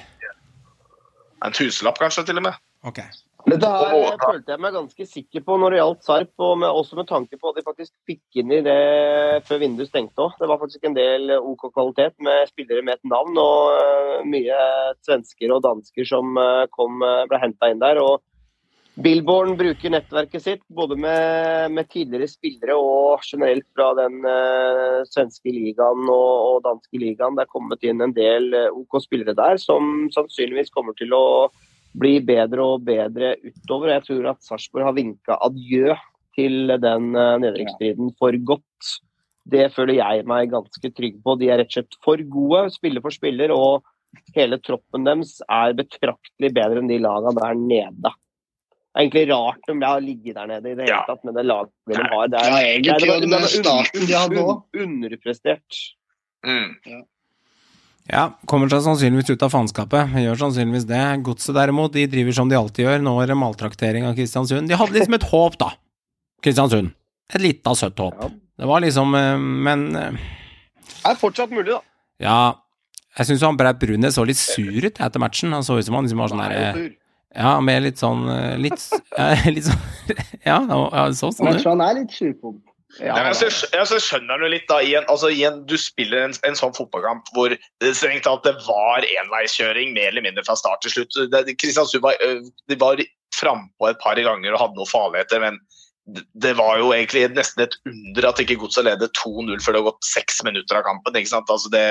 [1.44, 2.58] En tusenlapp kanskje, til og med.
[2.88, 3.02] Ok.
[3.44, 6.96] Dette her følte jeg meg ganske sikker på når det gjaldt Sarp, og med, også
[6.96, 8.76] med tanke på at de faktisk fikk inn i det
[9.44, 10.38] før vinduet stengte òg.
[10.40, 14.60] Det var faktisk en del OK kvalitet med spillere med et navn, og eh, mye
[15.04, 18.00] svensker og dansker som eh, kom, eh, ble henta inn der.
[18.00, 18.22] og
[18.94, 25.50] Billborn bruker nettverket sitt både med, med tidligere spillere og generelt fra den uh, svenske
[25.50, 27.34] ligaen og, og danske ligaen.
[27.34, 31.24] Det er kommet inn en del eh, OK spillere der som sannsynligvis kommer til å
[31.98, 33.96] bli bedre og bedre utover.
[33.96, 35.98] Jeg tror at Sarpsborg har vinka adjø
[36.38, 38.94] til den uh, nedrykksstriden for godt.
[39.42, 41.34] Det føler jeg meg ganske trygg på.
[41.42, 43.82] De er rett og slett for gode, spiller for spiller, og
[44.38, 48.20] hele troppen deres er betraktelig bedre enn de lagene der nede.
[48.94, 51.00] Det er egentlig rart om jeg har ligget der nede i det hele Ja.
[51.08, 52.28] tatt, med det laget de har.
[52.30, 53.00] Det Ja, egentlig.
[53.00, 54.62] det Og den starten de hadde òg.
[54.84, 55.80] underprestert.
[56.46, 57.02] Mm.
[58.12, 60.12] Ja, kommer seg sannsynligvis ut av faenskapet.
[60.20, 61.00] Gjør sannsynligvis det.
[61.24, 63.02] Godset derimot, de driver som de alltid gjør.
[63.02, 64.68] Nå er det maltraktering av Kristiansund.
[64.68, 65.70] De hadde liksom et håp, da.
[66.44, 66.92] Kristiansund.
[67.34, 68.14] Et lite søtt håp.
[68.20, 68.28] Ja.
[68.60, 70.10] Det var liksom eh, Men eh,
[70.84, 71.80] Det er fortsatt mulig, da.
[72.20, 72.54] ja
[73.18, 75.50] Jeg syns han Braut Brunes så litt sur ut etter matchen.
[75.52, 76.84] Han så ut som han liksom var sånn er derre.
[77.34, 78.78] Ja, med litt sånn eh, Litt,
[79.54, 80.14] litt sånn
[80.46, 80.60] Ja,
[81.12, 81.66] så sånn ut.
[81.66, 82.62] han er litt surpomp.
[83.00, 85.62] Ja, Nei, men jeg, så, jeg skjønner du litt da, i en, altså, i en,
[85.66, 90.22] Du spiller en, en sånn fotballkamp hvor det strengt tatt det var enveiskjøring mer eller
[90.26, 91.18] mindre fra start til slutt.
[91.32, 93.02] Det, Kristiansund var, øh, de var
[93.34, 95.58] frampå et par ganger og hadde noen farligheter, men
[96.14, 99.82] det, det var jo egentlig nesten et under at ikke Godset ledet 2-0 før det
[99.82, 101.18] har gått seks minutter av kampen.
[101.18, 101.50] ikke sant?
[101.50, 101.86] Altså det,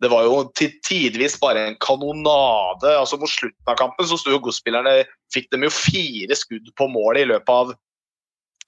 [0.00, 2.88] det var jo til tidvis bare en kanonade.
[2.88, 5.02] altså Mot slutten av kampen så sto jo Godspillerne
[5.34, 7.74] fikk dem jo fire skudd på målet i løpet av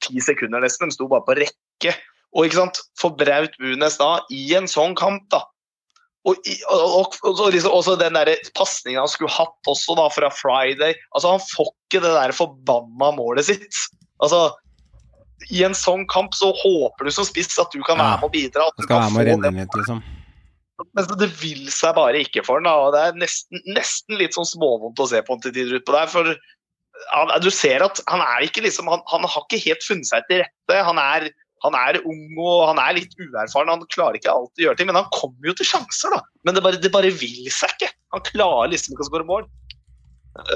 [0.04, 0.92] ti sekunder nesten.
[0.92, 1.94] De sto bare på rekke.
[2.36, 5.42] Og ikke sant, for Braut Bunes da, i en sånn kamp, da
[6.28, 6.38] Og,
[6.70, 10.28] og, og, og så liksom, også den der pasningen han skulle hatt også da fra
[10.30, 13.80] Friday altså Han får ikke det der forbanna målet sitt.
[14.22, 14.52] Altså
[15.50, 18.36] I en sånn kamp så håper du som spiss at du kan være med og
[18.36, 18.68] bidra.
[18.68, 20.04] At du kan få det den litt, liksom.
[20.96, 22.70] Men det vil seg bare ikke for den.
[22.70, 25.94] Og Det er nesten, nesten litt sånn småvondt å se på han til tider utpå
[25.96, 26.10] der.
[26.12, 26.32] For
[27.12, 30.26] han, du ser at han er ikke liksom Han, han har ikke helt funnet seg
[30.28, 30.82] til rette.
[30.88, 31.28] Han er,
[31.64, 33.72] han er ung og han er litt uerfaren.
[33.72, 36.22] Han klarer ikke alltid å gjøre ting, men han kommer jo til sjanser, da.
[36.46, 37.92] Men det bare, det bare vil seg ikke.
[38.16, 39.48] Han klarer liksom ikke å skåre mål.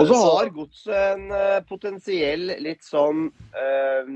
[0.00, 3.26] Og så Så- har Godset en eh, potensiell litt sånn
[3.60, 4.06] øh,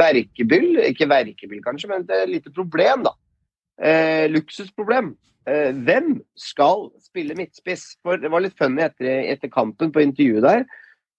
[0.00, 0.78] verkebyll.
[0.88, 3.12] Ikke verkebyll, kanskje, men et lite problem, da.
[3.80, 5.14] Eh, luksusproblem.
[5.46, 7.96] Eh, hvem skal spille midtspiss?
[8.02, 10.64] For det var litt funny etter, etter kampen på intervjuet der.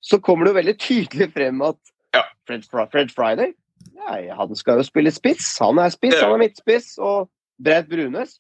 [0.03, 1.79] Så kommer det jo veldig tydelig frem at
[2.13, 2.21] Ja.
[2.45, 3.53] Fred, Fred Friday
[3.97, 5.57] Nei, han skal jo spille spiss.
[5.59, 6.27] Han er spiss, Ja.
[6.27, 6.97] han er midtspiss.
[6.99, 7.29] Og
[7.63, 8.39] Braut Brunes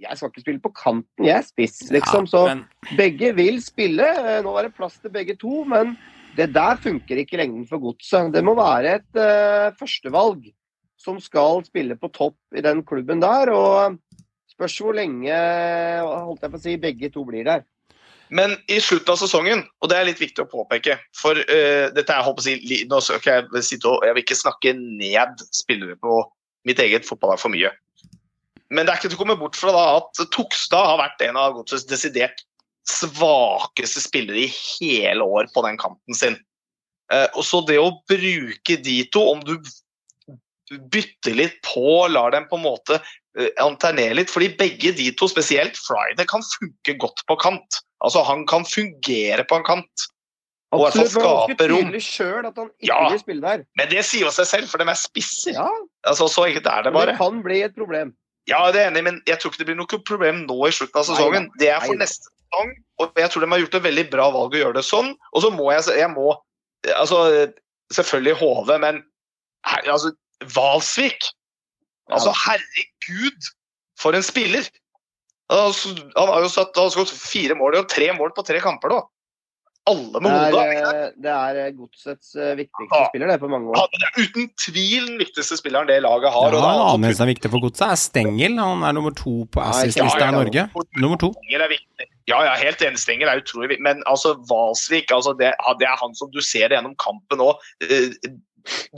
[0.00, 2.26] Jeg skal ikke spille på kanten, jeg er spiss, liksom.
[2.26, 2.64] Så men,
[2.96, 4.00] begge vil spille.
[4.02, 5.98] Eh, Nå er det plass til begge to, men
[6.36, 8.32] det der funker ikke i lengden for godset.
[8.32, 10.46] Det må være et uh, førstevalg
[11.00, 13.52] som skal spille på topp i den klubben der.
[13.54, 13.98] Og
[14.52, 15.34] spørs hvor lenge
[16.04, 17.64] holdt jeg på å si, begge to blir der.
[18.30, 22.14] Men i slutten av sesongen, og det er litt viktig å påpeke For uh, dette
[22.14, 26.20] er, jeg si, nå skal jeg sitte og Jeg vil ikke snakke ned spillere på
[26.68, 27.72] mitt eget fotballag for mye.
[28.70, 31.38] Men det er ikke til å komme bort fra da at Tokstad har vært en
[31.40, 32.44] av Godsets desidert
[32.86, 36.36] svakeste spillere i hele år på den kanten sin.
[37.10, 39.56] Uh, og så det å bruke de to, om du
[40.70, 43.00] bytter litt på, lar dem på en måte
[43.38, 47.80] eh, alternere litt, fordi begge de to, spesielt Friday, kan funke godt på kant.
[48.04, 50.06] Altså, han kan fungere på en kant.
[50.70, 53.08] Og Absolutt, han var ganske tydelig sjøl at han ikke Ja.
[53.10, 53.64] vil spille der.
[53.76, 55.52] Men det sier jo seg selv, for de er spisser.
[55.58, 55.68] Ja,
[56.06, 57.06] Altså, Så enkelt er det men bare.
[57.12, 58.14] det kan bli et problem.
[58.48, 60.96] Ja, det er enig, men jeg tror ikke det blir noe problem nå i slutten
[61.02, 61.42] av sesongen.
[61.50, 61.58] Nei.
[61.58, 62.70] Det er for Nei neste sesong,
[63.02, 65.10] og jeg tror de har gjort et veldig bra valg å gjøre det sånn.
[65.34, 66.32] Og så må jeg, jeg må,
[66.96, 67.52] altså,
[67.92, 69.02] Selvfølgelig HV, men
[69.66, 70.12] her, altså,
[70.54, 71.30] Valsvik
[72.10, 73.50] Altså, herregud,
[74.00, 74.66] for en spiller!
[75.50, 79.00] Altså, han har jo satt skåret fire mål og tre mål på tre kamper nå.
[79.88, 83.06] Alle med Det er, eh, det er eh, godsets eh, viktigste Ja.
[83.08, 83.88] spiller det, på mange år.
[83.88, 86.52] Er uten tvil den viktigste spilleren det laget har.
[86.52, 88.58] ja, en annen som er viktig for godset, er Stengel.
[88.60, 90.36] Han er nummer to på assist-lista Ja, ja, i.
[90.36, 90.66] Norge.
[91.00, 91.32] Nummer to.
[91.32, 92.06] Stengel er viktig.
[92.28, 93.00] Ja, ja, helt enig.
[93.00, 93.82] Stengel er utrolig viktig.
[93.82, 97.56] Men altså, Valsvik altså, det, det er han som du ser det gjennom kampen òg.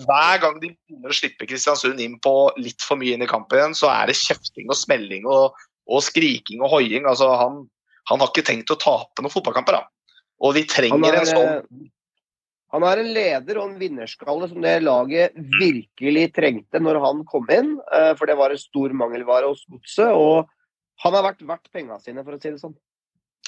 [0.07, 3.77] Hver gang de begynner å slippe Kristiansund inn på litt for mye inn i kampen
[3.79, 5.59] så er det kjefting og smelling og,
[5.89, 7.09] og skriking og hoiing.
[7.09, 7.65] Altså, han,
[8.11, 10.15] han har ikke tenkt å tape noen fotballkamper, da.
[10.43, 11.91] Og vi trenger er, en sånn eh,
[12.73, 17.51] han er en leder og en vinnerskalle som det laget virkelig trengte når han kom
[17.53, 17.75] inn.
[17.93, 20.09] eh, For det var en stor mangelvare hos Godset.
[20.17, 20.49] Og
[21.05, 22.75] han har vært verdt penga sine, for å si det sånn.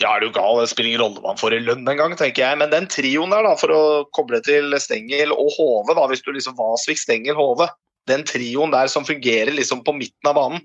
[0.03, 0.59] Ja, er du gal?
[0.59, 2.59] Det spiller ingen rolle hva han får i lønn engang, tenker jeg.
[2.59, 3.83] Men den trioen der, da, for å
[4.17, 7.71] koble til Stengel og Hove, da, hvis du liksom Vasvik, Stengel, Hove
[8.11, 10.65] Den trioen der som fungerer liksom på midten av banen,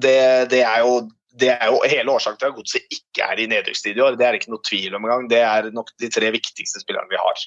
[0.00, 1.04] det, det, er, jo,
[1.38, 4.16] det er jo hele årsaken til at Godset ikke er i nedrykkstid i år.
[4.18, 5.28] Det er ikke noe tvil om engang.
[5.30, 7.44] Det er nok de tre viktigste spillerne vi har.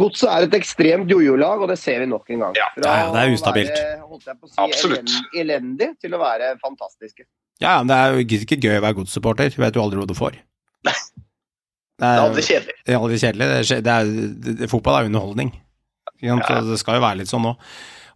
[0.00, 2.56] Godset er et ekstremt jojo-lag, og det ser vi nok en gang.
[2.56, 3.74] Ja, Fra ja, det er å ustabilt.
[3.76, 5.16] Være, holdt jeg på å si, Absolutt.
[5.42, 7.26] elendig til å være fantastiske.
[7.62, 9.52] Ja, men det er jo ikke gøy å være godssupporter.
[9.54, 10.36] Du vet jo aldri hva du får.
[10.82, 10.96] Det
[12.02, 12.76] Det er aldri kjedelig.
[12.86, 13.48] det er aldri kjedelig.
[13.48, 14.12] Det er, det er,
[14.44, 15.52] det, det, fotball er underholdning.
[16.22, 16.38] Ja.
[16.42, 17.56] Så Det skal jo være litt sånn nå.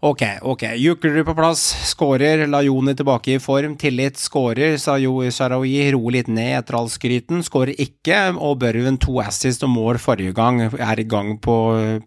[0.04, 0.62] Ok, ok.
[0.76, 2.42] Juklerud på plass, skårer.
[2.50, 3.78] La Joni tilbake i form.
[3.80, 4.76] Tillit skårer.
[4.78, 7.40] Sayo Sarawi roer litt ned etter all skryten.
[7.46, 8.18] Skårer ikke.
[8.36, 10.60] Og Børven to assist og mål forrige gang.
[10.66, 11.56] Er i gang på,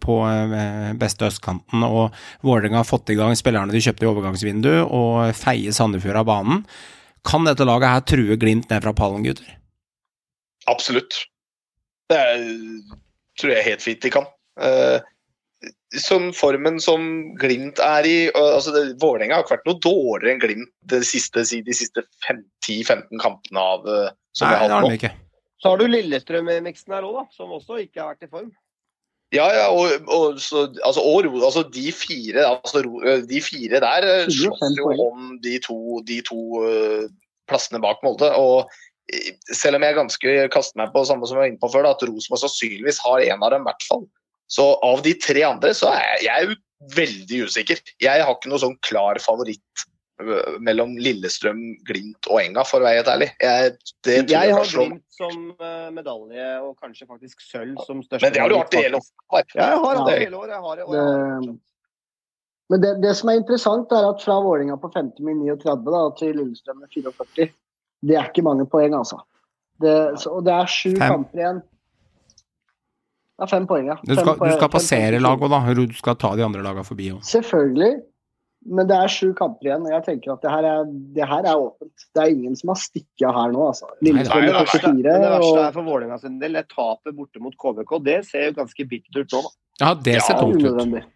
[0.04, 1.82] på eh, beste østkanten.
[1.88, 2.14] Og
[2.46, 6.64] Vålerenga har fått i gang spillerne de kjøpte i overgangsvinduet, og feier Sandefjord av banen.
[7.28, 9.48] Kan dette laget her true Glimt ned fra pallen, gutter?
[10.70, 11.24] Absolutt.
[12.10, 12.44] Det er,
[13.40, 14.28] tror jeg helt fint de kan.
[14.60, 14.98] Uh,
[16.00, 17.02] som formen som
[17.40, 21.44] Glimt er i altså det, Vålerenga har ikke vært noe dårligere enn Glimt de siste,
[21.44, 24.94] de siste 10-15 kampene av, uh, som Nei, vi har hatt nå.
[24.96, 25.12] ikke.
[25.60, 28.50] Så har du Lillestrøm-miksen her òg, da, som også ikke har vært i form.
[29.30, 32.80] Ja, ja, og, og, så, altså, og Ro- altså, de fire altså,
[33.30, 35.76] de fire der eh, 25 slåss jo om de to,
[36.08, 37.04] de to uh,
[37.50, 38.32] plassene bak Molde.
[38.34, 38.66] Og
[39.12, 41.86] eh, selv om jeg ganske kaster meg på samme som jeg var inne på før,
[41.86, 44.02] da, at Rosenborg sannsynligvis har en av dem, i hvert fall.
[44.50, 46.58] Så av de tre andre så er jeg, jeg er
[46.96, 47.82] veldig usikker.
[48.02, 49.86] Jeg har ikke noe sånn klar favoritt eh,
[50.60, 53.28] mellom Lillestrøm, Glimt og Enga, for å være helt ærlig.
[53.40, 53.72] Jeg,
[54.06, 58.26] det tror Jeg jeg har Glimt som eh, medalje, og kanskje faktisk sølv som største
[58.28, 59.08] Men det har du hatt i hele år.
[59.54, 60.48] Ja, jeg har hatt det hele år.
[60.54, 61.56] Jeg har det, og det Det,
[62.70, 66.02] men det, det som er interessant, er at fra Vålinga på 50 med 39 da,
[66.20, 67.48] til Lillestrøm med 44,
[68.06, 69.18] det er ikke mange poeng, altså.
[69.80, 71.08] Det, så, og det er sju Fem.
[71.08, 71.58] kamper igjen.
[73.40, 73.96] Det er fem poeng, ja.
[74.04, 75.74] Du skal, poeng- du skal passere laget òg, da.
[75.88, 77.22] Du skal ta de andre lagene forbi òg.
[77.24, 78.02] Selvfølgelig.
[78.66, 81.46] Men det er sju kamper igjen, og jeg tenker at det her er, det her
[81.48, 82.02] er åpent.
[82.12, 83.88] Det er ingen som har stikket av her nå, altså.
[84.04, 84.66] Lillestrøm nei.
[84.68, 88.18] 44 Men det verste er for Vålerenga sin del, det tapet borte mot KVK, det
[88.28, 89.40] ser jo ganske bittert ut nå.
[89.46, 89.56] da.
[89.80, 90.68] Ja, det ser Ja, tungt
[91.00, 91.08] ut.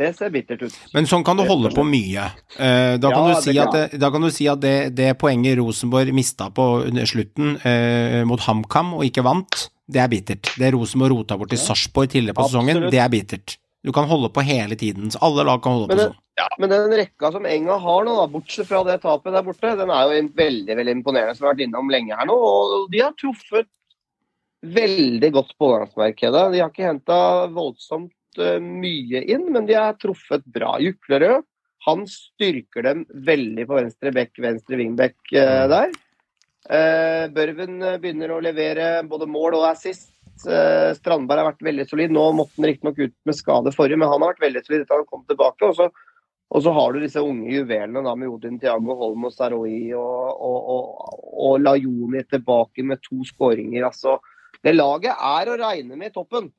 [0.00, 0.76] Det ser bittert ut.
[0.96, 2.30] Men sånn kan du holde på mye.
[2.56, 4.94] Eh, Da kan Ja, du si det at, det, da kan du si at det,
[4.96, 10.08] det poenget Rosenborg mista på under slutten eh, mot HamKam og ikke vant, det er
[10.08, 10.54] bittert.
[10.56, 13.59] Det Rosenborg rota bort til Sarpsborg tidligere på sesongen, det er bittert.
[13.82, 15.10] Du kan holde på hele tiden.
[15.10, 16.14] Så alle lag kan holde Men på sånn.
[16.14, 16.56] sånn.
[16.60, 19.92] Men den rekka som Enga har nå, da, bortsett fra det tapet der borte, den
[19.92, 22.36] er jo veldig veldig imponerende, som vi har vært innom lenge her nå.
[22.36, 23.68] Og de har truffet
[24.60, 26.44] veldig godt på overgangsmarkedet.
[26.52, 27.20] De har ikke henta
[27.54, 30.76] voldsomt eh, mye inn, men de har truffet bra.
[30.84, 31.46] Juklerød
[31.86, 35.94] han styrker dem veldig på venstre bekk, venstre wingback eh, der.
[36.68, 40.10] Eh, Børven begynner å levere både mål og assist.
[40.46, 42.14] Eh, Strandberg har vært veldig solid.
[42.14, 45.02] Nå måtte han riktignok ut med skade forrige, men han har vært veldig solid etter
[45.02, 45.68] han kom tilbake.
[45.68, 45.88] Og så,
[46.50, 50.40] og så har du disse unge juvelene da med Odin Tiago Holm og Saroi og,
[50.50, 51.18] og, og,
[51.48, 53.86] og Lajoni tilbake med to skåringer.
[53.90, 54.18] Altså,
[54.64, 56.50] det laget er å regne med i toppen.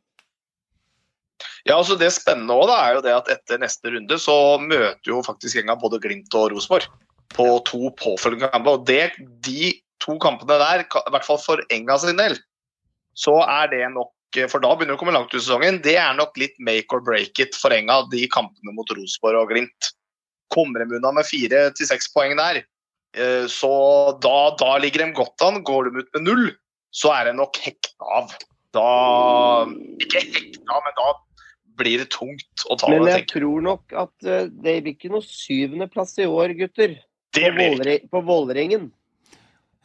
[1.66, 5.14] Ja, altså Det spennende også, da, er jo det at etter neste runde så møter
[5.14, 6.90] jo faktisk gjengen både Glimt og Rosenborg
[7.32, 8.78] på to påfølgende kamper.
[8.78, 9.12] og det,
[9.46, 12.38] De to kampene der, i hvert fall for Enga sin del,
[13.18, 14.12] så er det nok
[14.48, 15.82] For da begynner det å komme langt ut i sesongen.
[15.84, 19.50] Det er nok litt make or break it for Enga, de kampene mot Rosenborg og
[19.52, 19.90] Glimt.
[20.56, 22.62] Kommer de unna med fire til seks poeng der,
[23.16, 23.72] eh, så
[24.24, 25.60] da, da ligger de godt an.
[25.68, 26.48] Går de ut med null,
[26.96, 28.32] så er det nok hekta av.
[28.72, 28.88] Da
[30.00, 31.10] Ikke hekta, men da
[31.82, 33.12] blir det tungt å ta Men det.
[33.12, 33.30] jeg jeg.
[33.36, 36.96] tror nok at eh, det blir ikke noe syvendeplass i år, gutter.
[37.36, 38.94] Det blir på Vålerengen.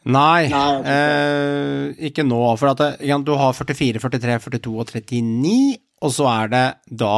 [0.06, 0.92] Nei, Nei, ikke.
[0.92, 2.38] eh, ikke nå.
[2.60, 5.56] For at det, igjen, du har 44, 43, 42 og 39,
[6.04, 6.64] og så er det
[7.00, 7.12] da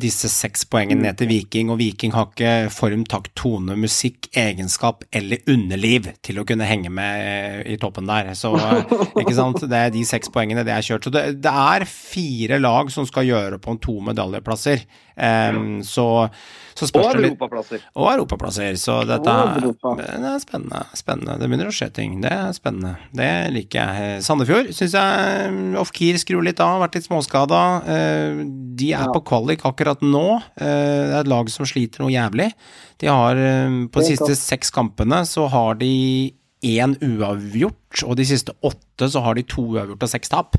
[0.00, 5.04] disse seks poengene ned til Viking, og Viking har ikke form, takt, tone, musikk, egenskap
[5.14, 8.32] eller underliv til å kunne henge med eh, i toppen der.
[8.34, 11.06] Så eh, ikke sant, det er de seks poengene det er kjørt.
[11.06, 14.82] Så det, det er fire lag som skal gjøre opp om to medaljeplasser.
[15.16, 16.28] Em, så,
[16.74, 17.82] så Og spørs europaplasser.
[17.94, 19.94] og europaplasser, så dette Europa.
[20.00, 20.80] det er spennende.
[20.98, 21.36] spennende.
[21.38, 22.20] Det begynner å skje ting.
[22.20, 22.96] Det er spennende.
[23.14, 24.22] Det liker jeg.
[24.26, 27.60] Sandefjord syns jeg Ofkir Off-Keer skrur litt av, vært litt småskada.
[27.86, 29.12] Eh, De er Ja.
[29.12, 30.42] på kvalik akkurat nå.
[30.56, 30.64] Eh,
[31.04, 32.52] Det er et lag som sliter noe jævlig.
[32.98, 36.32] De har eh, På de siste seks kampene så har de
[36.64, 40.58] én uavgjort, og de siste åtte så har de to uavgjort og seks tap.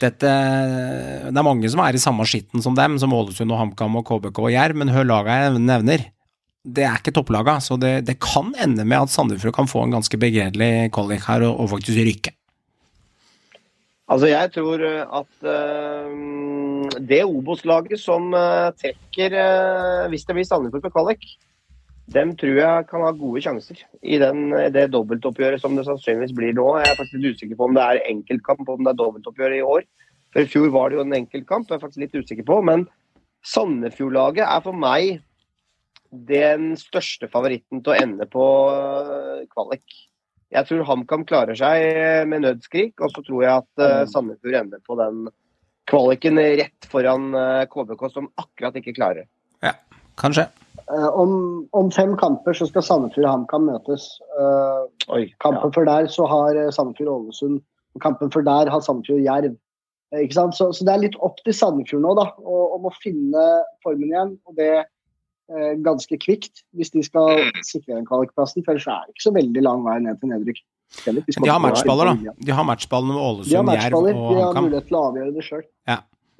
[0.00, 0.32] Dette,
[1.30, 4.06] det er mange som er i samme skitten som dem, som Ålesund og HamKam og
[4.10, 6.08] KBK og Jerv, men hør laga jeg nevner.
[6.64, 9.98] Det er ikke topplaga, så det, det kan ende med at Sandefjord kan få en
[9.98, 12.32] ganske begredelig kvalik her og, og faktisk rykke.
[14.12, 20.48] Altså, jeg tror eh, at eh, det Obos-laget som eh, trekker, eh, hvis det blir
[20.48, 21.24] Sandefjord på kvalik,
[22.12, 26.56] dem tror jeg kan ha gode sjanser i den, det dobbeltoppgjøret som det sannsynligvis blir
[26.56, 26.66] nå.
[26.82, 29.62] Jeg er faktisk litt usikker på om det er enkeltkamp, om det er dobbeltoppgjør i
[29.64, 29.86] år.
[30.34, 32.58] For I fjor var det jo en enkeltkamp, jeg er faktisk litt usikker på.
[32.68, 32.84] Men
[33.48, 35.22] Sandefjord-laget er for meg
[36.28, 39.96] den største favoritten til å ende på eh, kvalik.
[40.54, 44.82] Jeg tror HamKam klarer seg med nødskrik, og så tror jeg at uh, Sandefjord ender
[44.86, 45.24] på den
[45.90, 47.34] kvaliken rett foran
[47.72, 49.26] KBK, som akkurat ikke klarer.
[49.66, 49.74] Ja,
[50.20, 50.46] Kanskje.
[50.92, 51.30] Eh, om,
[51.72, 54.08] om fem kamper så skal Sandefjord og HamKam møtes.
[54.36, 54.80] Eh,
[55.16, 57.60] Oi, kampen før der så har eh, Sandefjord Ålesund,
[57.96, 59.54] og kampen før der har Sandefjord Jerv.
[60.14, 60.54] Ikke sant?
[60.54, 63.46] Så, så det er litt opp til Sandefjord nå, da, og- om å finne
[63.82, 64.34] formen igjen.
[64.46, 68.62] Og det eh, ganske kvikt, hvis de skal sikre den kvalikplassen.
[68.64, 70.60] For ellers er det ikke så veldig lang vei ned til nedrykk.
[71.04, 72.34] De har matchballer, da.
[72.44, 73.50] De har matchballene med Ålesund,
[73.80, 74.36] Jerv og HamKam.
[74.36, 75.64] De har mulighet til å avgjøre det sjøl.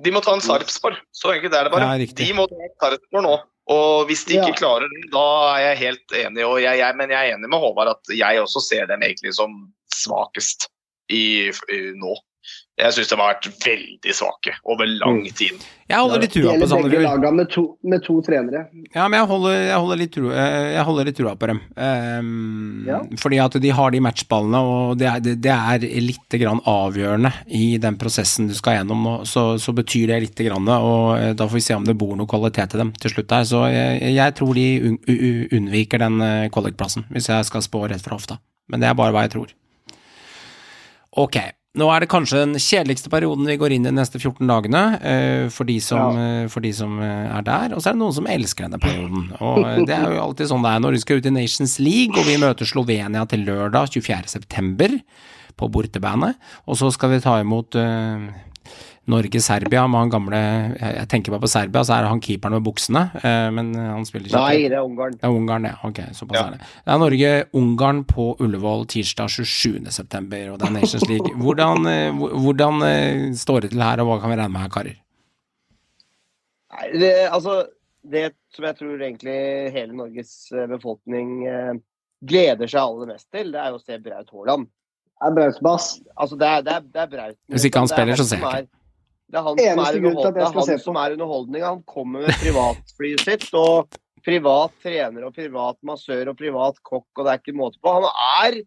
[0.04, 0.96] De må ta en Sarpsborg.
[1.14, 1.86] Så enkelt er det bare.
[1.86, 3.34] Ja, de må ta en Sarpsborg nå.
[3.72, 4.58] Og hvis de ikke Ja.
[4.60, 5.24] klarer det, da
[5.54, 6.44] er jeg helt enig.
[6.44, 9.32] Og jeg, jeg, men jeg er enig med Håvard at jeg også ser dem egentlig
[9.34, 10.68] som svakest
[11.08, 12.12] i, i nå.
[12.74, 15.62] Jeg syns de har vært veldig svake over lang tid.
[15.86, 16.90] Jeg holder litt trua på Sandefjord.
[16.90, 18.62] begge lagene med to, med to trenere.
[18.96, 21.60] Ja, men jeg holder, jeg holder, litt, trua, eh, jeg holder litt trua på dem.
[21.78, 22.98] Um, Ja.
[23.22, 27.30] Fordi at de har de matchballene, og det er, det, det er litt grann avgjørende
[27.46, 29.06] i den prosessen du skal gjennom.
[29.06, 29.16] nå.
[29.28, 32.16] Så, så betyr det litt, grann, og eh, da får vi se om det bor
[32.18, 33.46] noe kvalitet i dem til slutt der.
[33.46, 34.98] Så jeg, jeg tror de un,
[35.60, 38.42] unnviker den eh, kvalikplassen, hvis jeg skal spå rett fra hofta.
[38.66, 39.54] Men det er bare hva jeg tror.
[41.22, 41.38] Ok.
[41.74, 44.82] Nå er det kanskje den kjedeligste perioden vi går inn i de neste 14 dagene,
[45.02, 47.74] eh, for, de som, eh, for de som eh, er der.
[47.74, 49.32] Og så er det noen som elsker denne perioden.
[49.42, 52.14] Og det er jo alltid sånn det er når vi skal ut i Nations League,
[52.14, 55.00] og vi møter Slovenia til lørdag 24.9.
[55.58, 56.36] på bortebane.
[56.70, 58.30] Og så skal vi ta imot eh,
[59.10, 60.38] Norge-Serbia med han gamle
[60.80, 64.06] jeg, tenker bare på Serbia, så er det han keeperen med buksene, eh, men han
[64.08, 65.12] spiller ikke Nei, det er Ungarn.
[65.18, 65.74] det er Ungarn, ja.
[65.84, 66.46] Ok, såpass Ja.
[66.46, 66.60] er det.
[66.86, 69.90] Det er Norge-Ungarn på Ullevål tirsdag 27.
[69.92, 71.34] september, og det er Nations League.
[71.44, 72.12] Hvordan, eh,
[72.44, 74.96] hvordan eh, står det til her, og hva kan vi regne med her, karer?
[76.74, 77.58] Nei, det, altså,
[78.10, 79.36] det som jeg tror egentlig
[79.74, 81.74] hele Norges eh, befolkning eh,
[82.24, 84.66] gleder seg aller mest til, det er jo å se Braut Haaland.
[85.14, 85.84] Det er Brautbass.
[86.20, 87.36] Altså, det er, det er, det er Braut.
[87.52, 88.72] Hvis ikke han er spiller, så ser jeg er-
[89.34, 91.70] Det er han som er, underhold, det er han som er underholdninga.
[91.72, 97.26] Han kommer med privatflyet sitt og privat trener og privat massør og privat kokk, og
[97.26, 97.96] det er ikke måte på.
[97.96, 98.06] Han
[98.44, 98.60] er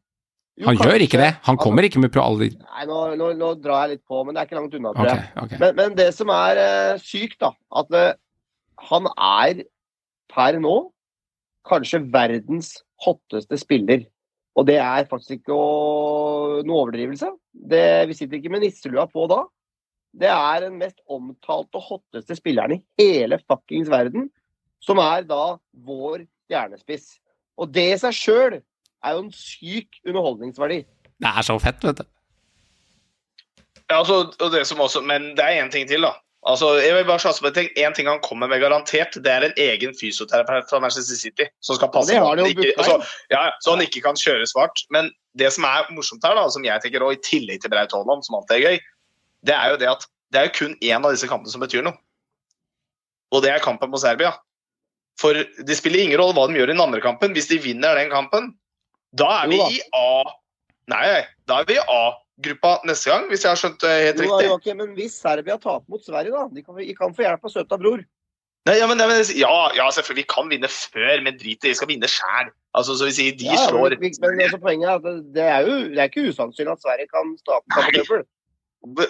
[0.58, 1.32] jo Han gjør ikke det.
[1.48, 4.42] Han kommer ikke med alle Nei, nå, nå, nå drar jeg litt på, men det
[4.42, 5.32] er ikke langt unna, tror Ok, jeg.
[5.46, 5.58] ok.
[5.62, 8.12] Men, men det som er uh, sykt, da, at uh,
[8.92, 9.64] han er
[10.34, 10.78] per nå
[11.68, 12.76] kanskje verdens
[13.06, 14.04] hotteste spiller.
[14.58, 17.30] Og det er faktisk ikke å, noe overdrivelse.
[17.54, 19.44] Det, vi sitter ikke med nisselua på da.
[20.18, 24.30] Det er den mest omtalte og hotteste spilleren i hele fuckings verden,
[24.82, 27.18] som er da vår stjernespiss.
[27.58, 30.84] Og det i seg sjøl er jo en syk underholdningsverdi.
[31.18, 32.08] Det er så fett, vet du.
[33.88, 36.18] Ja, altså, og det som også, men det er én ting til, da.
[36.48, 37.70] Altså, jeg vil bare satse på en ting.
[37.80, 41.76] En ting han kommer med garantert, det er en egen fysioterapeut fra Manchester City som
[41.80, 43.00] skal passe på han ikke, altså,
[43.34, 44.86] ja, så han ikke kan kjøre svart.
[44.94, 47.96] Men det som er morsomt her, da, som jeg tenker, og i tillegg til Braut
[47.96, 48.80] Haaland, som alltid er gøy,
[49.46, 51.84] det er jo det at det er jo kun én av disse kampene som betyr
[51.86, 51.96] noe.
[53.36, 54.34] Og det er kampen mot Serbia.
[55.20, 57.34] For det spiller ingen rolle hva de gjør i den andre kampen.
[57.36, 58.52] Hvis de vinner den kampen,
[59.18, 60.08] da er vi Jo i A
[60.88, 64.28] Nei, da er vi i A-gruppa neste gang, hvis jeg har skjønt det helt Jo
[64.30, 64.52] da, riktig.
[64.52, 67.52] Joakim, men hvis Serbia taper mot Sverige, da De kan, de kan få hjelp av
[67.52, 68.06] søta bror.
[68.68, 70.24] Nei, ja, men, ja, ja, selvfølgelig.
[70.24, 71.72] Vi kan vinne før, men drit i.
[71.72, 72.50] Vi skal vinne sjæl.
[72.76, 75.44] Altså, så vi sier de Ja, slår men, men altså, poenget er at det- det
[75.44, 78.26] er jo det er ikke usannsynlig at Sverige kan starte på trøbbel.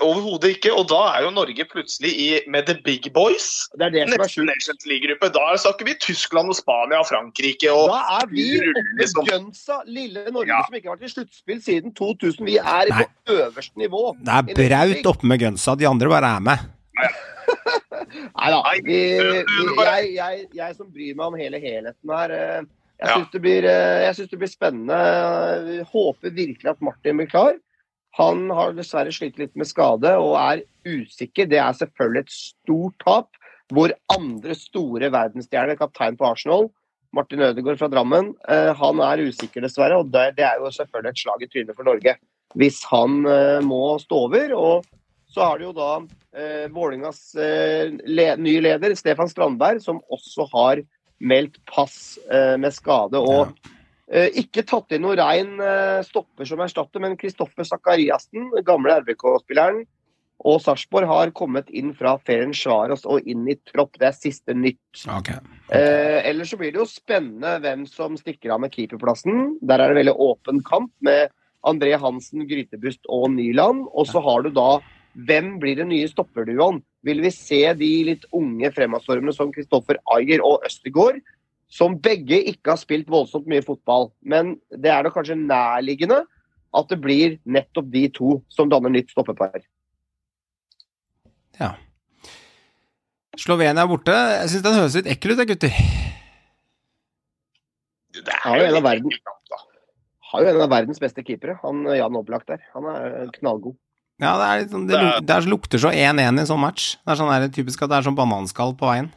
[0.01, 0.71] Overhodet ikke.
[0.73, 3.67] Og da er jo Norge plutselig i, med the big boys.
[3.77, 4.47] Det er det som er.
[4.51, 5.29] Nations League-gruppe.
[5.35, 9.23] Da snakker vi Tyskland og Spania og Frankrike og Da er vi oppe liksom.
[9.25, 10.61] med gunsa, lille Norge Ja.
[10.67, 12.45] som ikke har vært i sluttspill siden 2000.
[12.47, 13.05] Vi er Nei.
[13.27, 14.03] på øverste nivå.
[14.23, 16.57] Det er braut oppe med gunsa, de andre bare er med.
[18.37, 18.61] Nei da.
[18.85, 19.37] Vi, vi,
[19.83, 22.65] jeg, jeg, jeg som bryr meg om hele helheten her, jeg
[22.97, 23.13] Ja.
[23.13, 24.95] syns det, blir, jeg synes det blir spennende.
[25.77, 27.53] Jeg håper virkelig at Martin blir klar.
[28.17, 31.49] Han har dessverre slitt litt med skade og er usikker.
[31.49, 33.29] Det er selvfølgelig et stort tap.
[33.73, 36.69] Hvor andre store verdensstjerne, kaptein på Arsenal,
[37.15, 39.99] Martin Ødegaard fra Drammen, eh, han er usikker dessverre.
[39.99, 42.17] Og det, er jo selvfølgelig et slag i trynet for Norge
[42.57, 44.53] hvis han eh, må stå over.
[44.55, 44.87] Og
[45.29, 45.91] så har det jo da
[46.39, 47.91] eh, Vålingas eh,
[48.39, 50.81] nye leder, Stefan Strandberg, som også har
[51.17, 53.17] meldt pass med skade.
[53.17, 53.76] og eh,
[54.07, 59.81] ikke tatt inn noen rein eh, stopper som erstatter, men Kristoffer Sakariassen, gamle RBK-spilleren,
[60.45, 63.97] og Sarpsborg har kommet inn fra Ferien Svaros og inn i tropp.
[63.97, 65.01] Det er siste nytt.
[65.17, 65.41] Okay.
[65.73, 69.57] Eh, ellers så blir det jo spennende hvem som stikker av med keeperplassen.
[69.65, 71.33] Der er det veldig åpen kamp med
[71.67, 73.87] André Hansen, Grytebust og Nyland.
[73.91, 74.77] Og så har du da
[75.27, 76.83] hvem blir den nye stopperduoen?
[77.07, 81.17] Vil vi se de litt unge fremadstormene som Kristoffer Ayer og Østegård,
[81.69, 84.11] som begge ikke har spilt voldsomt mye fotball?
[84.23, 86.23] Men det er da kanskje nærliggende
[86.77, 89.61] at det blir nettopp de to som danner nytt stoppepar.
[91.59, 91.73] Ja.
[93.37, 94.13] Slovenia er borte.
[94.13, 95.73] Jeg syns den høres litt ekkel ut, gutter.
[98.17, 99.17] Det er jo en av litt verden.
[100.27, 102.63] Har jo en av verdens beste keepere, han Jan Oblak der.
[102.73, 103.77] Han er knallgod.
[104.17, 106.59] Ja, det, er litt sånn, det, Det er- det er, lukter så 1-1 i sånn
[106.59, 106.97] match.
[107.05, 109.11] Det er sånn der, typisk at det er sånn bananskall på veien.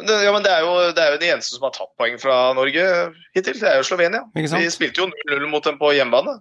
[0.00, 2.14] Det, ja, men det er, jo, det er jo de eneste som har tatt poeng
[2.18, 2.84] fra Norge
[3.36, 3.58] hittil.
[3.60, 4.22] Det er jo Slovenia.
[4.32, 4.62] Ikke sant?
[4.64, 6.38] Vi spilte jo 0-0 mot dem på hjemmebane.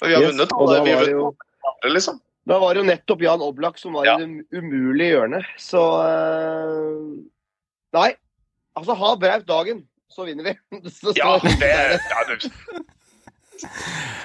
[0.00, 0.78] Og vi har Yes, vunnet og da.
[0.84, 2.20] Vi har var det vunnet jo- andre, liksom.
[2.46, 4.14] Da var det jo nettopp Jan Oblak som var Ja.
[4.16, 5.44] i det umulige hjørnet.
[5.60, 7.26] Så eh,
[7.96, 8.10] Nei.
[8.76, 10.54] Altså, ha Braut dagen, så vinner vi.
[10.90, 12.48] Så, Ja, det ja, du.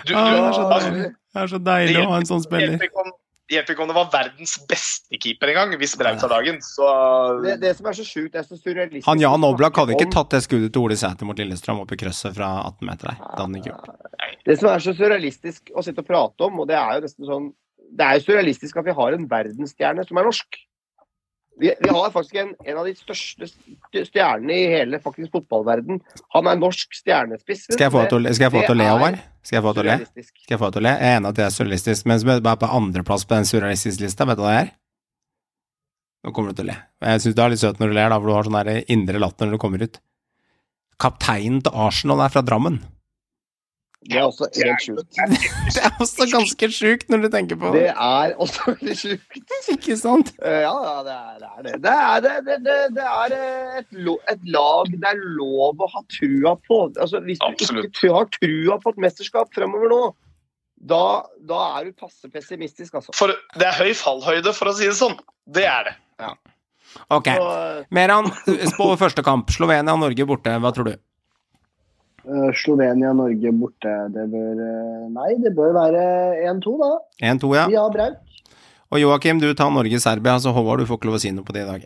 [0.05, 1.09] Du, du, Ah, det er så altså, deilig.
[1.31, 2.71] Det er så deilig å ha en sånn det spiller.
[2.73, 3.13] hjelper ikke om-
[3.51, 6.61] det hjelper ikke om det var verdens beste keeper engang, hvis Braut tar dagen.
[6.63, 6.87] Så
[7.43, 10.31] det, det som er så sjukt, er så surrealistisk Han Jan Oblak hadde ikke tatt
[10.31, 13.17] det skuddet til Ole Sæter mot Lillestrøm opp i krøsset fra 18 meter der.
[13.19, 13.89] Det hadde han ikke gjort.
[14.47, 17.27] Det som er så surrealistisk å sitte og prate om, og det er jo nesten
[17.27, 17.51] sånn
[17.91, 20.61] Det er jo surrealistisk at vi har en verdensstjerne som er norsk.
[21.59, 25.99] Vi, vi har faktisk en, en av de største st- stjernene i hele faktisk fotballverden.
[26.33, 27.65] Han er norsk stjernespiss.
[27.73, 29.17] Skal jeg få deg til, til å le, Håvard?
[29.43, 30.25] Skal jeg få deg til å le?
[30.31, 30.93] Skal jeg få deg til å le?
[30.95, 34.05] Jeg er enig at det er surrealistisk, men som er på andreplass på den surrealistiske
[34.07, 34.71] lista, vet du hva det er?
[36.21, 36.77] Nå kommer du til å le.
[37.11, 39.21] Jeg syns du er litt søt når du ler, da, for du har sånn indre
[39.21, 40.01] latter når du kommer ut.
[41.01, 42.79] Kapteinen til Arsenal er fra Drammen.
[44.01, 45.19] Det er også helt sjukt.
[45.75, 47.83] Det er også ganske sjukt når du tenker på det.
[47.83, 49.37] Det er også veldig sjukt.
[49.75, 50.31] Ikke sant?
[50.41, 51.51] Eh, Ja, ja, det er det.
[51.67, 51.75] Det.
[51.83, 55.85] Det, er, det, det, det, det er eh, et, lo, et lag det er lov
[55.85, 56.81] å ha trua på.
[56.95, 57.91] Altså, hvis du Absolutt.
[57.91, 60.01] ikke har trua på et mesterskap fremover nå,
[60.81, 61.03] da,
[61.45, 63.13] da er du passe pessimistisk, altså.
[63.13, 65.13] for, det er høy fallhøyde, for å si det sånn.
[65.45, 65.95] Det er det.
[67.13, 67.29] Ok.
[67.29, 68.33] Så, eh, Meran,
[68.73, 69.53] spå første kamp.
[69.53, 70.57] Slovenia-Norge borte.
[70.57, 70.95] Hva tror du?
[72.27, 73.93] Eh, Slovenia-Norge borte.
[74.13, 76.05] Det bør eh, Nei, det bør være
[76.51, 76.93] 1-2, da.
[77.33, 77.67] 1-2, ja.
[77.73, 78.47] ja har Braut.
[78.91, 81.55] Og Joakim, du tar Norge-Serbia, så Håvard, du får ikke lov å si noe på
[81.55, 81.85] det i dag.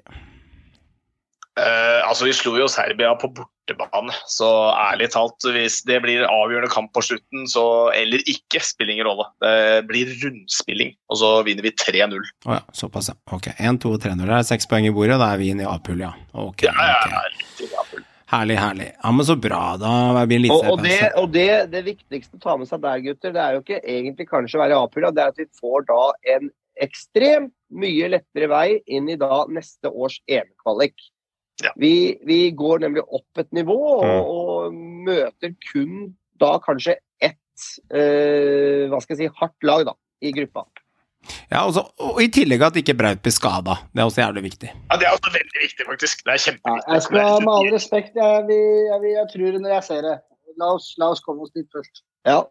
[1.55, 6.71] Uh, altså, Vi slo jo Serbia på bortebane, så ærlig talt, hvis det blir avgjørende
[6.73, 7.63] kamp på slutten, så,
[7.95, 9.29] eller ikke, spiller ingen rolle.
[9.45, 12.17] Det blir rundspilling, og så vinner vi 3-0.
[12.49, 13.15] Å ja, såpass, ja.
[13.37, 13.53] Ok.
[13.53, 14.27] 1, 2, 3, 0.
[14.33, 16.11] Det er seks poeng i bordet, da er vi inne i A-pulja.
[16.33, 16.65] Ok.
[16.67, 17.63] Ja, ja, ok.
[17.69, 17.84] ja.
[18.31, 18.87] Herlig, herlig.
[19.03, 19.61] Ja, men så bra.
[19.77, 22.81] Da blir det litt Og, og, det, og det, det viktigste å ta med seg
[22.81, 25.45] der, gutter, det er jo ikke egentlig kanskje å være A-pulla, det er at vi
[25.59, 25.99] får da
[26.35, 26.49] en
[26.81, 30.95] ekstremt mye lettere vei inn i da neste års EM-kvalik.
[31.63, 31.71] Ja.
[31.79, 34.25] Vi, vi går nemlig opp et nivå og, Mm.
[34.25, 34.73] og
[35.07, 37.37] møter kun da kanskje ett
[37.93, 39.93] eh, hva skal jeg si, hardt lag da,
[40.25, 40.65] i gruppa.
[41.51, 43.77] Ja, også, og i tillegg at ikke Braut blir skada.
[43.93, 44.71] Det er også jævlig viktig.
[44.91, 46.23] Ja, Det er også veldig viktig, faktisk.
[46.25, 46.93] Det er Ja, kjempeviktig.
[46.93, 50.01] jeg skal med all respekt, jeg, vil, jeg, vil, jeg tror det når jeg ser
[50.09, 50.15] det.
[50.61, 52.03] La oss, la oss komme oss dit først.
[52.25, 52.41] Ja.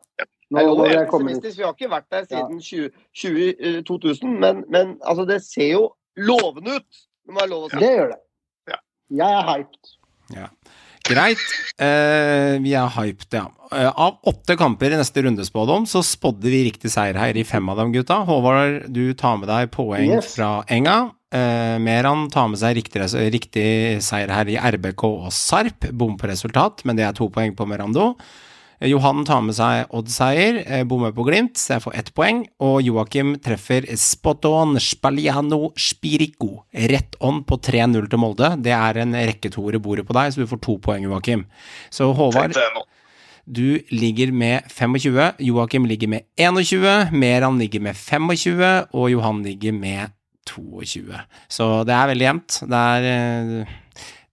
[0.50, 1.56] Nå Jeg er jeg dit.
[1.56, 5.70] Vi har ikke vært der siden 20, 20, eh, 2000, men, men altså, det ser
[5.72, 5.84] jo
[6.16, 7.00] lovende ut.
[7.26, 7.80] Det må jeg lov å si.
[7.80, 8.20] Det gjør det.
[8.70, 8.78] Ja.
[9.22, 9.94] Jeg er hyped.
[11.04, 11.40] Greit.
[11.80, 13.46] Eh, vi er hyped, ja.
[13.74, 17.68] Eh, av åtte kamper i neste rundespådom, så spådde vi riktig seier her i fem
[17.68, 18.22] av dem, gutta.
[18.24, 20.34] Håvard, du tar med deg poeng Yes.
[20.36, 21.10] fra Enga.
[21.34, 23.02] Eh, Meran tar med seg riktig,
[23.34, 25.90] riktig seier her i RBK og Sarp.
[25.92, 28.14] Bom på resultat, men det er to poeng på Merando.
[28.80, 32.44] Eh, Johan tar med seg Odd-seier, eh, bommer på Glimt, så jeg får ett poeng.
[32.60, 38.54] Og Joakim treffer spot on Spaliano Spirico, rett on på 3-0 til Molde.
[38.62, 41.46] Det er en rekketoer i bordet på deg, så du får to poeng, Joakim.
[41.90, 42.56] Så Håvard,
[43.44, 49.72] du ligger med 25, Joakim ligger med 21, Meran ligger med 25, og Johan ligger
[49.72, 50.12] med
[50.48, 51.12] 22.
[51.48, 52.60] Så det er veldig jevnt.
[52.68, 53.66] Det er, eh,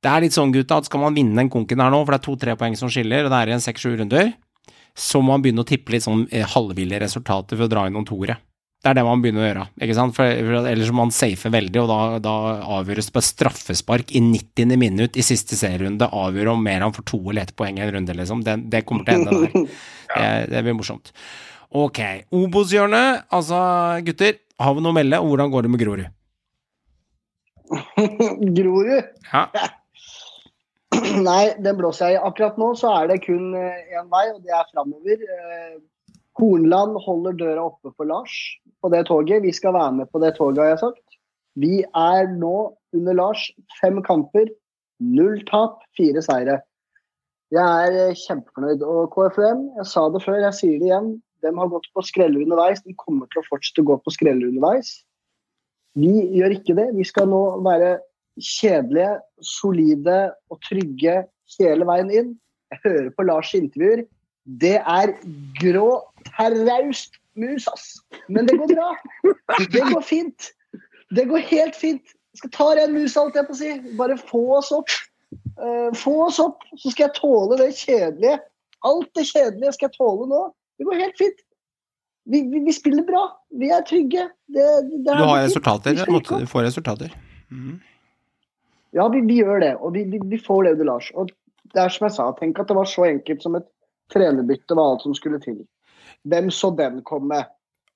[0.01, 2.21] det er litt sånn, gutta, at skal man vinne den konken her nå, for det
[2.21, 4.31] er to-tre poeng som skiller, og det er igjen seks-sju runder,
[4.97, 7.95] så må man begynne å tippe litt sånn eh, halvville resultater for å dra inn
[7.95, 8.39] noen toere.
[8.81, 10.15] Det er det man begynner å gjøre, ikke sant?
[10.17, 12.35] For, for ellers må man safe veldig, og da, da
[12.79, 14.73] avgjøres det på straffespark i 90.
[14.81, 18.15] minutt i siste serierunde, avgjør om Meran får to eller ett poeng i en runde,
[18.17, 18.41] liksom.
[18.47, 19.77] Det, det kommer til å ende der.
[20.11, 21.13] Det, det blir morsomt.
[21.71, 22.01] Ok,
[22.35, 23.29] Obos-hjørnet.
[23.31, 23.61] Altså,
[24.03, 25.21] gutter, har vi noe å melde?
[25.23, 26.09] Og hvordan går det med Grorud?
[28.57, 29.13] Grorud?
[29.29, 29.45] Ja.
[31.29, 32.23] Nei, den blåser jeg i.
[32.29, 35.23] Akkurat nå så er det kun én vei, og det er framover.
[36.39, 38.33] Kornland holder døra oppe for Lars
[38.81, 39.43] på det toget.
[39.43, 41.17] Vi skal være med på det toget, har jeg sagt.
[41.59, 43.49] Vi er nå under Lars
[43.81, 44.47] fem kamper,
[44.99, 46.61] null tap, fire seire.
[47.51, 48.83] Jeg er eh, kjempefornøyd.
[48.87, 51.13] Og KFUM, jeg sa det før, jeg sier det igjen.
[51.43, 52.83] De har gått på skreller underveis.
[52.85, 55.01] De kommer til å fortsette å gå på skreller underveis.
[55.99, 56.87] Vi gjør ikke det.
[56.95, 57.97] Vi skal nå være
[58.45, 60.19] kjedelige, solide
[60.51, 61.21] og trygge
[61.57, 62.33] hele veien inn.
[62.71, 64.05] Jeg hører på Lars' intervjuer.
[64.61, 65.13] Det er
[65.59, 66.01] grå,
[66.31, 67.99] terraust mus, ass.
[68.29, 68.89] Men det går bra.
[69.59, 70.51] Det går fint.
[71.15, 72.15] Det går helt fint.
[72.31, 73.71] Jeg skal ta en mus, alt jeg på å si.
[73.99, 74.91] Bare få oss opp.
[75.59, 78.39] Uh, få oss opp, så skal jeg tåle det kjedelige.
[78.87, 80.43] Alt det kjedelige skal jeg tåle nå.
[80.79, 81.43] Det går helt fint.
[82.31, 83.25] Vi, vi, vi spiller bra.
[83.59, 84.27] Vi er trygge.
[84.47, 85.97] Det, det Du er har resultater.
[85.97, 87.13] Du får resultater.
[87.51, 87.79] Mhm.
[88.95, 91.11] Ja, vi, vi gjør det, og vi, vi, vi får det Lars.
[91.15, 91.31] Og
[91.71, 93.67] det er som jeg sa, tenk at det var så enkelt som et
[94.11, 95.61] trenerbytte var alt som skulle til.
[96.27, 97.43] Hvem så den komme?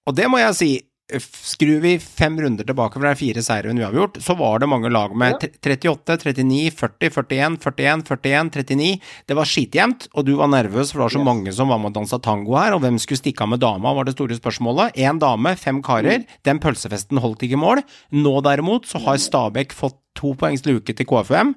[0.08, 0.72] Og det må jeg si.
[1.06, 4.90] Skrur vi fem runder tilbake, er fire seire vi har uavgjort, så var det mange
[4.90, 5.50] lag med Ja.
[5.62, 9.02] 38, 39, 40, 41, 41, 41, 39.
[9.28, 11.92] Det var skitjevnt, og du var nervøs, for det var så mange som var med
[11.94, 14.98] og dansa tango her, og hvem skulle stikke av med dama, var det store spørsmålet.
[14.98, 16.26] Én dame, fem karer.
[16.26, 16.26] Mm.
[16.44, 17.84] Den pølsefesten holdt ikke mål.
[18.12, 21.54] Nå derimot så har Stabæk fått to poengs luke til KFUM.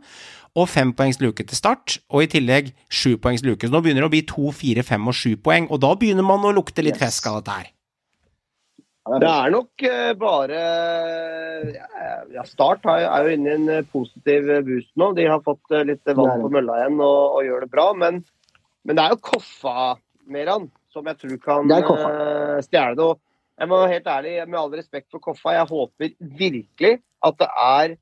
[0.56, 3.64] Og fem poengs luke til start, og i tillegg sju poengs luke.
[3.64, 6.24] Så nå begynner det å bli to, fire, fem og sju poeng, og da begynner
[6.26, 7.14] man å lukte litt Yes.
[7.16, 7.66] fisk av dette her.
[9.16, 10.58] Det er nok eh, bare
[12.34, 15.12] ja, Start er jo inne i en eh, positiv eh, boost nå.
[15.16, 17.86] De har fått litt vann på mølla igjen og, og gjør det bra.
[17.96, 18.20] Men,
[18.84, 19.94] men det er jo Koffa,
[20.28, 21.72] Meran, som jeg tror kan
[22.66, 23.06] stjele det.
[23.06, 23.16] Og
[23.58, 26.12] jeg må være helt ærlig, med all respekt for Koffa, jeg håper
[26.42, 27.96] virkelig at det er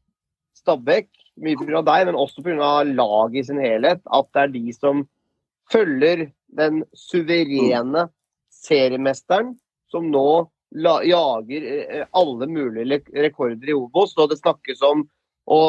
[0.56, 1.08] Stabæk,
[1.44, 1.82] mye pga.
[1.84, 2.72] deg, men også pga.
[2.88, 5.06] laget i sin helhet, at det er de som
[5.72, 6.26] følger
[6.56, 8.06] den suverene
[8.52, 9.54] seriemesteren
[9.92, 10.46] som nå
[10.76, 14.14] la, jager eh, alle mulige rekorder i Obos.
[14.20, 15.06] Og det snakkes om
[15.46, 15.60] å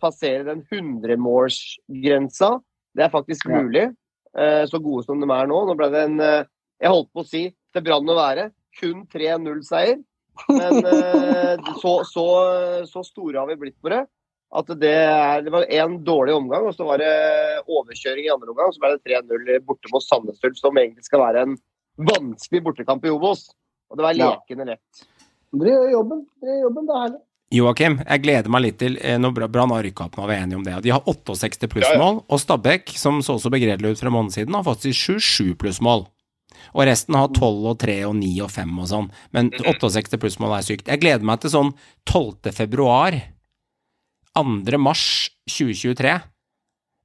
[0.00, 2.56] passere den 100-målsgrensa.
[2.96, 3.62] Det er faktisk Ja.
[3.62, 3.86] mulig,
[4.34, 5.66] eh, så gode som de er nå.
[5.66, 6.44] Nå ble det en eh,
[6.80, 7.42] Jeg holdt på å si
[7.74, 8.50] det brann å være.
[8.80, 9.98] Kun 3-0-seier.
[10.48, 12.24] Men eh, så, så,
[12.88, 14.06] så store har vi blitt på det.
[14.50, 17.10] At det, er, det var én dårlig omgang, og så var det
[17.68, 18.72] overkjøring i andre omgang.
[18.72, 21.58] Så ble det 3-0 borte mot Sandnes Ulf, som egentlig skal være en
[22.00, 23.44] vanskelig bortekamp i Obos.
[23.90, 25.02] Og det var lekende lett.
[25.52, 26.22] Dere gjør jobben.
[26.40, 27.20] Dere gjør jobben, det er herlig.
[27.50, 30.34] Joakim, jeg gleder meg litt til eh, når Bra- Brann har rykka opp nå, vi
[30.36, 30.76] er enige om det.
[30.84, 34.54] De har 68 plussmål, og Stabæk, som så så begredelig ut for en måned siden,
[34.54, 36.04] har faktisk 27 plussmål.
[36.70, 39.08] Og resten har 12 og 3 og 9 og 5 og sånn.
[39.34, 40.86] Men 68 plussmål er sykt.
[40.92, 41.72] Jeg gleder meg til sånn
[42.06, 42.52] 12.
[42.54, 43.16] februar,
[44.38, 44.78] 2.
[44.78, 45.02] mars
[45.50, 46.14] 2023,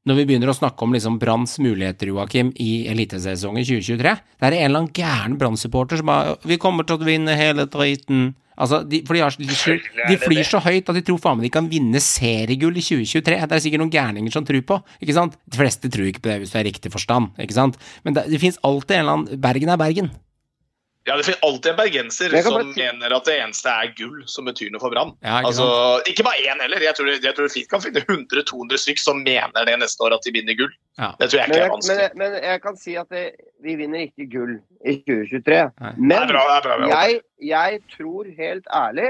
[0.06, 4.15] når vi begynner å snakke om liksom Branns muligheter, Joakim, i elitesesongen 2023.
[4.38, 7.65] Det er en eller annen gæren Brann-supporter som bare 'Vi kommer til å vinne hele
[7.65, 8.36] driten'.
[8.57, 9.45] Altså, de, for de, har, de,
[10.07, 13.41] de flyr så høyt at de tror faen meg de kan vinne seriegull i 2023.
[13.49, 15.36] Det er sikkert noen gærninger som tror på, ikke sant?
[15.44, 17.76] De fleste tror ikke på det hvis du er i riktig forstand, ikke sant?
[18.06, 20.11] Men det, det fins alltid en eller annen Bergen er Bergen.
[21.06, 24.23] Ja, Det finnes alltid en bergenser Jeg som bare mener at det eneste er gull
[24.26, 25.11] som betyr noe for Brann.
[25.22, 25.65] Ja, ikke altså,
[26.10, 26.82] ikke bare én heller.
[26.82, 30.26] Jeg tror, jeg tror fint kan finne 100-200 stykk som mener det neste år at
[30.26, 30.72] de vinner gull.
[30.98, 31.11] Ja.
[31.19, 31.99] Det tror jeg Men ikke er jeg, men, vanskelig.
[32.02, 33.26] jeg- men jeg kan si at det,
[33.61, 35.61] vi vinner ikke gull i 2023.
[35.86, 35.94] Nei.
[35.98, 36.90] Men er bra, er bra, er bra.
[37.06, 37.22] jeg,
[37.53, 39.10] jeg tror helt ærlig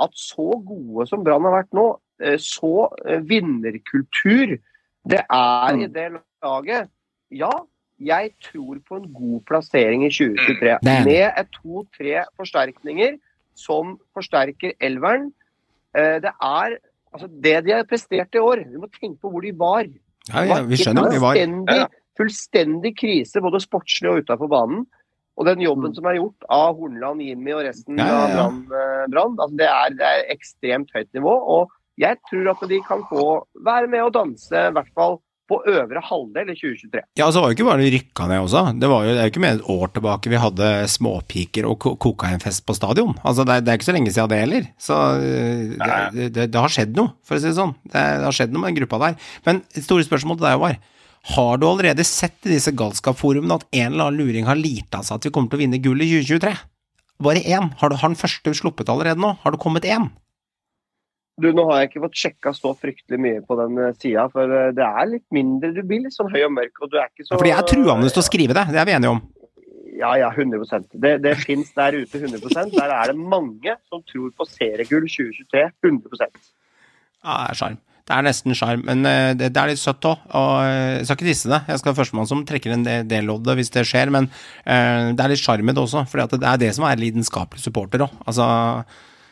[0.00, 1.86] at så gode som Brann har vært nå,
[2.22, 4.58] eh, så eh, vinnerkultur
[5.08, 6.08] det er i det
[6.42, 6.90] laget
[7.30, 7.50] Ja,
[8.00, 10.78] jeg tror på en god plassering i 2023.
[10.82, 11.04] Det er.
[11.04, 13.16] Med to-tre forsterkninger
[13.58, 15.32] som forsterker elveren.
[15.96, 16.76] Eh, Det er
[17.12, 18.62] altså det de har prestert i år.
[18.70, 19.86] Vi må tenke på hvor de var.
[20.32, 21.34] Ja, ja, vi skjønner hvor de var.
[21.34, 21.86] Fullstendig,
[22.18, 24.86] fullstendig krise, både sportslig og utafor banen.
[25.38, 27.98] Og den jobben som er gjort av Horneland, Jimmy og resten Mm.
[28.02, 28.46] Ja, ja, ja.
[28.46, 31.34] av Brann, eh, altså det, er, det er ekstremt høyt nivå.
[31.56, 35.18] Og jeg tror at de kan få være med og danse, i hvert fall
[35.48, 37.02] på øvre halvdel i 2023.
[37.16, 38.62] Ja, altså, det var jo ikke bare det rykka ned også.
[38.80, 41.88] Det var jo det er jo ikke mer et år tilbake vi hadde småpiker og
[42.04, 43.16] kokainfest på stadion.
[43.22, 44.68] Altså, det er, det er ikke så lenge siden det heller.
[44.88, 45.74] Så øh,
[46.14, 47.74] det, det, det har skjedd noe, for å si det sånn.
[47.88, 49.18] Det, det har skjedd noe med den gruppa der.
[49.48, 50.80] Men store spørsmål til deg var,
[51.34, 55.18] har du allerede sett i disse galskapforumene at en eller annen luring har lita seg
[55.18, 56.54] at vi kommer til å vinne gull i 2023?
[57.24, 57.72] Bare én.
[57.80, 59.34] Har, du, har den første sluppet allerede nå?
[59.42, 60.10] Har det kommet én?
[61.38, 64.70] Du, Nå har jeg ikke fått sjekka så fryktelig mye på den sida, for eh,
[64.74, 65.70] det er litt mindre.
[65.76, 67.68] Du blir litt sånn høy og mørk, og du er ikke så Fordi jeg er
[67.72, 69.20] truende til å skrive det, det er vi enige om.
[69.98, 74.30] Ja, ja, 100 Det, det fins der ute 100% Der er det mange som tror
[74.30, 75.64] på seriegull 2023.
[75.82, 77.78] 100 Ja, det er sjarm.
[78.08, 80.22] Det er nesten sjarm, men eh, det, det er litt søtt òg.
[80.38, 81.58] Og eh, jeg skal ikke disse det.
[81.68, 84.30] Jeg skal være førstemann som trekker en del- del av det hvis det skjer, men
[84.30, 86.06] uh, det er litt sjarm i det også.
[86.08, 88.14] For det er det som er lidenskapelig supporter òg.
[88.24, 88.46] Altså,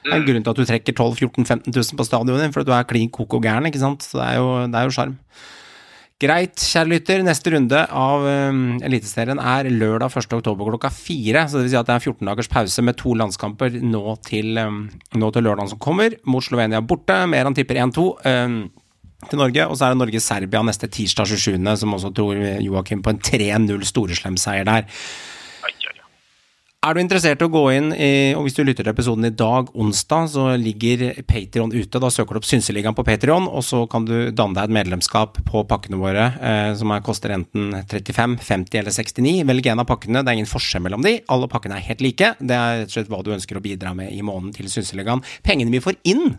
[0.06, 2.70] det er en grunn til at du trekker 12 14 15 000 på stadionet fordi
[2.70, 4.06] du er klin koko gæren, ikke sant.
[4.06, 5.16] Så det er jo, det sjarm.
[6.16, 7.22] Greit, kjære lytter.
[7.26, 10.30] Neste runde av um, Eliteserien er lørdag 1.
[10.38, 11.42] oktober klokka fire.
[11.44, 14.56] Så det vil si at det er 14 dagers pause med to landskamper nå til,
[14.62, 16.16] um, til lørdagen som kommer.
[16.24, 17.18] Mot Slovenia borte.
[17.28, 18.06] Meran tipper 1-2.
[18.24, 18.58] Um,
[19.26, 23.14] til Norge, og så er det Norge-Serbia neste tirsdag 27., som også tror Joakim på
[23.14, 24.84] en 3-0 storeslemseier der.
[26.86, 28.08] Er du interessert i å gå inn i,
[28.38, 31.98] og hvis du lytter til episoden i dag, onsdag, så ligger Patrion ute.
[31.98, 35.40] Da søker du opp Synseligaen på Patrion, og så kan du danne deg et medlemskap
[35.48, 39.34] på pakkene våre, eh, som er, koster enten 35, 50 eller 69.
[39.50, 41.16] Velg en av pakkene, det er ingen forskjell mellom de.
[41.26, 42.36] Alle pakkene er helt like.
[42.38, 45.26] Det er rett og slett hva du ønsker å bidra med i måneden til Synseligaen.
[45.42, 46.36] Pengene vi får inn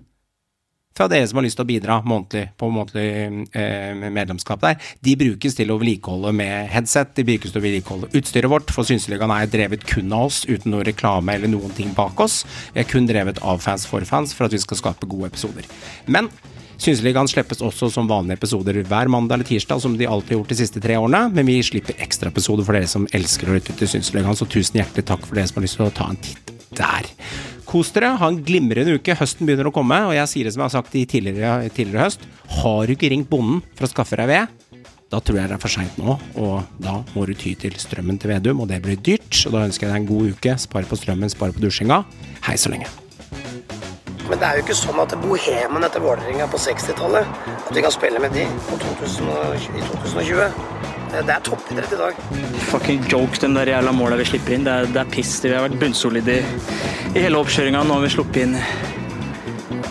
[0.98, 5.16] fra dere som har lyst til å bidra månedlig på månedlig eh, medlemskap der, de
[5.20, 9.34] brukes til å vedlikeholde med headset, de brukes til å vedlikeholde utstyret vårt, for Synseligaen
[9.36, 12.42] er drevet kun av oss, uten noe reklame eller noen ting bak oss.
[12.74, 15.68] Vi er kun drevet av fans for fans, for at vi skal skape gode episoder.
[16.10, 16.32] Men
[16.78, 20.54] Synseligaen slippes også som vanlige episoder hver mandag eller tirsdag, som de alltid har gjort
[20.54, 23.90] de siste tre årene, men vi slipper ekstraepisoder for dere som elsker å lytte til
[23.90, 26.54] Synseligaen, så tusen hjertelig takk for dere som har lyst til å ta en titt
[26.78, 27.10] der.
[27.68, 29.16] Kos dere, ha en glimrende uke.
[29.20, 32.06] Høsten begynner å komme, og jeg sier det som jeg har sagt i tidligere, tidligere
[32.06, 32.24] høst.
[32.62, 34.54] Har du ikke ringt bonden for å skaffe deg ved,
[35.12, 38.18] da tror jeg det er for seint nå, og da må du ty til strømmen
[38.20, 39.44] til Vedum, og det blir dyrt.
[39.48, 40.56] Og da ønsker jeg deg en god uke.
[40.60, 42.02] Spare på strømmen, spare på dusjinga.
[42.48, 42.88] Hei så lenge.
[44.28, 47.94] Men det er jo ikke sånn at bohemen etter Vålerenga på 60-tallet At vi kan
[47.96, 50.97] spille med de på 2020, i 2020.
[51.12, 52.20] Det er toppidrett i dag.
[52.68, 54.66] Fucking joke, de der jævla måla vi slipper inn.
[54.68, 55.34] Det er, det er piss.
[55.44, 56.44] Vi har vært bunnsolide i,
[57.16, 57.84] i hele oppkjøringa.
[57.88, 58.56] Nå har vi sluppet inn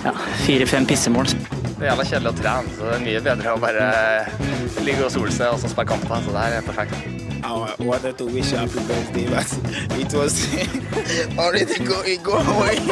[0.05, 0.13] ja,
[0.45, 1.27] fire-fem pissemål.
[1.27, 3.85] Det er jævla kjedelig å trene, så det er mye bedre å bare
[4.87, 6.25] ligge og sole seg og så spille kamper.
[6.25, 6.97] Så det er perfekt.
[7.47, 7.49] I
[7.85, 9.47] wanted to wish happy birthday, but
[10.01, 10.49] it was
[11.39, 12.83] already going, going.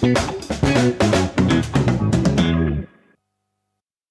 [0.00, 0.50] Thank